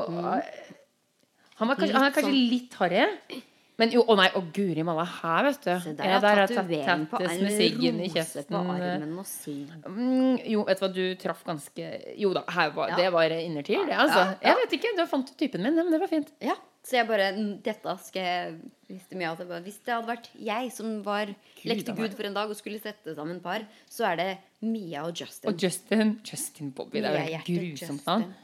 Han, 1.58 1.68
var 1.68 1.76
kanskje, 1.78 1.94
han 1.94 2.02
er 2.02 2.10
Litt 2.10 2.18
kanskje 2.18 2.22
sånn- 2.26 2.50
litt 2.50 2.74
harry. 2.80 3.04
Men 3.78 3.92
jo, 3.94 4.02
å 4.10 4.16
nei, 4.18 4.26
å 4.34 4.40
guri 4.52 4.82
malla, 4.82 5.04
her, 5.06 5.44
vet 5.46 5.60
du. 5.62 5.70
Se 5.84 5.92
der 5.94 6.04
er 6.16 6.20
der 6.24 6.40
er 6.42 6.50
tatovering 6.50 7.04
på 7.06 7.20
med 7.22 7.52
siggen 7.54 8.00
i 8.02 8.08
rose 8.08 8.14
kjeften. 8.16 8.48
på 8.50 8.62
armen 8.74 9.12
og 9.22 9.26
sigg. 9.30 9.68
Mm, 9.86 10.40
jo, 10.50 10.64
vet 10.66 10.80
du 10.80 10.84
hva, 10.84 10.88
du 10.96 11.04
traff 11.22 11.44
ganske 11.46 11.90
Jo 12.18 12.32
da, 12.34 12.42
var, 12.74 12.88
Ja. 12.90 12.96
det 12.96 13.12
var 13.14 13.30
innertier, 13.30 13.86
det, 13.86 13.94
altså. 13.94 14.18
Ja, 14.18 14.34
ja. 14.42 14.48
Jeg 14.48 14.56
vet 14.64 14.74
ikke, 14.80 14.96
du 14.98 15.06
fant 15.06 15.30
typen 15.38 15.62
min, 15.62 15.76
men 15.78 15.92
det 15.94 16.00
var 16.02 16.10
fint. 16.10 16.32
Ja, 16.42 16.56
så 16.82 16.96
jeg 16.98 17.06
bare 17.06 17.32
"Mm, 17.36 17.62
Dette 17.62 17.98
skal 18.02 18.22
jeg 18.22 18.58
visste 18.90 19.14
mye 19.16 19.30
av 19.30 19.38
det. 19.38 19.46
Hvis 19.64 19.78
det 19.84 19.94
hadde 19.94 20.08
vært 20.08 20.28
jeg 20.34 20.72
som 20.72 21.02
var 21.04 21.26
lekte 21.64 21.94
Gud 21.94 22.14
for 22.16 22.24
en 22.26 22.34
dag 22.34 22.50
og 22.50 22.56
skulle 22.56 22.80
sette 22.82 23.14
sammen 23.14 23.40
par, 23.40 23.60
så 23.88 24.10
er 24.12 24.16
det 24.16 24.38
Mia 24.62 25.04
og 25.06 25.14
Justin. 25.14 25.50
Og 25.52 25.56
Justin 25.62 26.20
Justin 26.24 26.70
Bobby, 26.72 27.00
det 27.00 27.14
er 27.14 27.42
jo 27.46 27.60
grusomt 27.60 28.04
navn. 28.06 28.34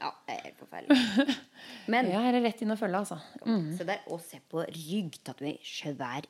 Ja, 0.00 0.10
det 0.26 0.34
er 0.34 0.44
helt 0.48 0.60
forferdelig. 0.60 1.36
Men 1.92 2.08
Ja, 2.08 2.22
her 2.24 2.38
er 2.38 2.44
rett 2.46 2.62
inn 2.64 2.72
og 2.72 2.78
følge, 2.80 3.02
altså. 3.02 3.18
Mm. 3.44 3.70
se 3.76 3.86
der, 3.88 4.04
og 4.08 4.22
se 4.24 4.40
på 4.50 4.64
ryggtatovering. 4.64 5.58
Svær. 5.66 6.28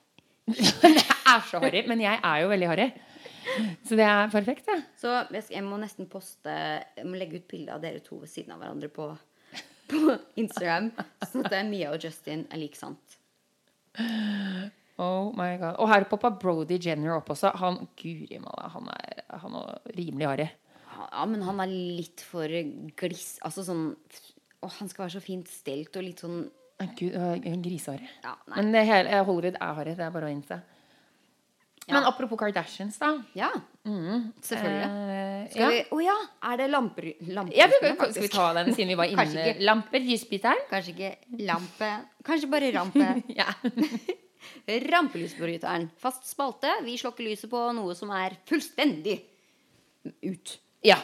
Det 0.51 1.37
er 1.37 1.45
så 1.47 1.61
harry, 1.63 1.85
men 1.87 2.01
jeg 2.03 2.19
er 2.27 2.39
jo 2.43 2.49
veldig 2.51 2.67
harry. 2.67 2.87
Så 3.87 3.95
det 3.95 4.03
er 4.03 4.31
perfekt, 4.33 4.65
det. 4.67 4.81
Så 4.99 5.13
jeg, 5.31 5.45
skal, 5.45 5.55
jeg 5.55 5.63
må 5.63 5.77
nesten 5.79 6.09
poste 6.11 6.51
Jeg 6.51 7.07
må 7.07 7.21
legge 7.21 7.39
ut 7.39 7.47
bilde 7.47 7.77
av 7.77 7.85
dere 7.85 8.01
to 8.03 8.19
ved 8.19 8.33
siden 8.33 8.57
av 8.57 8.59
hverandre 8.59 8.89
på, 8.91 9.07
på 9.93 10.17
Instagram. 10.43 10.91
Sånn 11.23 11.45
at 11.45 11.55
det 11.55 11.61
er 11.61 11.71
Mia 11.71 11.93
og 11.95 12.03
Justin 12.03 12.49
er 12.51 12.59
like 12.65 12.79
sant. 12.79 13.15
Oh 15.01 15.31
my 15.37 15.55
god. 15.61 15.79
Og 15.79 15.89
her 15.93 16.09
poppa 16.11 16.33
Brody 16.35 16.81
Jenner 16.83 17.15
opp 17.21 17.31
også. 17.33 17.55
Han 17.63 17.85
guri 18.01 18.41
malla, 18.43 18.73
han 18.75 18.91
er, 18.97 19.23
han 19.45 19.57
er 19.63 19.95
rimelig 19.97 20.29
harry. 20.29 20.49
Ja, 21.11 21.27
men 21.27 21.43
han 21.43 21.61
er 21.63 21.71
litt 21.71 22.23
for 22.23 22.47
gliss 23.01 23.41
Altså 23.43 23.65
sånn 23.67 23.89
Å, 24.63 24.69
han 24.79 24.91
skal 24.91 25.07
være 25.07 25.17
så 25.17 25.23
fint 25.25 25.49
stelt 25.51 25.97
og 25.99 26.05
litt 26.07 26.23
sånn 26.23 26.45
Gud, 26.97 27.13
øh. 27.13 28.01
Ja, 28.25 28.37
nei. 28.49 28.57
Men 28.57 28.71
det 28.73 28.87
hele, 28.89 29.11
eh, 29.13 29.25
Hollywood 29.25 29.59
er 29.61 29.75
harry. 29.77 29.93
Det 29.99 30.05
er 30.07 30.15
bare 30.15 30.31
å 30.31 30.33
innse. 30.33 30.57
Men 31.91 32.07
apropos 32.09 32.39
Kardashians, 32.41 32.97
da. 33.01 33.11
Ja. 33.37 33.51
Selvfølgelig. 33.85 34.87
Eh, 34.87 35.51
Skal 35.51 35.61
ja. 35.61 35.69
vi 35.75 35.83
Å 35.97 36.01
ja! 36.05 36.15
Er 36.51 36.61
det 36.61 36.69
lamper, 36.71 37.09
lamper 37.35 37.57
Ja, 37.59 37.67
vi, 37.69 37.91
skal 37.99 38.25
vi 38.25 38.31
ta 38.33 38.47
den 38.57 38.73
siden 38.73 38.93
vi 38.93 38.99
var 39.01 39.13
Kanskje 39.19 39.37
inne? 39.37 39.47
ikke. 39.51 39.67
Lamper, 39.67 40.07
lysbiteren? 40.07 40.65
Kanskje 40.71 40.95
ikke 40.95 41.45
lampe 41.51 41.91
Kanskje 42.27 42.51
bare 42.53 42.73
rampe. 42.77 43.11
Ja. 43.41 43.49
Rampelysbryteren. 44.95 45.91
Fast 46.01 46.25
spalte. 46.31 46.73
Vi 46.87 46.97
slokker 47.01 47.27
lyset 47.27 47.51
på 47.53 47.61
noe 47.77 47.93
som 47.99 48.13
er 48.17 48.39
fullstendig 48.49 49.19
ut. 50.25 50.57
Ja. 50.87 50.97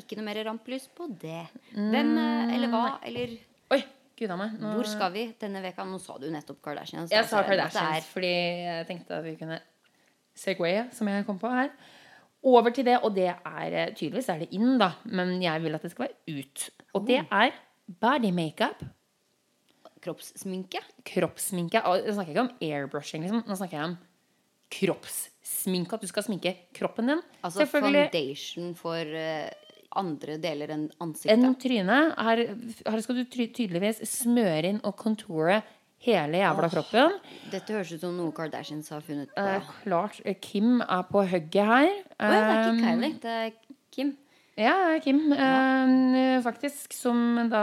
Ikke 0.00 0.16
noe 0.16 0.24
mer 0.26 0.40
rampelys 0.48 0.86
på 0.96 1.06
det. 1.20 1.44
Hvem 1.74 2.12
eh, 2.18 2.54
eller 2.56 2.70
hva 2.72 2.84
eller 3.06 3.34
Oi, 3.72 3.80
gud 4.18 4.32
meg. 4.40 4.54
Nå- 4.60 4.72
hvor 4.78 4.88
skal 4.88 5.12
vi 5.14 5.26
denne 5.40 5.60
veka? 5.64 5.84
Nå 5.88 5.98
sa 6.00 6.16
du 6.18 6.28
nettopp 6.32 6.62
Kardashians. 6.64 7.12
Jeg 7.12 7.28
sa 7.28 7.42
Kardashians 7.44 7.76
Kardashians 7.76 8.08
fordi 8.12 8.32
jeg 8.32 8.86
tenkte 8.88 9.18
at 9.18 9.24
vi 9.26 9.36
kunne 9.40 9.60
Segway, 10.34 10.86
som 10.96 11.08
jeg 11.12 11.26
kom 11.28 11.38
på 11.38 11.50
her. 11.52 11.68
Over 12.42 12.72
til 12.74 12.86
det, 12.88 12.96
og 13.04 13.12
det 13.14 13.28
er 13.30 13.74
eh, 13.76 13.92
tydeligvis 13.94 14.30
er 14.32 14.40
det 14.42 14.48
inn, 14.56 14.78
da. 14.80 14.94
Men 15.04 15.36
jeg 15.44 15.62
vil 15.62 15.76
at 15.76 15.84
det 15.84 15.92
skal 15.92 16.08
være 16.08 16.40
ut. 16.40 16.64
Og 16.96 17.06
det 17.06 17.20
er 17.30 17.52
body 18.00 18.32
makeup. 18.34 18.80
Kroppssminke? 20.02 20.80
Kroppssminke. 21.06 21.12
Kroppssminke. 21.12 21.82
Og 21.86 22.00
jeg 22.08 22.16
snakker 22.16 22.32
ikke 22.34 22.46
om 22.48 22.54
airbrushing, 22.64 23.22
liksom. 23.22 23.44
Nå 23.46 23.58
snakker 23.60 23.78
jeg 23.78 23.90
om 23.92 23.94
kroppssminke. 25.52 25.94
At 25.94 26.02
du 26.02 26.08
skal 26.10 26.24
sminke 26.26 26.54
kroppen 26.74 27.10
din. 27.10 27.20
Altså 27.42 27.66
foundation 27.66 28.74
for 28.74 28.98
uh, 28.98 29.50
andre 29.96 30.38
deler 30.40 30.72
enn 30.72 30.88
ansiktet. 31.00 31.32
Enn 31.32 31.54
trynet. 31.60 32.14
Her, 32.16 32.44
her 32.88 33.00
skal 33.04 33.20
du 33.20 33.24
ty 33.24 33.48
tydeligvis 33.52 34.02
smøre 34.08 34.72
inn 34.72 34.80
og 34.82 34.96
contoure 34.96 35.62
hele 36.02 36.40
jævla 36.40 36.70
kroppen. 36.72 37.18
Dette 37.52 37.76
høres 37.76 37.92
ut 37.92 38.02
som 38.02 38.16
noe 38.16 38.32
Kardashians 38.34 38.90
har 38.90 39.04
funnet 39.04 39.30
på. 39.30 39.42
Eh, 39.42 39.68
klart 39.84 40.18
eh, 40.24 40.38
Kim 40.40 40.80
er 40.82 41.04
på 41.10 41.22
hugget 41.22 41.62
her. 41.62 41.92
ja, 42.18 42.32
det 42.32 42.40
er 42.40 42.64
ikke 42.64 42.88
Kylie, 42.88 43.12
det 43.22 43.36
er 43.36 43.52
Kim. 43.92 44.16
Ja, 44.58 44.74
Kim, 45.04 45.20
eh, 45.32 46.40
faktisk, 46.44 46.92
som 46.92 47.38
da 47.52 47.62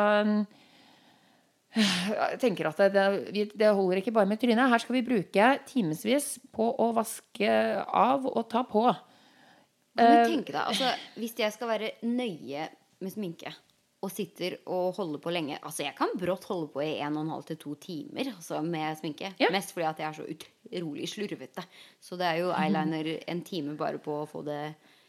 jeg 1.79 2.39
tenker 2.41 2.69
at 2.69 2.77
det, 2.93 3.05
det, 3.33 3.45
det 3.57 3.69
holder 3.75 4.01
ikke 4.01 4.13
bare 4.15 4.29
med 4.29 4.39
trynet. 4.41 4.69
Her 4.71 4.81
skal 4.83 4.95
vi 4.97 5.05
bruke 5.07 5.47
timevis 5.69 6.35
på 6.55 6.67
å 6.79 6.89
vaske 6.97 7.49
av 7.85 8.27
og 8.29 8.43
ta 8.51 8.63
på. 8.67 8.85
Kan 8.89 10.05
Eh, 10.05 10.21
du 10.23 10.29
tenke 10.31 10.53
deg, 10.53 10.61
altså, 10.69 10.91
Hvis 11.19 11.33
jeg 11.35 11.51
skal 11.51 11.67
være 11.67 11.87
nøye 12.07 12.67
med 13.03 13.11
sminke 13.11 13.51
og 13.99 14.11
sitter 14.13 14.53
og 14.71 14.93
holder 14.95 15.19
på 15.19 15.31
lenge 15.33 15.57
Altså, 15.59 15.83
Jeg 15.83 15.95
kan 15.97 16.13
brått 16.15 16.45
holde 16.47 16.69
på 16.71 16.79
i 16.85 17.01
en 17.03 17.17
og 17.19 17.25
en 17.25 17.33
halv 17.33 17.43
til 17.49 17.57
to 17.59 17.73
timer 17.83 18.29
altså, 18.31 18.61
med 18.63 18.95
sminke. 19.01 19.33
Ja. 19.41 19.49
Mest 19.51 19.73
fordi 19.75 19.89
at 19.89 19.99
jeg 19.99 20.07
er 20.07 20.15
så 20.21 20.27
utrolig 20.29 21.09
slurvete. 21.11 21.65
Så 21.99 22.15
det 22.21 22.29
er 22.29 22.39
jo 22.45 22.53
eyeliner 22.55 23.09
en 23.27 23.41
time 23.43 23.75
bare 23.75 23.99
på 23.99 24.21
å 24.21 24.29
få 24.29 24.45
det 24.47 24.61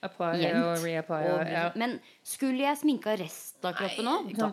Apply 0.03 0.33
jevnt. 0.41 0.65
og 0.65 0.83
reapply. 0.89 1.21
og 1.29 1.39
Og, 1.39 1.53
ja. 1.53 1.65
Men 1.77 1.99
skulle 2.25 2.65
jeg 2.65 2.81
sminka 2.81 3.15
resten 3.21 3.69
av 3.71 3.77
kroppen 3.79 4.09
nå, 4.09 4.17
da. 4.41 4.51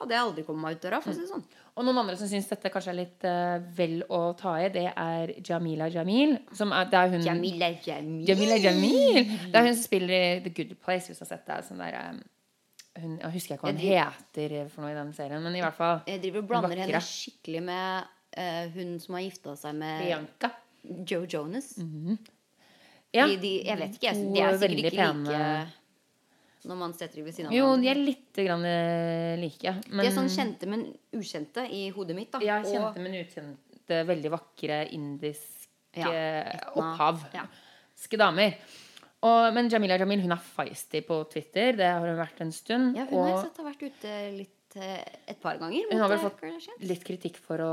Hadde 0.00 0.16
jeg 0.16 0.24
aldri 0.24 0.44
kommet 0.46 0.64
meg 0.64 0.76
ut 0.76 0.84
døra. 0.84 1.00
For 1.04 1.12
å 1.12 1.16
si 1.16 1.24
det 1.24 1.30
sånn. 1.30 1.44
Og 1.76 1.86
noen 1.86 2.00
andre 2.02 2.16
som 2.18 2.28
syns 2.30 2.48
dette 2.50 2.72
kanskje 2.72 2.92
er 2.92 2.98
litt 2.98 3.26
uh, 3.28 3.60
vel 3.76 4.00
å 4.08 4.20
ta 4.38 4.54
i, 4.60 4.68
det 4.72 4.86
er 4.88 5.32
Jamila 5.46 5.90
Jamil. 5.92 6.36
Som 6.56 6.74
er, 6.76 6.88
det 6.90 7.00
er 7.00 7.12
hun 7.14 7.24
Jamila 7.26 7.70
Jamil. 7.84 8.24
Jamila 8.28 8.58
Jamil. 8.60 9.20
Det 9.46 9.60
er 9.60 9.68
hun 9.68 9.74
som 9.76 9.84
spiller 9.84 10.14
i 10.16 10.22
The 10.46 10.54
Good 10.56 10.76
Place, 10.80 11.10
hvis 11.10 11.20
du 11.20 11.26
har 11.26 11.32
sett 11.34 11.44
det. 11.48 11.60
Sånn 11.68 11.82
der, 11.84 11.98
um, 12.10 12.22
hun, 13.00 13.18
Jeg 13.20 13.34
husker 13.36 13.56
ikke 13.56 13.68
hva 13.68 13.74
hun 13.74 13.84
heter 13.84 14.56
for 14.72 14.84
noe 14.84 14.94
i 14.94 14.98
den 14.98 15.12
serien, 15.16 15.44
men 15.44 15.56
i 15.56 15.62
hvert 15.62 15.78
fall 15.78 16.00
Jeg 16.10 16.24
driver 16.24 16.42
og 16.42 16.50
blander 16.50 16.82
henne 16.84 17.04
skikkelig 17.06 17.62
med 17.68 18.10
uh, 18.40 18.64
hun 18.76 18.96
som 19.04 19.18
har 19.18 19.26
gifta 19.28 19.56
seg 19.60 19.78
med 19.78 20.04
Bianca. 20.06 20.54
Joe 21.04 21.28
Jonas. 21.28 21.74
Ja. 23.12 23.26
De, 23.26 23.36
de, 23.42 23.52
jeg 23.66 23.76
vet 23.76 23.96
ikke, 23.98 24.06
jeg, 24.06 24.32
de 24.32 24.42
er 24.42 24.56
sikkert 24.56 24.94
ikke 24.94 25.12
like 25.26 25.79
når 26.68 26.76
man 26.76 26.92
setter 26.96 27.20
dem 27.20 27.28
ved 27.28 27.36
siden 27.36 27.48
av 27.50 27.56
Jo, 27.56 27.70
de 27.80 27.88
er 27.88 28.00
litt 28.00 28.36
grann 28.36 28.64
eh, 28.68 29.38
like. 29.40 29.72
Men 29.88 30.04
De 30.04 30.10
er 30.10 30.16
sånn 30.16 30.30
kjente, 30.32 30.68
men 30.68 30.84
ukjente 31.16 31.64
i 31.72 31.86
hodet 31.94 32.16
mitt. 32.18 32.30
da 32.32 32.38
Og- 32.38 32.68
kjente, 32.68 33.00
men 33.00 33.16
ukjente, 33.22 34.04
veldig 34.06 34.30
vakre 34.36 34.84
indiske 34.92 35.96
Ja, 35.96 36.44
opphav. 36.74 37.24
Ja. 37.34 37.46
Damer. 38.16 38.54
Og, 39.26 39.50
men 39.52 39.68
Jamila 39.68 39.98
Jamil 40.00 40.22
hun 40.24 40.32
er 40.32 40.40
feisty 40.40 41.02
på 41.04 41.18
Twitter. 41.28 41.74
Det 41.76 41.84
har 41.90 42.00
hun 42.00 42.16
vært 42.16 42.40
en 42.40 42.52
stund. 42.52 42.96
Ja, 42.96 43.04
hun 43.10 43.20
har 43.26 43.34
og 43.34 43.42
sett 43.44 43.58
har 43.60 43.66
vært 43.68 43.82
ute 43.84 44.14
litt 44.38 44.76
eh, 44.80 45.02
et 45.28 45.40
par 45.42 45.58
ganger. 45.60 45.90
Hun 45.90 46.00
har 46.00 46.08
vel 46.08 46.22
fått 46.22 46.40
litt 46.88 47.04
kritikk 47.04 47.36
for 47.44 47.60
å 47.60 47.72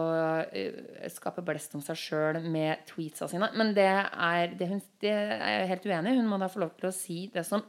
eh, 0.51 1.07
skape 1.13 1.45
blest 1.47 1.77
om 1.77 1.83
seg 1.85 1.95
sjøl 2.01 2.41
med 2.43 2.83
tweetsa 2.89 3.29
sine. 3.31 3.47
Men 3.55 3.71
det 3.77 3.88
er, 3.88 4.57
det, 4.59 4.67
hun, 4.73 4.83
det 5.03 5.13
er 5.13 5.61
jeg 5.61 5.71
helt 5.71 5.88
uenig 5.88 6.11
i. 6.11 6.19
Hun 6.19 6.27
må 6.33 6.41
da 6.41 6.51
få 6.51 6.65
lov 6.65 6.75
til 6.75 6.89
å 6.89 6.95
si 6.95 7.21
det 7.31 7.45
som 7.47 7.63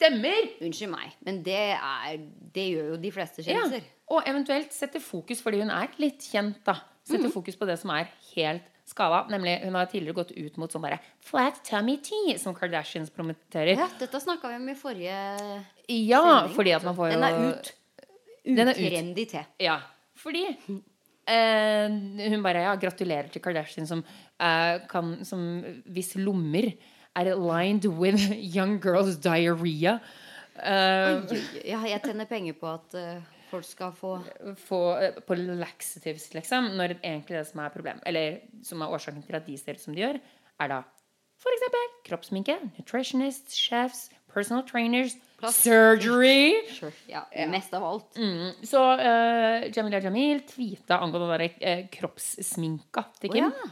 stemmer! 0.00 0.50
Unnskyld 0.64 0.92
meg, 0.92 1.14
men 1.26 1.42
det, 1.46 1.60
er, 1.76 2.20
det 2.54 2.66
gjør 2.72 2.94
jo 2.94 3.00
de 3.04 3.14
fleste 3.14 3.44
Ja. 3.46 3.62
Og 4.10 4.26
eventuelt 4.26 4.72
sette 4.74 4.98
fokus, 4.98 5.38
fordi 5.44 5.60
hun 5.62 5.70
er 5.70 5.92
litt 6.02 6.24
kjent, 6.32 6.58
da. 6.66 6.80
Sette 7.06 7.28
mm. 7.28 7.34
fokus 7.34 7.56
på 7.56 7.68
det 7.68 7.76
som 7.78 7.92
er 7.94 8.08
helt 8.32 8.66
skala. 8.90 9.22
Nemlig, 9.30 9.60
hun 9.62 9.76
har 9.78 9.88
tidligere 9.90 10.18
gått 10.18 10.32
ut 10.34 10.58
mot 10.60 10.72
sånn 10.72 10.84
derre 10.86 10.98
flat 11.26 11.60
tummy 11.66 11.96
tea, 12.02 12.36
som 12.42 12.56
Kardashians 12.56 13.12
promoterer. 13.14 13.76
Ja, 13.78 13.88
dette 14.00 14.22
snakka 14.22 14.50
vi 14.50 14.58
om 14.58 14.70
i 14.72 14.76
forrige 14.78 15.18
Ja, 15.94 16.22
sending. 16.24 16.54
fordi 16.56 16.74
at 16.74 16.86
man 16.86 16.98
får 16.98 17.12
jo 17.12 17.18
Den 17.18 17.26
er 17.28 17.40
ut. 17.46 17.72
Den 18.46 18.72
er 18.72 18.74
ut. 18.74 18.86
Utrendy 18.88 19.26
te. 19.30 19.44
Ja, 19.62 19.78
fordi 20.18 20.44
eh, 21.30 21.86
hun 22.32 22.46
bare 22.46 22.66
ja, 22.66 22.74
gratulerer 22.80 23.30
til 23.30 23.44
Kardashian 23.44 23.86
som, 23.86 24.02
eh, 24.40 24.80
kan, 24.90 25.20
som 25.24 25.62
hvis 25.86 26.16
lommer 26.18 26.72
er 27.20 27.32
aligned 27.34 27.86
with 27.86 28.32
young 28.56 28.78
girls' 28.82 29.18
diarrhea. 29.20 29.98
Oi. 30.60 31.42
Ja, 31.64 31.80
jeg 31.88 32.02
tenner 32.04 32.28
penger 32.28 32.56
på 32.60 32.68
at 32.72 32.96
uh, 32.98 33.36
folk 33.50 33.64
skal 33.64 33.92
få 33.96 34.16
få, 34.60 34.80
eh, 35.00 35.20
på 35.26 35.36
laxatives, 35.38 36.30
liksom, 36.34 36.72
når 36.76 36.98
egentlig 36.98 37.38
det 37.38 37.46
som 37.48 37.62
er 37.64 37.74
problem, 37.74 38.00
eller 38.06 38.40
som 38.66 38.82
er 38.82 38.92
årsaken 38.92 39.24
til 39.26 39.38
at 39.38 39.46
de 39.46 39.58
ser 39.58 39.78
ut 39.78 39.84
som 39.84 39.96
de 39.96 40.04
gjør, 40.04 40.20
er 40.60 40.74
da 40.74 40.82
eksempel 41.40 41.86
kroppssminke, 42.04 42.56
nutritionists, 42.76 43.56
chefs, 43.56 44.10
personal 44.32 44.62
trainers, 44.66 45.16
Plass. 45.38 45.62
surgery. 45.64 46.52
ja, 47.08 47.24
mest 47.48 47.72
av 47.74 47.84
alt. 47.84 48.16
Mm. 48.16 48.52
Så 48.62 48.80
uh, 49.00 49.70
Jamila 49.72 50.00
Jamil 50.00 50.42
tweeta 50.46 51.00
angående 51.00 51.38
den 51.38 51.60
der 51.60 51.86
kroppssminka 51.92 53.06
til 53.20 53.32
Kim. 53.32 53.48
Oh, 53.48 53.52
ja. 53.64 53.70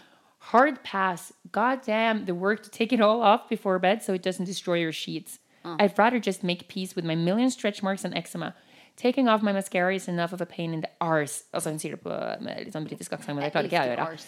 Hard 0.52 0.82
pass. 0.82 1.32
God 1.52 1.82
damn 1.84 2.24
the 2.24 2.34
work 2.34 2.62
to 2.62 2.70
take 2.70 2.92
it 2.92 3.00
all 3.00 3.22
off 3.22 3.48
before 3.48 3.78
bed 3.78 4.02
so 4.02 4.14
it 4.14 4.22
doesn't 4.22 4.46
destroy 4.46 4.78
your 4.80 4.92
sheets. 4.92 5.38
Ah. 5.64 5.76
I'd 5.78 5.98
rather 5.98 6.18
just 6.18 6.42
make 6.42 6.68
peace 6.68 6.96
with 6.96 7.04
my 7.04 7.14
million 7.14 7.50
stretch 7.50 7.82
marks 7.82 8.04
and 8.04 8.14
eczema. 8.16 8.54
Taking 8.96 9.28
off 9.28 9.42
my 9.42 9.52
mascara 9.52 9.94
is 9.94 10.08
enough 10.08 10.32
of 10.32 10.40
a 10.40 10.46
pain 10.46 10.72
in 10.72 10.80
the 10.80 10.90
arse. 11.00 11.44
Altså 11.52 11.70
Hun 11.70 11.78
sier 11.78 11.90
det 11.96 12.00
på 12.02 12.14
med 12.42 12.64
litt 12.64 12.74
sånn 12.74 12.88
britisk 12.88 13.12
aksent, 13.12 13.36
men 13.36 13.44
det 13.44 13.52
klarer 13.52 13.68
ikke 13.68 13.82
jeg 13.82 13.92
å 13.92 13.98
gjøre. 13.98 14.24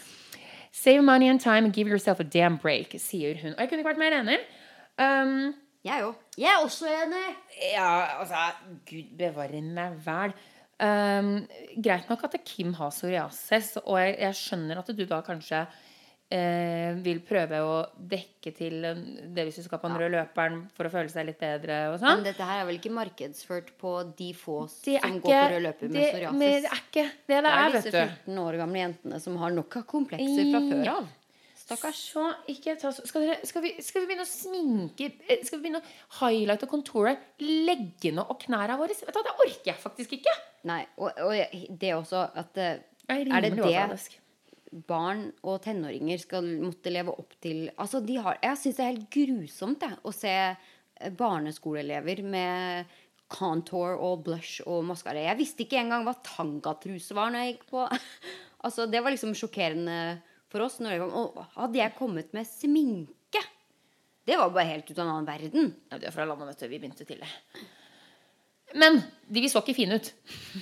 Save 0.73 1.03
money 1.03 1.29
and 1.29 1.41
time 1.41 1.65
and 1.65 1.73
give 1.75 1.89
yourself 1.89 2.21
a 2.21 2.25
damn 2.25 2.57
break, 2.57 2.95
sier 3.03 3.35
hun. 3.41 3.57
Og 3.57 3.65
jeg 3.65 3.69
kunne 3.73 3.83
ikke 3.83 3.91
vært 3.91 4.05
mer 4.05 4.19
enig. 4.21 4.39
Um, 5.01 5.55
Jeg 5.83 6.05
òg. 6.05 6.15
Jeg 6.37 6.53
er 6.53 6.63
også 6.63 6.87
enig. 6.93 7.27
ja, 7.73 7.91
altså 8.21 8.37
Gud 8.91 9.17
bevare 9.19 9.63
meg 9.65 9.97
vel. 10.05 10.35
Um, 10.81 11.47
greit 11.83 12.09
nok 12.09 12.25
at 12.25 12.37
Kim 12.45 12.75
har 12.77 12.93
psoriasis, 12.93 13.79
og 13.85 13.97
jeg, 14.01 14.17
jeg 14.21 14.37
skjønner 14.37 14.79
at 14.81 14.93
du 14.97 15.03
da 15.09 15.21
kanskje 15.25 15.65
eh, 16.31 16.95
vil 17.03 17.21
prøve 17.27 17.61
å 17.67 17.75
dekke 18.11 18.53
til 18.57 18.79
det 18.81 19.45
hvis 19.47 19.61
du 19.61 19.67
skal 19.67 19.81
på 19.83 19.91
den 19.91 20.01
røde 20.01 20.15
løperen 20.15 20.63
for 20.77 20.89
å 20.89 20.93
føle 20.93 21.13
seg 21.13 21.29
litt 21.29 21.41
bedre 21.43 21.81
og 21.91 21.99
Men 21.99 22.05
sånn. 22.05 22.27
dette 22.29 22.49
her 22.49 22.63
er 22.63 22.69
vel 22.71 22.81
ikke 22.81 22.95
markedsført 22.95 23.73
på 23.81 23.95
de 24.19 24.33
få 24.39 24.63
er 24.65 24.71
som 24.71 25.17
ikke 25.19 25.25
går 25.27 25.37
på 25.37 25.55
rød 25.55 25.65
løper 25.69 25.89
med 25.89 25.97
det, 25.99 26.11
psoriasis? 26.15 26.39
men 26.39 26.51
det 26.51 26.75
er 26.75 26.85
ikke 26.85 27.07
det 27.07 27.31
det 27.31 27.41
det 27.41 27.55
er, 27.55 27.63
er 27.63 27.73
vet 27.75 27.89
disse 27.89 28.05
14 28.27 28.45
år 28.45 28.61
gamle 28.65 28.85
jentene 28.85 29.25
som 29.27 29.41
har 29.43 29.57
nok 29.57 29.81
av 29.81 29.89
komplekser 29.91 30.53
fra 30.53 30.63
før 30.71 30.93
av. 30.97 31.17
Stakkars. 31.61 31.99
Så 32.15 32.25
ikke 32.51 32.75
ta 32.81 32.91
skal, 32.95 33.27
dere, 33.27 33.37
skal, 33.47 33.63
vi, 33.63 33.75
skal 33.85 34.03
vi 34.03 34.09
begynne 34.11 34.25
å 34.27 34.31
sminke 34.31 35.11
eh, 35.29 35.43
Skal 35.47 35.61
vi 35.61 35.67
begynne 35.69 35.83
å 35.83 36.19
highlighte 36.19 36.67
og 36.67 36.73
contoure 36.73 37.13
leggene 37.45 38.25
og 38.25 38.41
knærne 38.43 38.79
våre? 38.81 38.97
Vet 38.97 39.15
du 39.15 39.21
Det 39.29 39.37
orker 39.37 39.71
jeg 39.71 39.79
faktisk 39.79 40.17
ikke. 40.19 40.35
Nei, 40.71 40.83
og, 40.99 41.13
og 41.23 41.79
det 41.81 41.93
også 41.95 42.25
at 42.43 42.59
eh, 42.59 42.83
Er 43.11 43.25
det 43.47 43.55
det. 43.61 44.20
Barn 44.71 45.29
og 45.43 45.61
tenåringer 45.65 46.21
skal 46.23 46.47
måtte 46.63 46.93
leve 46.93 47.15
opp 47.19 47.35
til 47.43 47.69
Altså, 47.77 48.03
har 48.23 48.39
Jeg 48.43 48.59
syns 48.59 48.77
det 48.79 48.85
er 48.85 48.93
helt 48.93 49.11
grusomt 49.11 49.83
jeg, 49.83 49.99
å 50.07 50.13
se 50.15 50.35
barneskoleelever 51.19 52.23
med 52.23 52.99
contour 53.31 53.97
og 53.97 54.25
blush 54.27 54.61
og 54.67 54.85
maskara. 54.89 55.23
Jeg 55.31 55.39
visste 55.39 55.65
ikke 55.65 55.81
engang 55.81 56.05
hva 56.07 56.17
tangatruse 56.27 57.17
var 57.17 57.31
når 57.31 57.45
jeg 57.45 57.55
gikk 57.55 57.67
på 57.71 57.87
Altså, 58.67 58.85
det 58.91 59.01
var 59.01 59.15
liksom 59.15 59.33
sjokkerende 59.39 60.21
for 60.53 60.67
oss. 60.67 60.81
Og 60.85 61.39
hadde 61.55 61.81
jeg 61.81 61.97
kommet 61.97 62.35
med 62.37 62.45
sminke 62.45 63.41
Det 64.27 64.37
var 64.37 64.53
bare 64.53 64.75
helt 64.75 64.91
ut 64.91 64.99
av 64.99 65.07
en 65.07 65.13
annen 65.15 65.31
verden. 65.31 65.71
Ja, 65.89 65.99
du 65.99 66.05
er 66.07 66.15
fra 66.15 66.27
landet, 66.29 66.51
vet 66.53 66.67
du. 66.67 66.73
Vi 66.75 66.83
begynte 66.83 67.07
tidlig. 67.09 67.31
Men 68.79 69.01
de 69.27 69.41
vi 69.43 69.49
så 69.51 69.63
ikke 69.65 69.75
fine 69.75 69.97
ut. 69.99 70.09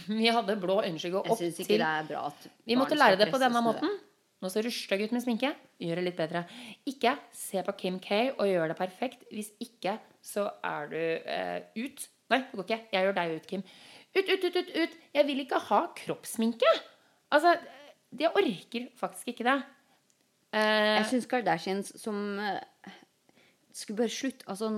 Vi 0.09 0.29
hadde 0.33 0.55
blå 0.61 0.79
øyenskygge 0.85 1.21
Jeg 1.25 1.33
opp 1.35 1.41
til 1.41 1.67
det 1.69 1.81
er 1.89 2.07
bra 2.09 2.27
at 2.31 2.47
Vi 2.67 2.77
måtte 2.79 2.97
lære 2.99 3.19
det 3.21 3.31
på 3.33 3.41
denne 3.43 3.61
måten. 3.65 3.91
Nå 4.39 4.51
ser 4.53 4.63
du 4.63 4.71
stygg 4.71 5.03
ut 5.09 5.13
med 5.17 5.25
sminke. 5.25 5.51
Gjør 5.83 5.99
det 5.99 6.05
litt 6.07 6.19
bedre. 6.21 6.45
Ikke 6.87 7.17
se 7.35 7.63
på 7.67 7.75
Kim 7.81 7.97
K 8.01 8.31
og 8.39 8.47
gjør 8.47 8.71
det 8.71 8.77
perfekt. 8.79 9.25
Hvis 9.35 9.51
ikke, 9.65 9.97
så 10.23 10.47
er 10.65 10.87
du 10.93 11.01
eh, 11.01 11.59
ut. 11.77 12.05
Nei, 12.31 12.39
det 12.45 12.55
går 12.61 12.69
ikke. 12.69 12.81
Jeg 12.95 13.09
gjør 13.09 13.17
deg 13.19 13.35
ut, 13.35 13.49
Kim. 13.51 13.65
Ut, 14.15 14.29
ut, 14.31 14.45
ut, 14.47 14.57
ut, 14.63 14.71
ut. 14.85 14.95
Jeg 15.19 15.27
vil 15.27 15.43
ikke 15.43 15.59
ha 15.69 15.81
kroppssminke. 15.99 16.71
Altså, 17.35 17.57
jeg 18.19 18.31
orker 18.39 18.87
faktisk 19.01 19.35
ikke 19.35 19.49
det. 19.49 19.57
Eh, 20.55 20.95
Jeg 21.01 21.09
syns 21.11 21.27
Kardashians 21.29 21.91
som 22.01 22.39
eh, 22.41 22.61
skulle 23.79 24.01
bare 24.01 24.13
slutte 24.13 24.47
altså, 24.51 24.69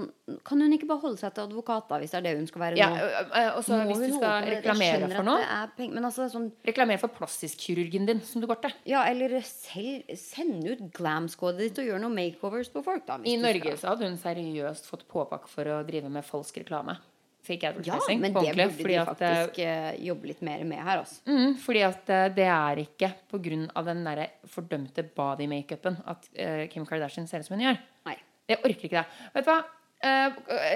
Kan 0.46 0.60
hun 0.60 0.74
ikke 0.76 0.88
bare 0.90 1.02
holde 1.04 1.20
seg 1.20 1.32
til 1.36 1.46
advokat, 1.46 1.86
da, 1.88 1.98
hvis 2.02 2.12
det 2.12 2.18
er 2.20 2.26
det 2.26 2.34
hun 2.38 2.48
skal 2.50 2.64
være 2.64 2.76
nå? 2.76 2.80
Ja, 2.80 3.44
også, 3.56 3.78
Må 3.78 3.96
hvis 3.96 4.12
du 4.12 4.16
skal 4.18 4.48
reklamere 4.56 5.10
for 5.14 5.26
noe 5.26 5.88
men 5.90 6.06
altså 6.06 6.28
sånn 6.32 6.50
Reklamere 6.66 7.00
for 7.00 7.12
plastikkirurgen 7.16 8.08
din, 8.08 8.20
som 8.26 8.42
du 8.42 8.48
går 8.50 8.60
til. 8.64 8.74
Ja, 8.90 9.04
eller 9.08 9.38
selv 9.46 10.10
send 10.20 10.66
ut 10.66 10.82
glam-squadet 10.96 11.70
ditt 11.70 11.80
og 11.82 11.88
gjør 11.88 12.02
noen 12.02 12.16
makeovers 12.16 12.70
på 12.72 12.82
folk, 12.84 13.06
da. 13.08 13.16
hvis 13.22 13.32
I 13.32 13.38
du 13.40 13.46
Norge 13.46 13.72
skal. 13.72 13.80
så 13.80 13.92
hadde 13.94 14.10
hun 14.10 14.18
seriøst 14.20 14.90
fått 14.90 15.06
påpakke 15.10 15.50
for 15.50 15.70
å 15.70 15.80
drive 15.86 16.12
med 16.12 16.26
falsk 16.26 16.60
reklame. 16.62 16.98
Fake 17.42 17.72
Ja, 17.84 17.96
men 18.08 18.22
det 18.22 18.36
ordentlig, 18.36 18.66
burde 18.66 18.76
fordi 18.76 18.92
de 18.92 19.00
at, 19.00 19.08
faktisk 19.08 19.60
eh, 19.64 19.92
jobbe 20.04 20.28
litt 20.28 20.42
mer 20.44 20.64
med 20.68 20.82
her, 20.84 21.00
altså. 21.00 21.22
Mm, 21.24 21.54
fordi 21.62 21.84
at 21.86 22.10
uh, 22.12 22.24
det 22.36 22.48
er 22.52 22.82
ikke 22.84 23.12
på 23.32 23.40
grunn 23.40 23.64
av 23.72 23.88
den 23.88 24.02
derre 24.04 24.26
fordømte 24.52 25.06
body-makeupen 25.16 26.02
at 26.12 26.28
uh, 26.36 26.66
Kim 26.72 26.84
Kardashian 26.88 27.30
ser 27.30 27.40
ut 27.40 27.48
som 27.48 27.56
hun 27.56 27.64
gjør. 27.64 27.80
Nei. 28.10 28.18
Jeg 28.50 28.58
orker 28.64 28.84
ikke 28.88 28.98
det. 28.98 29.04
Vet 29.34 29.46
du 29.46 29.50
hva? 29.52 29.58
Eh, 30.00 30.28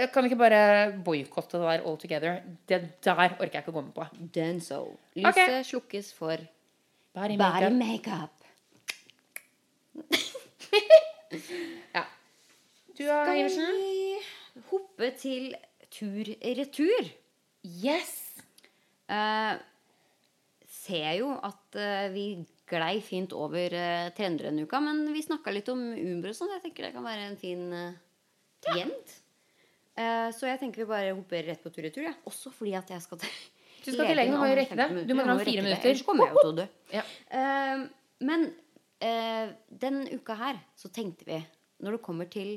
jeg 0.03 0.09
kan 0.13 0.27
ikke 0.29 0.37
bare 0.39 0.61
boikotte 1.05 1.57
det 1.59 1.65
der 1.67 1.81
all 1.89 1.97
together. 2.01 2.33
Det 2.69 2.81
der 3.05 3.17
orker 3.39 3.55
jeg 3.57 3.63
ikke 3.65 3.73
å 3.73 3.77
gå 3.79 3.83
med 3.87 3.95
på. 3.97 4.05
Done 4.37 4.61
so. 4.65 4.79
Lyset 5.17 5.67
slukkes 5.71 6.13
for 6.17 6.37
Body 7.15 7.37
makeup. 7.39 7.73
Make 7.73 8.11
Ja. 11.95 12.03
Du 12.95 13.03
da, 13.07 13.25
Skal 13.25 13.39
Iversen? 13.41 13.67
vi 13.75 14.15
hoppe 14.71 15.11
til 15.19 15.55
tur-retur? 15.95 17.03
Yes! 17.65 18.13
Uh, 19.11 19.55
ser 20.69 21.13
jo 21.19 21.33
at 21.43 21.75
uh, 21.79 22.15
vi 22.15 22.27
glei 22.75 22.99
fint 23.05 23.33
over 23.39 23.75
uh, 23.79 24.09
trender 24.17 24.51
denne 24.51 24.67
uka, 24.67 24.81
men 24.83 25.07
vi 25.15 25.23
snakka 25.25 25.55
litt 25.55 25.71
om 25.73 25.81
Umbro 25.95 26.33
og 26.35 26.39
sånn. 26.39 26.53
Jeg 26.57 26.65
tenker 26.67 26.89
det 26.89 26.95
kan 26.97 27.07
være 27.07 27.29
en 27.31 27.39
fin 27.41 27.63
uh, 27.71 27.97
trend. 28.65 29.15
Uh, 29.95 30.29
så 30.35 30.51
jeg 30.51 30.61
tenker 30.63 30.83
vi 30.83 30.91
bare 30.91 31.15
hopper 31.15 31.47
rett 31.47 31.63
på 31.63 31.73
tur-retur. 31.75 32.07
Ja. 32.09 32.15
Også 32.29 32.53
fordi 32.55 32.75
at 32.79 32.91
jeg 32.91 33.05
skal 33.05 33.23
til 33.23 33.35
Du 33.85 33.91
skal 33.93 34.09
til 34.09 34.17
legen, 34.17 34.33
du 34.33 34.41
må 34.41 34.49
jo 34.49 34.57
rekke 34.57 34.77
det. 34.81 34.87
Du 35.05 35.13
må 35.13 35.25
dra 35.27 35.35
om 35.37 35.41
fire 35.45 35.63
minutter. 35.65 35.91
Ellers 35.91 36.05
kommer 36.07 36.25
jeg 36.25 36.35
jo 36.35 36.43
til 36.43 36.53
å 36.53 36.57
dø. 36.57 36.69
Ja. 36.95 37.03
Uh, 37.29 37.83
men 38.25 38.47
uh, 39.05 39.55
den 39.85 39.99
uka 40.15 40.39
her 40.41 40.61
så 40.81 40.89
tenkte 40.95 41.29
vi, 41.29 41.41
når 41.85 41.99
det 41.99 42.05
kommer 42.07 42.31
til 42.33 42.57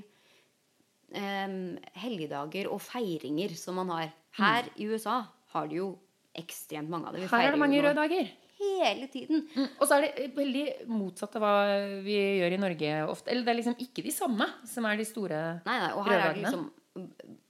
helgedager 1.08 2.68
og 2.68 2.82
feiringer 2.84 3.54
som 3.56 3.78
man 3.80 3.94
har 3.94 4.10
Her 4.36 4.66
i 4.76 4.90
USA 4.92 5.22
har 5.54 5.70
de 5.72 5.78
jo 5.78 5.86
ekstremt 6.36 6.92
mange 6.92 7.08
av 7.08 7.16
det. 7.16 7.22
Vi 7.24 7.30
Her 7.32 7.48
er 7.48 7.56
det 7.56 7.62
mange 7.62 7.80
røde 7.80 7.96
dager. 7.96 8.28
Hele 8.60 9.08
tiden. 9.14 9.44
Mm, 9.56 9.68
Og 9.80 9.88
så 9.88 9.98
er 9.98 10.08
det 10.08 10.32
veldig 10.36 10.66
motsatt 10.90 11.36
av 11.38 11.42
hva 11.44 11.54
vi 12.06 12.16
gjør 12.40 12.56
i 12.56 12.60
Norge 12.62 12.92
ofte. 13.12 13.30
Eller 13.32 13.44
det 13.46 13.54
er 13.54 13.60
liksom 13.62 13.78
ikke 13.84 14.04
de 14.04 14.12
samme 14.16 14.48
som 14.66 14.86
er 14.90 14.98
de 14.98 15.06
store 15.06 15.42
Nei, 15.66 15.78
nei, 15.84 15.92
og 15.94 16.06
her 16.08 16.14
er 16.14 16.18
det 16.18 16.26
Røddagene. 16.26 16.44
liksom 16.44 16.74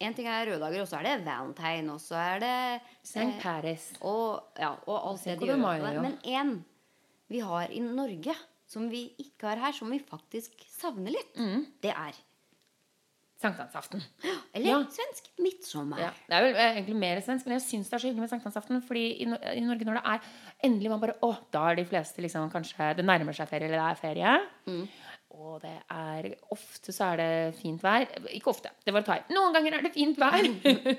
En 0.03 0.14
ting 0.14 0.28
er 0.28 0.45
røde 0.49 0.60
dager, 0.60 0.82
og 0.84 0.88
så 0.91 0.97
er 0.99 1.05
det 1.08 1.26
valentine, 1.26 1.93
og 1.93 2.01
så 2.03 2.18
er 2.20 2.39
det 2.43 2.82
St. 3.08 3.30
Paris. 3.39 3.93
og, 4.01 4.43
ja, 4.60 4.74
og 4.86 4.97
alt 5.08 5.24
det 5.24 5.38
de 5.39 5.45
de 5.45 5.51
gjør. 5.53 5.62
Mayo. 5.62 6.01
Men 6.03 6.18
én 6.28 6.51
vi 7.32 7.39
har 7.39 7.72
i 7.72 7.80
Norge, 7.80 8.36
som 8.68 8.89
vi 8.91 9.05
ikke 9.24 9.47
har 9.47 9.55
her, 9.64 9.72
som 9.72 9.89
vi 9.89 9.99
faktisk 10.03 10.51
savner 10.68 11.12
litt, 11.16 11.32
Mm. 11.39 11.66
det 11.82 11.91
er 11.95 12.12
Sankthansaften. 13.38 14.02
Eller 14.56 14.66
Ja. 14.72 14.78
svensk 14.90 15.28
midtsommer. 15.38 16.00
Ja, 16.02 16.10
det 16.28 16.34
er 16.38 16.42
vel 16.48 16.56
eh, 16.56 16.72
egentlig 16.80 16.96
mer 16.98 17.20
svensk, 17.22 17.46
men 17.46 17.60
jeg 17.60 17.66
syns 17.68 17.90
det 17.92 17.94
er 17.94 18.02
så 18.02 18.08
hyggelig 18.10 18.24
med 18.26 18.32
sankthansaften. 18.32 18.80
Fordi 18.88 19.04
i, 19.22 19.26
No- 19.30 19.42
i 19.54 19.62
Norge, 19.62 19.86
når 19.86 20.00
det 20.00 20.06
er 20.14 20.32
endelig 20.70 20.90
man 20.90 21.04
bare 21.04 21.18
Å, 21.22 21.30
da 21.54 21.68
er 21.70 21.76
de 21.78 21.86
fleste 21.86 22.24
liksom 22.26 22.50
kanskje 22.50 22.96
Det 22.98 23.06
nærmer 23.06 23.36
seg 23.38 23.48
ferie, 23.52 23.68
eller 23.70 23.78
det 23.78 23.92
er 23.92 24.02
ferie. 24.02 24.34
Mm. 24.66 24.88
Og 25.38 25.60
det 25.62 25.76
er 25.94 26.32
Ofte 26.56 26.92
så 26.96 27.12
er 27.14 27.18
det 27.22 27.56
fint 27.60 27.82
vær. 27.86 28.08
Ikke 28.34 28.50
ofte, 28.50 28.72
det 28.86 28.94
var 28.96 29.06
ta 29.06 29.20
i. 29.20 29.26
Noen 29.36 29.54
ganger 29.54 29.78
er 29.78 29.86
det 29.86 29.94
fint 29.94 30.18
vær. 30.18 30.48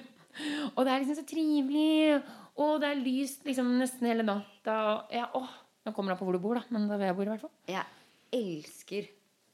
og 0.76 0.84
det 0.84 0.92
er 0.92 1.00
liksom 1.02 1.18
så 1.18 1.26
trivelig. 1.26 2.22
Og 2.58 2.78
det 2.82 2.88
er 2.92 3.02
lyst 3.02 3.42
liksom 3.46 3.74
nesten 3.80 4.06
hele 4.10 4.22
natta. 4.26 4.78
Og 4.94 5.14
ja, 5.18 5.26
åh, 5.34 5.50
Nå 5.86 5.92
kommer 5.96 6.12
det 6.12 6.18
an 6.18 6.20
på 6.20 6.26
hvor 6.28 6.36
du 6.36 6.42
bor, 6.42 6.58
da. 6.58 6.62
Men 6.74 6.86
da 6.90 6.96
vil 7.00 7.06
jeg 7.08 7.16
bor, 7.16 7.26
i 7.26 7.32
hvert 7.32 7.40
fall. 7.46 7.52
Jeg 7.70 7.84
elsker 8.38 9.06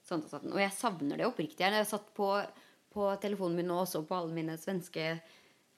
sankthansaften, 0.04 0.52
og 0.52 0.60
jeg 0.60 0.72
savner 0.76 1.20
det 1.20 1.26
oppriktig. 1.28 1.64
Jeg 1.64 1.86
satt 1.88 2.08
på, 2.16 2.28
på 2.94 3.08
telefonen 3.22 3.58
min 3.58 3.72
og 3.74 3.86
så 3.90 4.02
på 4.06 4.16
alle 4.16 4.34
mine 4.34 4.56
svenske 4.60 5.08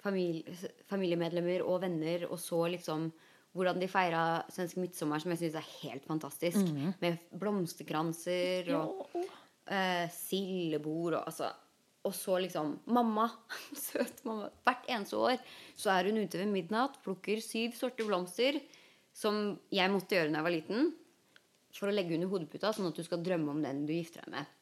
familie, 0.05 0.57
familiemedlemmer 0.91 1.65
og 1.67 1.81
venner 1.87 2.29
og 2.29 2.39
så 2.41 2.67
liksom 2.77 3.11
hvordan 3.57 3.81
de 3.81 3.89
feira 3.89 4.23
svensk 4.53 4.77
midtsommer, 4.83 5.23
som 5.23 5.33
jeg 5.33 5.41
syns 5.41 5.55
er 5.57 5.69
helt 5.81 6.05
fantastisk. 6.05 6.73
Med 7.01 7.23
blomsterkranser 7.41 8.69
og 8.77 9.07
eh, 9.17 10.05
sildebord 10.13 11.17
og 11.21 11.23
altså 11.25 11.55
Og 12.07 12.13
så 12.15 12.37
liksom 12.39 12.77
Mamma, 12.87 13.25
søt 13.87 14.21
mamma, 14.29 14.51
hvert 14.63 14.85
eneste 14.87 15.17
år 15.19 15.41
så 15.75 15.91
er 15.91 16.07
hun 16.07 16.21
ute 16.21 16.39
ved 16.39 16.53
midnatt, 16.53 17.01
plukker 17.03 17.41
syv 17.43 17.73
sorte 17.75 18.05
blomster, 18.07 18.61
som 19.17 19.57
jeg 19.73 19.91
måtte 19.91 20.15
gjøre 20.15 20.31
da 20.31 20.39
jeg 20.39 20.47
var 20.47 20.55
liten, 20.55 20.93
for 21.75 21.91
å 21.91 21.97
legge 21.97 22.15
under 22.15 22.31
hodeputa, 22.31 22.71
sånn 22.73 22.93
at 22.93 23.01
du 23.01 23.03
skal 23.05 23.25
drømme 23.25 23.57
om 23.57 23.65
den 23.65 23.83
du 23.89 23.95
gifter 23.97 24.23
deg 24.23 24.37
med. 24.37 24.53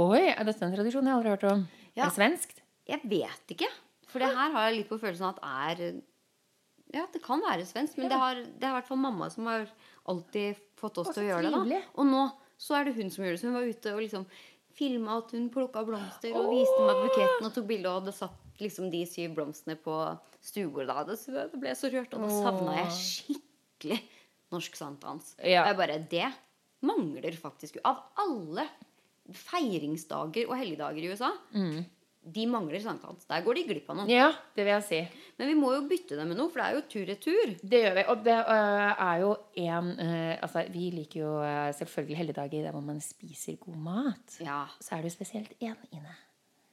Oi, 0.00 0.24
er 0.32 0.44
dette 0.48 0.64
en 0.64 0.74
tradisjon 0.74 1.06
jeg 1.06 1.14
aldri 1.14 1.30
har 1.30 1.38
hørt 1.38 1.46
om? 1.52 1.62
Ja. 1.98 2.06
Er 2.06 2.12
det 2.12 2.16
svenskt? 2.18 2.60
Jeg 2.88 3.02
vet 3.10 3.54
ikke. 3.56 3.68
For 4.08 4.22
det 4.22 4.30
her 4.32 4.52
har 4.54 4.68
jeg 4.70 4.78
litt 4.78 4.88
på 4.88 4.98
følelsen 5.02 5.28
at 5.28 5.40
er 5.44 6.00
Ja, 6.94 7.02
det 7.12 7.20
kan 7.20 7.42
være 7.44 7.66
svensk, 7.68 7.98
men 8.00 8.08
det, 8.08 8.16
har, 8.16 8.38
det 8.40 8.64
er 8.64 8.70
i 8.72 8.76
hvert 8.78 8.86
fall 8.88 8.96
mamma 9.02 9.26
som 9.30 9.44
har 9.50 9.66
alltid 10.08 10.56
fått 10.80 10.96
oss 11.02 11.10
til 11.12 11.26
å 11.26 11.26
gjøre 11.34 11.50
det. 11.50 11.52
da 11.52 11.80
Og 12.00 12.06
nå 12.08 12.22
så 12.58 12.78
er 12.78 12.88
det 12.88 12.94
hun 12.96 13.10
som 13.12 13.24
gjør 13.26 13.34
det. 13.36 13.40
Så 13.42 13.50
hun 13.50 13.58
var 13.58 13.66
ute 13.68 13.92
og 13.92 14.00
liksom 14.00 14.24
filma 14.78 15.18
at 15.20 15.34
hun 15.36 15.50
plukka 15.52 15.82
blomster 15.84 16.32
og 16.38 16.48
viste 16.54 16.78
meg 16.86 17.02
buketten 17.04 17.46
og 17.50 17.52
tok 17.58 17.66
bilde 17.68 17.90
og 17.92 18.00
hadde 18.00 18.14
satt 18.16 18.62
liksom 18.62 18.88
de 18.90 19.02
syv 19.06 19.34
blomstene 19.36 19.76
på 19.78 19.94
stuebordet. 20.40 21.18
så- 21.18 21.50
det 21.52 21.60
ble 21.60 21.74
så 21.76 21.90
rørt, 21.92 22.14
og 22.14 22.24
da 22.24 22.28
savna 22.28 22.74
jeg 22.78 22.90
skikkelig 22.96 24.00
norsk 24.50 24.76
sankthans. 24.80 25.34
Ja. 25.44 25.62
Og 25.62 25.68
jeg 25.68 25.76
bare 25.76 25.98
Det 26.08 26.32
mangler 26.82 27.36
faktisk 27.36 27.76
Av 27.84 28.04
alle 28.16 28.68
feiringsdager 29.34 30.48
og 30.48 30.56
helligdager 30.58 31.04
i 31.04 31.10
USA, 31.12 31.30
de 32.28 32.44
mangler 32.50 32.80
sankthans. 32.82 33.24
Der 33.30 33.40
går 33.44 33.56
de 33.56 33.62
glipp 33.70 33.88
av 33.88 33.96
noe. 34.00 34.08
Ja, 34.10 34.26
det 34.56 34.64
vil 34.66 34.72
jeg 34.74 34.84
si. 34.84 34.98
Men 35.38 35.48
vi 35.48 35.54
må 35.56 35.70
jo 35.72 35.84
bytte 35.88 36.16
dem 36.18 36.28
med 36.28 36.36
noe, 36.36 36.50
for 36.52 36.60
det 36.60 36.66
er 36.66 36.76
jo 36.76 36.82
tur-retur. 36.92 37.52
Det 37.62 37.80
gjør 37.84 37.94
vi. 37.96 38.04
Og 38.12 38.24
det 38.26 38.34
øh, 38.36 39.04
er 39.06 39.20
jo 39.22 39.30
en 39.62 39.88
øh, 39.94 40.34
Altså, 40.44 40.64
vi 40.74 40.90
liker 40.92 41.20
jo 41.22 41.30
øh, 41.40 41.68
selvfølgelig 41.78 42.18
helligdager 42.20 42.66
der 42.66 42.74
hvor 42.74 42.84
man 42.84 43.00
spiser 43.00 43.56
god 43.62 43.76
mat. 43.86 44.36
Ja. 44.44 44.64
Så 44.80 44.96
er 44.96 45.04
det 45.04 45.12
jo 45.12 45.16
spesielt 45.16 45.54
én 45.62 45.78
inne 45.92 46.16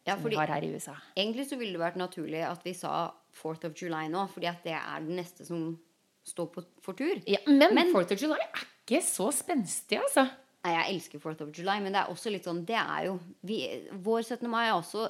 ja, 0.06 0.14
som 0.14 0.22
fordi 0.22 0.36
vi 0.36 0.42
har 0.42 0.52
her 0.54 0.62
i 0.68 0.76
USA. 0.76 0.94
egentlig 1.18 1.48
så 1.50 1.58
ville 1.58 1.74
det 1.74 1.82
vært 1.82 1.96
naturlig 1.98 2.44
at 2.46 2.66
vi 2.66 2.74
sa 2.78 3.10
4th 3.34 3.66
of 3.70 3.74
July 3.82 4.06
nå, 4.12 4.28
fordi 4.30 4.46
at 4.52 4.62
det 4.64 4.76
er 4.78 5.00
den 5.02 5.16
neste 5.18 5.46
som 5.48 5.80
står 6.26 6.46
på, 6.54 6.62
for 6.82 6.94
tur. 6.94 7.22
Ja, 7.28 7.38
men, 7.48 7.74
Men- 7.74 7.94
4th 7.96 8.14
of 8.14 8.22
July 8.22 8.38
er 8.44 8.66
ikke 8.86 9.02
så 9.06 9.32
spenstig, 9.34 9.98
altså. 10.02 10.28
Nei, 10.66 10.72
jeg 10.74 10.96
elsker 10.96 11.22
4th 11.22 11.44
of 11.46 11.52
July, 11.54 11.78
men 11.84 11.94
det 11.94 12.00
er 12.02 12.10
også 12.10 12.32
litt 12.34 12.48
sånn 12.48 12.64
Det 12.66 12.74
er 12.80 13.04
jo 13.06 13.20
vi, 13.46 13.60
Vår 14.02 14.24
17. 14.26 14.48
mai 14.50 14.64
er 14.66 14.74
også 14.74 15.04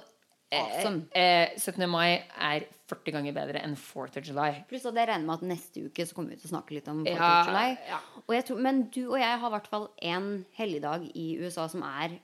awesome. 0.56 1.06
Eh, 1.16 1.53
17. 1.58 1.88
mai 1.89 2.18
er 2.36 2.66
40 2.91 3.12
ganger 3.16 3.34
bedre 3.38 3.62
enn 3.64 3.74
4th 3.80 4.20
of 4.20 4.28
July. 4.28 4.49
Pluss 4.70 4.86
at 4.86 4.95
jeg 4.99 5.08
regner 5.10 5.26
med 5.26 5.39
at 5.39 5.47
neste 5.49 5.86
uke 5.88 6.06
så 6.06 6.16
kommer 6.18 6.36
vi 6.36 6.41
til 6.41 6.49
å 6.49 6.53
snakke 6.53 6.76
litt 6.76 6.88
om 6.91 7.01
4th 7.08 7.16
Ja, 7.16 7.30
of 7.41 7.47
July. 7.49 7.78
ja. 7.89 7.99
Og 8.28 8.36
jeg 8.36 8.45
tror, 8.49 8.60
men 8.68 8.84
du 8.93 9.01
og 9.14 9.18
jeg 9.20 9.39
har 9.41 9.47
i 9.49 9.56
hvert 9.56 9.72
fall 9.72 9.88
én 10.03 10.28
helligdag 10.60 11.08
i 11.16 11.26
USA 11.41 11.68
som 11.72 11.84
er 11.88 12.20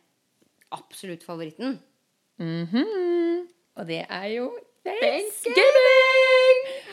absolutt 0.72 1.24
favoritten. 1.28 1.80
Mhm. 2.40 3.48
Og 3.78 3.88
det 3.88 4.06
er 4.10 4.28
jo 4.36 4.52
Thanksgiving! 4.84 5.56
Woo! 5.56 6.31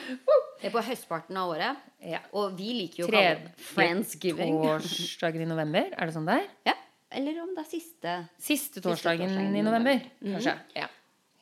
Det 0.08 0.68
er 0.68 0.74
på 0.74 0.82
høstparten 0.88 1.36
av 1.38 1.52
året. 1.54 1.82
Ja. 2.02 2.20
Og 2.38 2.54
vi 2.58 2.72
liker 2.76 3.04
jo 3.04 3.08
å 3.08 3.12
kalle 3.12 3.34
det 3.44 3.66
Friendsgiving. 3.70 4.60
torsdagen 4.64 5.44
i 5.44 5.48
november. 5.48 5.90
Er 5.94 6.10
det 6.10 6.16
sånn 6.16 6.28
det 6.28 6.38
er? 6.40 6.48
Ja. 6.70 6.76
Eller 7.18 7.40
om 7.42 7.54
det 7.56 7.64
er 7.64 7.70
siste. 7.70 8.14
Siste 8.42 8.82
torsdagen 8.84 9.30
torsdagen 9.30 9.56
i 9.56 9.62
november, 9.64 10.00
november. 10.20 10.34
kanskje. 10.36 10.56
Ja. 10.76 10.88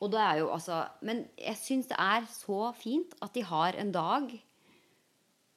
Og 0.05 0.13
det 0.13 0.21
er 0.21 0.43
jo 0.43 0.51
altså 0.53 0.83
Men 1.09 1.25
jeg 1.41 1.57
syns 1.57 1.89
det 1.89 1.97
er 1.99 2.27
så 2.29 2.61
fint 2.77 3.15
at 3.25 3.33
de 3.35 3.43
har 3.49 3.79
en 3.81 3.95
dag 3.95 4.35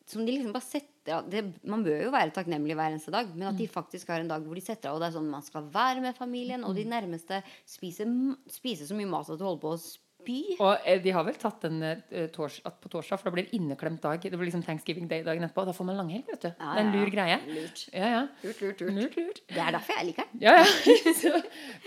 som 0.10 0.26
de 0.26 0.34
liksom 0.34 0.54
bare 0.56 0.66
setter 0.66 1.20
av 1.20 1.28
det, 1.30 1.44
Man 1.70 1.84
bør 1.86 2.00
jo 2.08 2.14
være 2.14 2.34
takknemlig 2.34 2.74
hver 2.78 2.96
eneste 2.96 3.14
dag, 3.14 3.30
men 3.36 3.52
at 3.52 3.58
de 3.60 3.68
faktisk 3.70 4.10
har 4.10 4.24
en 4.24 4.32
dag 4.32 4.42
hvor 4.42 4.58
de 4.58 4.64
setter 4.66 4.90
av, 4.90 4.98
og 4.98 5.04
det 5.04 5.10
er 5.12 5.16
sånn 5.20 5.30
man 5.30 5.46
skal 5.46 5.68
være 5.74 6.02
med 6.02 6.18
familien, 6.18 6.66
og 6.66 6.74
de 6.78 6.86
nærmeste 6.90 7.44
spiser, 7.70 8.10
spiser 8.50 8.90
så 8.90 8.98
mye 8.98 9.10
mat 9.10 9.30
at 9.30 9.38
du 9.38 9.46
holder 9.46 9.62
på 9.62 9.76
å 9.76 9.82
spy. 10.20 10.38
Og 10.60 10.86
eh, 10.86 11.00
de 11.04 11.14
har 11.16 11.26
vel 11.28 11.38
tatt 11.40 11.64
den 11.66 11.82
eh, 11.86 12.28
tors 12.34 12.60
på 12.62 12.92
torsdag, 12.92 13.20
for 13.20 13.30
da 13.30 13.34
blir 13.36 13.48
det 13.48 13.58
inneklemt 13.58 14.02
dag. 14.04 14.22
Det 14.22 14.36
blir 14.36 14.50
liksom 14.50 14.64
Thanksgiving 14.66 15.08
Day 15.10 15.24
dagen 15.26 15.46
etterpå. 15.46 15.66
Da 15.68 15.76
får 15.76 15.88
man 15.90 16.00
langhelg, 16.00 16.26
vet 16.30 16.46
du. 16.46 16.50
Ja, 16.52 16.70
det 16.76 16.84
er 16.84 16.86
en 16.86 16.94
lur 16.96 17.12
greie. 17.14 17.40
Lurt. 17.48 17.84
Ja, 17.94 18.12
ja. 18.14 18.22
Lurt, 18.44 18.62
lurt, 18.62 18.86
lurt. 18.86 19.18
Lurt. 19.18 19.42
Det 19.50 19.64
er 19.64 19.76
derfor 19.76 20.00
jeg 20.00 20.10
liker 20.12 20.30
den. 20.32 20.44
Ja, 20.46 20.56
ja. 20.60 20.70
Så, 21.22 21.34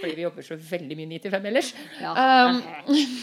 fordi 0.01 0.13
vi 0.19 0.27
jobber 0.27 0.47
så 0.47 0.59
veldig 0.59 0.99
mye 0.99 1.13
9 1.15 1.23
til 1.25 1.35
5 1.37 1.49
ellers. 1.53 1.73
Ja. 2.03 2.13
Um, 2.51 2.63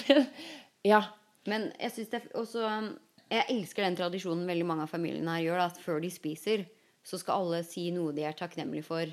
ja. 0.93 1.03
Men 1.49 1.69
jeg 1.79 1.95
synes 1.95 2.11
det 2.11 2.21
også 2.37 2.65
um, 2.67 2.89
Jeg 3.31 3.45
elsker 3.53 3.85
den 3.85 3.95
tradisjonen 3.97 4.47
veldig 4.49 4.67
mange 4.67 4.85
av 4.85 4.91
familiene 4.91 5.37
her 5.37 5.47
gjør. 5.47 5.63
At 5.69 5.81
før 5.81 6.03
de 6.03 6.11
spiser, 6.13 6.67
så 7.05 7.19
skal 7.21 7.43
alle 7.43 7.63
si 7.67 7.89
noe 7.95 8.13
de 8.15 8.25
er 8.27 8.37
takknemlige 8.37 8.85
for 8.85 9.05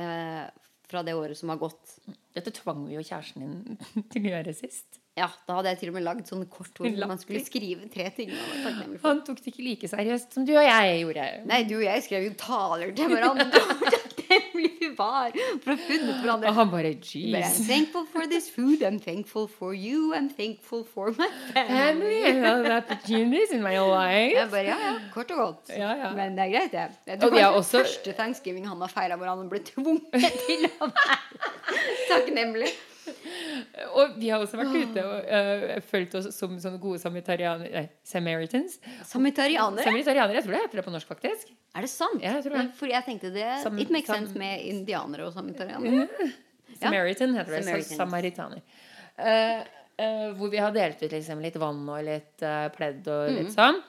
eh, 0.00 0.44
fra 0.90 1.04
det 1.06 1.14
året 1.16 1.38
som 1.38 1.52
har 1.52 1.60
gått. 1.60 1.96
Dette 2.36 2.52
tvang 2.54 2.84
vi 2.88 2.96
jo 2.98 3.04
kjæresten 3.06 3.46
din 3.46 3.78
til 4.12 4.26
å 4.26 4.34
gjøre 4.34 4.54
sist. 4.58 4.98
Ja, 5.18 5.26
Da 5.46 5.56
hadde 5.58 5.72
jeg 5.72 5.80
til 5.80 5.90
og 5.90 5.96
med 5.98 6.04
lagd 6.06 6.28
sånne 6.30 6.46
kort 6.50 6.76
hvor 6.78 6.90
man 7.10 7.18
skulle 7.20 7.42
skrive 7.44 7.88
tre 7.92 8.08
ting. 8.16 8.30
Han 9.04 9.22
tok 9.26 9.42
det 9.42 9.52
ikke 9.52 9.66
like 9.66 9.90
seriøst 9.90 10.36
som 10.38 10.46
du 10.48 10.54
og 10.56 10.64
jeg 10.64 11.00
gjorde. 11.02 11.26
Nei, 11.50 11.62
du 11.68 11.76
og 11.80 11.86
jeg 11.86 12.06
skrev 12.06 12.28
jo 12.28 12.36
taler 12.40 12.94
til 12.96 13.10
hverandre 13.12 13.48
vi 14.60 14.90
var 14.98 15.32
for 15.64 15.72
å 15.72 15.76
ha 15.76 15.86
funnet 15.86 16.44
Og 16.50 16.54
han 16.58 16.70
bare 16.72 16.92
jeez. 16.96 17.34
I'm 17.34 17.66
thankful 17.68 18.04
for 18.12 18.26
this 18.30 18.48
food. 18.50 18.82
I'm 18.86 18.98
thankful 19.00 19.46
for 19.48 19.72
you. 19.74 20.12
I'm 20.14 20.28
thankful 20.28 20.84
for 20.84 21.10
my 21.18 21.28
family. 21.54 22.20
Family 22.42 22.74
opportunities 22.76 23.50
in 23.56 23.62
my 23.62 23.76
life. 23.78 24.34
Jeg 24.36 24.50
bare, 24.52 24.64
ja, 24.68 24.78
ja, 24.86 24.92
kort 25.14 25.30
og 25.34 25.42
godt. 25.44 25.72
Ja, 25.76 25.94
ja. 26.04 26.12
Men 26.16 26.36
det 26.38 26.46
er 26.48 26.52
greit, 26.56 26.72
det. 26.72 26.86
Jeg 27.06 27.16
Og 27.16 27.24
tror 27.24 27.30
kanskje 27.38 27.56
også- 27.62 27.78
første 27.84 28.12
thanksgiving 28.20 28.68
han 28.68 28.80
har 28.80 28.88
feira 28.92 29.16
hvor 29.16 29.26
han 29.32 29.48
ble 29.50 29.60
tvunget 29.70 30.30
til 30.46 30.68
å 30.80 30.90
være 30.90 31.18
takknemlig. 32.10 32.70
Og 34.00 34.14
vi 34.20 34.28
har 34.30 34.40
også 34.42 34.58
vært 34.60 34.74
ute 34.76 35.02
og 35.04 35.30
uh, 35.30 35.80
følt 35.90 36.14
oss 36.18 36.28
som 36.36 36.54
sånne 36.62 36.78
gode 36.82 36.98
samaritarianer 37.02 37.70
Nei, 37.74 37.82
Samaritans. 38.06 38.78
Samaritarianere? 39.08 39.84
Samaritarianere, 39.86 40.36
jeg 40.40 40.44
tror 40.46 40.56
det 40.56 40.62
heter 40.64 40.80
det 40.80 40.84
på 40.86 40.94
norsk, 40.94 41.08
faktisk. 41.10 41.50
Er 41.76 41.86
det 41.86 41.90
sant? 41.92 42.22
Ja, 42.22 42.36
jeg 42.38 42.44
tror 42.46 42.56
det. 42.58 42.64
For 42.78 42.90
jeg 42.90 43.06
tenkte 43.06 43.30
det 43.34 43.48
Sam- 43.64 43.78
It 43.82 43.90
makes 43.94 44.10
sense 44.10 44.34
med 44.38 44.64
indianere 44.70 45.26
og 45.28 45.34
samaritarianere. 45.36 46.30
Samaritan 46.80 47.34
heter 47.36 47.60
det. 47.60 47.82
Samaritaner. 47.90 48.62
Uh, 49.20 49.60
uh, 50.00 50.28
hvor 50.38 50.50
vi 50.52 50.60
har 50.62 50.72
delt 50.74 51.02
ut 51.02 51.12
liksom, 51.12 51.42
litt 51.44 51.56
vann 51.60 51.82
og 51.88 52.04
litt 52.06 52.46
pledd 52.76 53.08
og 53.12 53.34
Mm. 53.40 53.50
sånn. 53.54 53.82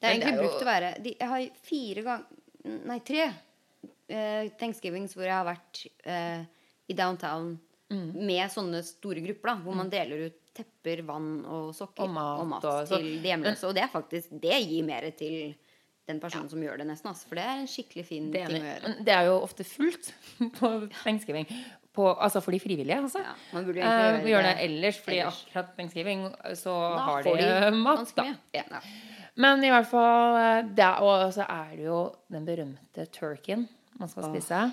Det 0.00 0.10
egentlig 0.10 0.32
er 0.32 0.36
jo- 0.36 0.42
brukt 0.48 0.62
å 0.62 0.66
være 0.68 1.02
de, 1.02 1.16
Jeg 1.20 1.28
har 1.28 1.44
fire 1.62 2.02
ganger 2.02 2.24
Nei, 2.88 2.98
tre 3.04 3.26
uh, 3.28 4.48
thanksgivings 4.60 5.14
hvor 5.14 5.24
jeg 5.24 5.32
har 5.36 5.44
vært 5.44 5.86
i 6.88 6.92
downtown 6.96 7.58
Mm. 7.92 8.14
med 8.26 8.50
sånne 8.50 8.80
store 8.82 9.20
grupper, 9.20 9.50
da, 9.50 9.54
hvor 9.62 9.74
man 9.76 9.90
deler 9.92 10.26
ut 10.26 10.38
tepper, 10.56 11.02
vann 11.04 11.44
og 11.44 11.74
sokker 11.74 12.06
Og 12.06 12.10
mat 12.48 12.64
og 12.64 12.86
så- 12.88 12.96
til 12.96 13.20
de 13.22 13.28
hjemløse. 13.28 13.64
Og 13.68 13.74
det 13.74 13.90
faktisk 13.92 14.40
Det 14.40 14.56
gir 14.68 14.82
mer 14.84 15.10
til 15.10 15.54
den 16.08 16.18
personen 16.20 16.48
som 16.50 16.60
gjør 16.60 16.78
det, 16.78 16.86
nesten. 16.86 17.08
Altså, 17.10 17.26
for 17.28 17.34
det 17.36 17.44
er 17.44 17.60
en 17.60 17.66
skikkelig 17.66 18.04
fin 18.06 18.30
Det, 18.30 18.46
ting 18.48 18.62
å 18.62 18.64
gjøre. 18.64 19.04
det 19.04 19.14
er 19.14 19.24
jo 19.26 19.40
ofte 19.40 19.64
fullt 19.64 20.12
på 20.58 20.90
pengeskriving. 21.04 21.46
På, 21.94 22.18
altså 22.18 22.42
for 22.42 22.50
de 22.50 22.58
frivillige, 22.58 22.96
altså. 22.96 23.20
Ja, 23.22 23.34
man 23.52 23.64
burde 23.64 23.78
Eh, 23.78 24.24
gjøre 24.26 24.42
det 24.42 24.56
det 24.56 24.64
ellers, 24.70 24.98
fordi 24.98 25.18
ellers. 25.20 25.44
akkurat 25.46 25.76
pengeskriving 25.76 26.24
så 26.56 26.96
Da 26.96 27.04
har 27.04 27.22
de, 27.22 27.36
de 27.36 27.70
mat, 27.76 28.14
da. 28.16 28.24
Ja. 28.52 28.62
Ja. 28.70 28.80
Men 29.36 29.62
i 29.64 29.68
hvert 29.68 29.86
fall 29.86 30.36
eh, 30.36 31.00
Og 31.02 31.32
så 31.32 31.46
er 31.48 31.76
det 31.76 31.84
jo 31.84 32.14
den 32.30 32.44
berømte 32.46 33.06
turkeyen 33.12 33.68
man 33.98 34.08
skal 34.08 34.24
spise. 34.24 34.72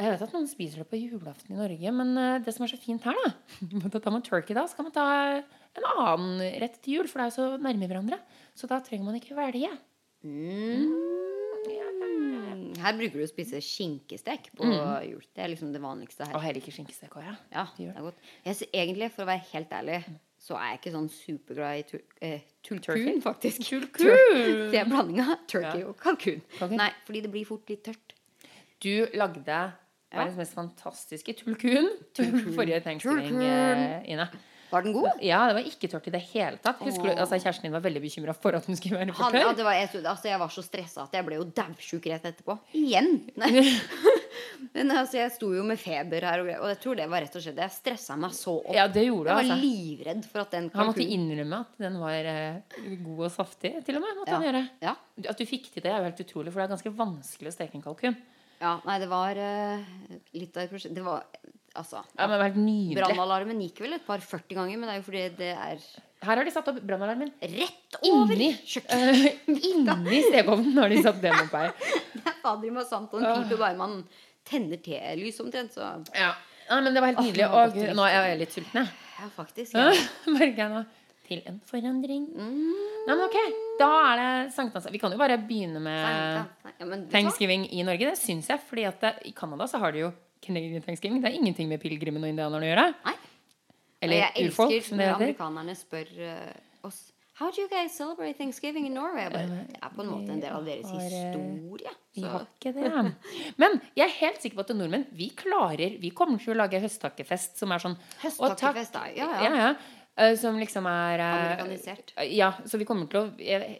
Jeg 0.00 0.10
vet 0.14 0.22
at 0.24 0.32
noen 0.34 0.48
spiser 0.50 0.78
det 0.82 0.88
på 0.90 0.98
julaften 0.98 1.52
i 1.54 1.58
Norge, 1.60 1.90
men 1.94 2.16
eh, 2.18 2.38
det 2.42 2.54
som 2.56 2.64
er 2.64 2.72
så 2.72 2.78
fint 2.80 3.04
her, 3.06 3.14
da 3.22 3.90
Da 3.92 4.00
tar 4.02 4.10
man 4.14 4.22
turkey 4.26 4.54
da, 4.56 4.64
så 4.66 4.76
kan 4.78 4.88
man 4.88 4.94
ta 4.96 5.04
en 5.76 5.86
annen 5.92 6.40
rett 6.62 6.80
til 6.82 6.96
jul, 6.98 7.06
for 7.08 7.20
det 7.20 7.26
er 7.26 7.30
jo 7.30 7.36
så 7.36 7.60
nærme 7.62 7.86
hverandre. 7.90 8.18
Så 8.58 8.66
da 8.70 8.80
trenger 8.84 9.04
man 9.06 9.18
ikke 9.20 9.36
velge. 9.38 9.70
Mm, 10.22 10.88
Her 12.82 12.96
bruker 12.98 13.20
du 13.20 13.24
å 13.24 13.30
spise 13.30 13.60
skinkestek 13.62 14.48
på 14.58 14.66
jul. 15.06 15.22
Det 15.36 15.44
er 15.44 15.50
liksom 15.52 15.70
det 15.74 15.80
vanligste 15.82 16.26
her. 16.26 16.34
Og 16.34 16.42
heller 16.42 16.58
ikke 16.62 16.74
skinkestek 16.74 17.14
òg, 17.18 17.24
ja. 17.28 17.34
Ja, 17.52 17.64
det 17.76 17.88
er 17.92 18.02
godt. 18.08 18.18
Jeg, 18.46 18.68
egentlig, 18.72 19.10
for 19.14 19.24
å 19.24 19.28
være 19.30 19.44
helt 19.52 19.74
ærlig, 19.78 19.98
så 20.42 20.56
er 20.58 20.72
jeg 20.72 20.80
ikke 20.80 20.94
sånn 20.96 21.10
superglad 21.14 21.78
i 21.78 21.84
tur, 21.92 22.02
eh, 22.26 22.40
tulkun, 22.66 23.20
faktisk. 23.22 23.62
Tulkun! 23.68 24.02
Tur- 24.08 24.72
Det 24.72 24.80
er 24.82 24.90
blandinga 24.90 25.36
turkey 25.46 25.84
Ja. 25.84 25.92
og 25.92 25.96
kalkun. 26.02 26.42
Kalkun. 26.58 26.80
Nei, 26.80 26.90
fordi 27.06 27.22
det 27.28 27.30
blir 27.36 27.46
fort 27.46 27.70
litt 27.70 27.84
tørt. 27.86 28.16
Du 28.82 28.90
lagde 29.14 29.44
verdens 30.14 30.36
mest 30.42 30.54
fantastiske 30.58 31.34
tulkun 31.42 31.90
til 32.16 32.32
forrige 32.56 32.80
thanksgiving, 32.84 33.28
Tulkun. 33.28 33.42
eh, 33.48 34.10
Ine. 34.12 34.28
Var 34.72 34.86
den 34.86 34.94
god? 34.96 35.18
Ja, 35.20 35.42
det 35.50 35.54
var 35.58 35.66
ikke 35.68 35.88
tørt 35.92 36.06
i 36.08 36.12
det 36.14 36.22
hele 36.30 36.56
tatt. 36.64 36.78
Husker 36.80 37.10
du, 37.10 37.18
altså 37.20 37.36
Kjæresten 37.36 37.66
din 37.66 37.74
var 37.74 37.82
veldig 37.84 38.00
bekymra 38.00 38.32
for 38.32 38.56
at 38.56 38.64
hun 38.64 38.78
skulle 38.78 38.96
være 39.02 39.12
for 39.12 39.26
Han, 39.26 39.34
ja, 39.36 39.50
det 39.52 39.66
var, 39.66 39.74
jeg, 39.76 39.90
altså, 40.00 40.28
jeg 40.30 40.40
var 40.40 40.48
så 40.54 40.62
stressa 40.64 41.02
at 41.04 41.12
jeg 41.18 41.26
ble 41.26 41.36
jo 41.36 41.44
daudsjuk 41.44 42.06
rett 42.08 42.24
etterpå. 42.30 42.56
Igjen! 42.80 43.18
Men 44.72 44.88
altså, 44.94 45.18
jeg 45.18 45.32
sto 45.34 45.50
jo 45.52 45.60
med 45.66 45.76
feber 45.80 46.24
her, 46.24 46.40
og, 46.40 46.48
jeg 46.70 46.78
tror 46.80 46.96
det 46.96 47.06
var 47.12 47.20
rett 47.24 47.34
og 47.36 47.42
slett 47.44 47.58
Jeg 47.60 47.74
stressa 47.74 48.16
meg 48.16 48.32
så 48.36 48.54
opp. 48.62 48.72
Ja, 48.72 48.86
det 48.88 49.04
gjorde 49.10 49.28
Jeg 49.28 49.36
var 49.36 49.44
altså. 49.44 49.60
livredd 49.60 50.24
for 50.32 50.44
at 50.46 50.54
den 50.56 50.70
Han 50.72 50.88
måtte 50.88 51.04
innrømme 51.18 51.58
at 51.66 51.82
den 51.84 51.98
var 52.00 52.28
eh, 52.32 52.78
god 53.04 53.24
og 53.28 53.32
saftig, 53.34 53.74
til 53.84 53.98
og 54.00 54.06
med. 54.06 54.16
måtte 54.22 54.32
Ja. 54.32 54.38
han 54.40 54.46
gjøre. 54.48 54.62
ja. 54.88 54.94
At 55.28 55.36
du 55.38 55.44
fikk 55.52 55.68
til 55.74 55.84
det, 55.84 55.92
er 55.92 55.98
jo 56.00 56.08
helt 56.08 56.24
utrolig, 56.24 56.52
for 56.54 56.62
det 56.62 56.70
er 56.70 56.72
ganske 56.78 56.94
vanskelig 56.96 57.52
å 57.52 57.56
steke 57.58 57.76
en 57.76 57.84
kalkun. 57.84 58.16
Ja, 58.62 58.76
nei, 58.86 58.96
det 59.02 59.08
var 59.10 59.38
uh, 59.42 59.92
litt 60.38 60.56
av 60.56 60.64
et 60.64 60.72
prosjekt. 60.72 60.94
Det 60.96 61.04
var 61.06 61.26
Altså. 61.72 62.02
Ja, 62.18 62.26
men 62.26 62.34
det 62.36 62.40
var 62.42 62.56
nydelig. 62.60 62.96
Brannalarmen 62.98 63.60
gikk 63.64 63.78
vel 63.80 63.94
et 63.96 64.02
par 64.04 64.20
40 64.20 64.58
ganger, 64.58 64.76
men 64.76 64.90
det 64.90 64.92
er 64.92 64.98
jo 64.98 65.04
fordi 65.06 65.22
det 65.38 65.52
er 65.56 65.78
Her 66.22 66.36
har 66.36 66.44
de 66.44 66.52
satt 66.52 66.66
opp 66.68 66.80
brannalarmen. 66.84 67.30
rett 67.40 67.96
over 68.10 68.34
Inni, 68.36 68.50
kjøkkenet. 68.68 69.38
Uh, 69.48 69.62
inni 69.70 70.18
stekeovnen 70.26 70.76
har 70.82 70.92
de 70.92 70.98
satt 71.06 71.22
den 71.24 71.38
opp 71.46 71.56
her. 71.56 71.72
Det 72.12 72.26
er 72.28 72.36
fader 72.44 72.74
meg 72.76 72.88
sant. 72.90 73.14
Og 73.16 73.24
en 73.24 73.48
bare 73.56 73.78
man 73.80 73.96
tenner 74.44 74.82
telys 74.84 75.40
omtrent. 75.40 75.72
Så 75.72 75.80
Ja. 76.12 76.34
ja, 76.68 76.80
men 76.82 76.92
det 76.92 77.00
var 77.00 77.14
helt 77.14 77.24
nydelig. 77.24 77.48
Og 77.48 77.80
nå 77.96 78.06
er 78.10 78.28
jeg 78.28 78.42
litt 78.44 78.58
sulten, 78.58 78.82
jeg. 78.82 79.08
ja, 79.22 79.30
faktisk. 79.40 79.72
Ja. 79.72 79.88
Merker 80.36 80.66
jeg 80.66 80.70
nå. 80.76 80.84
Til 81.32 81.40
en 81.48 81.60
forandring. 81.72 82.28
Mm, 82.36 82.72
Nei, 83.08 83.14
men 83.16 83.24
ok, 83.30 83.38
Da 83.80 83.90
er 84.12 84.20
det 84.20 84.52
sankthans. 84.56 84.88
Vi 84.92 85.00
kan 85.00 85.14
jo 85.14 85.20
bare 85.20 85.38
begynne 85.40 85.80
med 85.82 86.02
ja? 86.02 86.44
Thanksgiving 87.12 87.66
i 87.72 87.84
Norge. 87.86 88.12
Det 88.12 88.18
syns 88.20 88.50
jeg. 88.52 88.60
fordi 88.68 88.84
at 88.88 89.00
det, 89.00 89.14
i 89.30 89.32
Canada 89.36 89.66
så 89.70 89.80
har 89.82 89.94
de 89.94 90.04
jo 90.04 90.12
Canadian 90.42 90.82
Thanksgiving. 90.82 91.22
Det 91.22 91.30
er 91.30 91.38
ingenting 91.38 91.70
med 91.70 91.80
pilegrimene 91.82 92.26
og 92.26 92.34
indianerne 92.34 92.66
å 92.66 92.70
gjøre. 92.72 92.86
Nei. 93.06 93.16
Eller 94.02 94.24
jeg 94.24 94.50
urfolk, 94.50 94.72
elsker 94.74 94.98
når 94.98 95.16
amerikanerne 95.16 95.74
spør 95.78 96.14
uh, 96.18 96.86
oss 96.88 97.12
How 97.40 97.50
do 97.50 97.62
you 97.62 97.68
guys 97.68 97.94
celebrate 97.96 98.36
Thanksgiving 98.38 98.84
in 98.86 98.92
Norway? 98.94 99.24
Bare, 99.32 99.46
det 99.48 99.78
er 99.80 99.92
på 99.96 100.02
en 100.04 100.10
måte 100.12 100.34
en 100.34 100.42
del 100.42 100.52
av 100.52 100.66
deres 100.68 100.90
eh, 100.92 100.98
historie. 101.00 101.92
Vi 102.14 102.24
har 102.28 102.44
ikke 102.44 102.72
det. 102.76 102.90
Men 103.58 103.78
jeg 103.96 104.04
er 104.04 104.12
helt 104.18 104.44
sikker 104.44 104.58
på 104.58 104.66
at 104.66 104.74
nordmenn 104.76 105.06
vi 105.16 105.30
klarer 105.34 105.96
Vi 106.02 106.12
kommer 106.14 106.42
til 106.42 106.52
å 106.52 106.58
lage 106.60 106.82
høsttakkefest 106.84 107.56
som 107.62 107.72
er 107.72 107.82
sånn 107.82 107.96
Høsttakkefest. 108.20 109.00
Ja, 109.16 109.30
Ja, 109.32 109.48
ja. 109.48 109.64
ja. 109.64 109.72
Eh, 110.16 110.34
Som 110.36 110.58
liksom 110.60 110.86
er 110.86 111.18
eh, 111.18 111.34
Amerikanisert. 111.36 112.12
Ja, 112.28 112.52
så 112.66 112.78
vi 112.78 112.84
kommer 112.88 113.08
til 113.10 113.20
å 113.26 113.78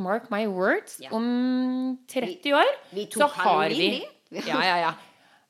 Mark 0.00 0.30
my 0.30 0.46
words. 0.48 0.96
Ja. 1.02 1.10
Om 1.12 1.98
30 2.08 2.54
år 2.56 2.70
Vi 2.94 3.08
så 3.12 3.28
har 3.28 3.68
vi 3.68 3.74
vi. 3.74 4.04
Ja, 4.48 4.64
ja, 4.64 4.78
ja. 4.80 4.94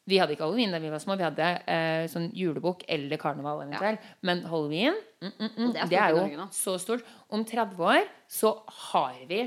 Vi 0.05 0.18
hadde 0.20 0.35
ikke 0.35 0.45
halloween 0.45 0.74
da 0.74 0.78
vi 0.82 0.91
var 0.93 1.01
små. 1.01 1.14
Vi 1.16 1.24
hadde 1.24 1.47
eh, 1.70 2.05
sånn 2.12 2.26
julebukk 2.37 2.82
eller 2.93 3.16
karneval 3.16 3.62
eventuelt. 3.64 4.03
Men 4.20 4.43
halloween 4.51 4.99
mm, 5.22 5.30
mm, 5.30 5.53
mm, 5.55 5.70
det 5.72 5.80
er 5.80 5.89
det 5.89 6.01
er 6.03 6.16
jo 6.35 6.49
så 6.53 6.74
stort. 6.82 7.07
Om 7.32 7.47
30 7.49 7.80
år 7.80 8.03
så 8.28 8.53
har 8.91 9.16
vi 9.30 9.47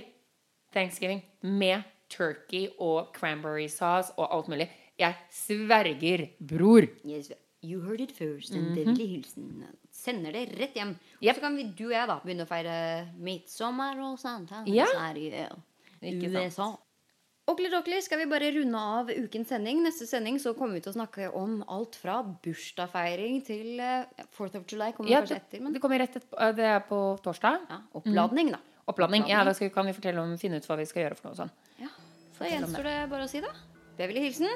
thanksgiving 0.73 1.21
med 1.43 1.85
turkey 2.09 2.71
og 2.79 3.11
cranberry 3.13 3.67
sauce 3.69 4.15
og 4.17 4.31
alt 4.33 4.49
mulig. 4.49 4.69
Jeg 4.97 5.13
sverger, 5.29 6.25
bror. 6.41 6.87
Yes, 7.05 7.29
you 7.61 7.83
heard 7.85 8.01
it 8.01 8.11
first. 8.11 8.55
En 8.57 8.71
vennlig 8.73 9.11
hilsen. 9.11 9.67
Sender 9.97 10.35
det 10.35 10.43
rett 10.59 10.75
hjem. 10.77 10.91
Yep. 11.23 11.35
så 11.39 11.41
kan 11.41 11.55
vi, 11.57 11.63
du 11.73 11.87
og 11.87 11.93
jeg 11.95 12.07
da 12.11 12.19
begynne 12.21 12.45
å 12.45 12.49
feire 12.49 12.73
midtsommer 13.17 13.97
og 14.05 14.19
sånt. 14.21 14.51
her. 14.53 14.67
Ja. 14.69 14.85
Sant. 14.93 15.63
USA. 16.01 16.67
Okli 17.47 17.69
dokli, 17.71 17.97
skal 18.03 18.19
vi 18.19 18.25
bare 18.27 18.49
runde 18.51 18.77
av 18.77 19.07
ukens 19.09 19.47
sending. 19.49 19.79
Neste 19.81 20.05
sending 20.05 20.35
så 20.43 20.51
kommer 20.53 20.75
vi 20.75 20.81
til 20.83 20.91
å 20.91 20.97
snakke 20.97 21.29
om 21.39 21.61
alt 21.71 21.95
fra 21.95 22.17
bursdagsfeiring 22.43 23.37
til 23.47 23.79
eh, 23.79 24.03
4th 24.35 24.57
of 24.59 24.65
July. 24.67 24.91
Kommer 24.97 25.13
Ja, 25.13 25.21
kanskje 25.23 25.37
etter, 25.39 25.61
men 25.63 25.73
det 25.73 25.81
kommer 25.81 26.01
rett 26.03 26.17
etterpå. 26.19 26.37
eh, 26.43 26.51
Det 26.59 26.65
er 26.75 26.83
på 26.89 26.99
torsdag. 27.23 27.61
ja, 27.71 27.79
oppladning, 27.95 28.51
da. 28.51 28.59
Oppladning. 28.91 29.25
Ja, 29.31 29.45
da 29.47 29.53
skal, 29.55 29.71
kan 29.71 29.87
vi 29.87 29.95
fortelle 29.95 30.19
om, 30.21 30.35
finne 30.37 30.59
ut 30.59 30.67
hva 30.67 30.77
vi 30.77 30.85
skal 30.85 31.05
gjøre 31.07 31.17
for 31.17 31.29
noe 31.31 31.39
sånn. 31.39 31.51
Ja. 31.79 31.89
Så 32.37 32.51
gjenstår 32.51 32.83
det 32.83 32.97
bare 33.09 33.23
å 33.25 33.31
si, 33.31 33.39
da. 33.41 33.49
Beverly 33.97 34.27
Hilsen 34.27 34.51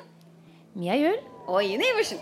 Mia 0.76 0.94
Juel. 1.00 1.18
og 1.48 1.64
Ine 1.64 1.88
Iversen. 1.96 2.20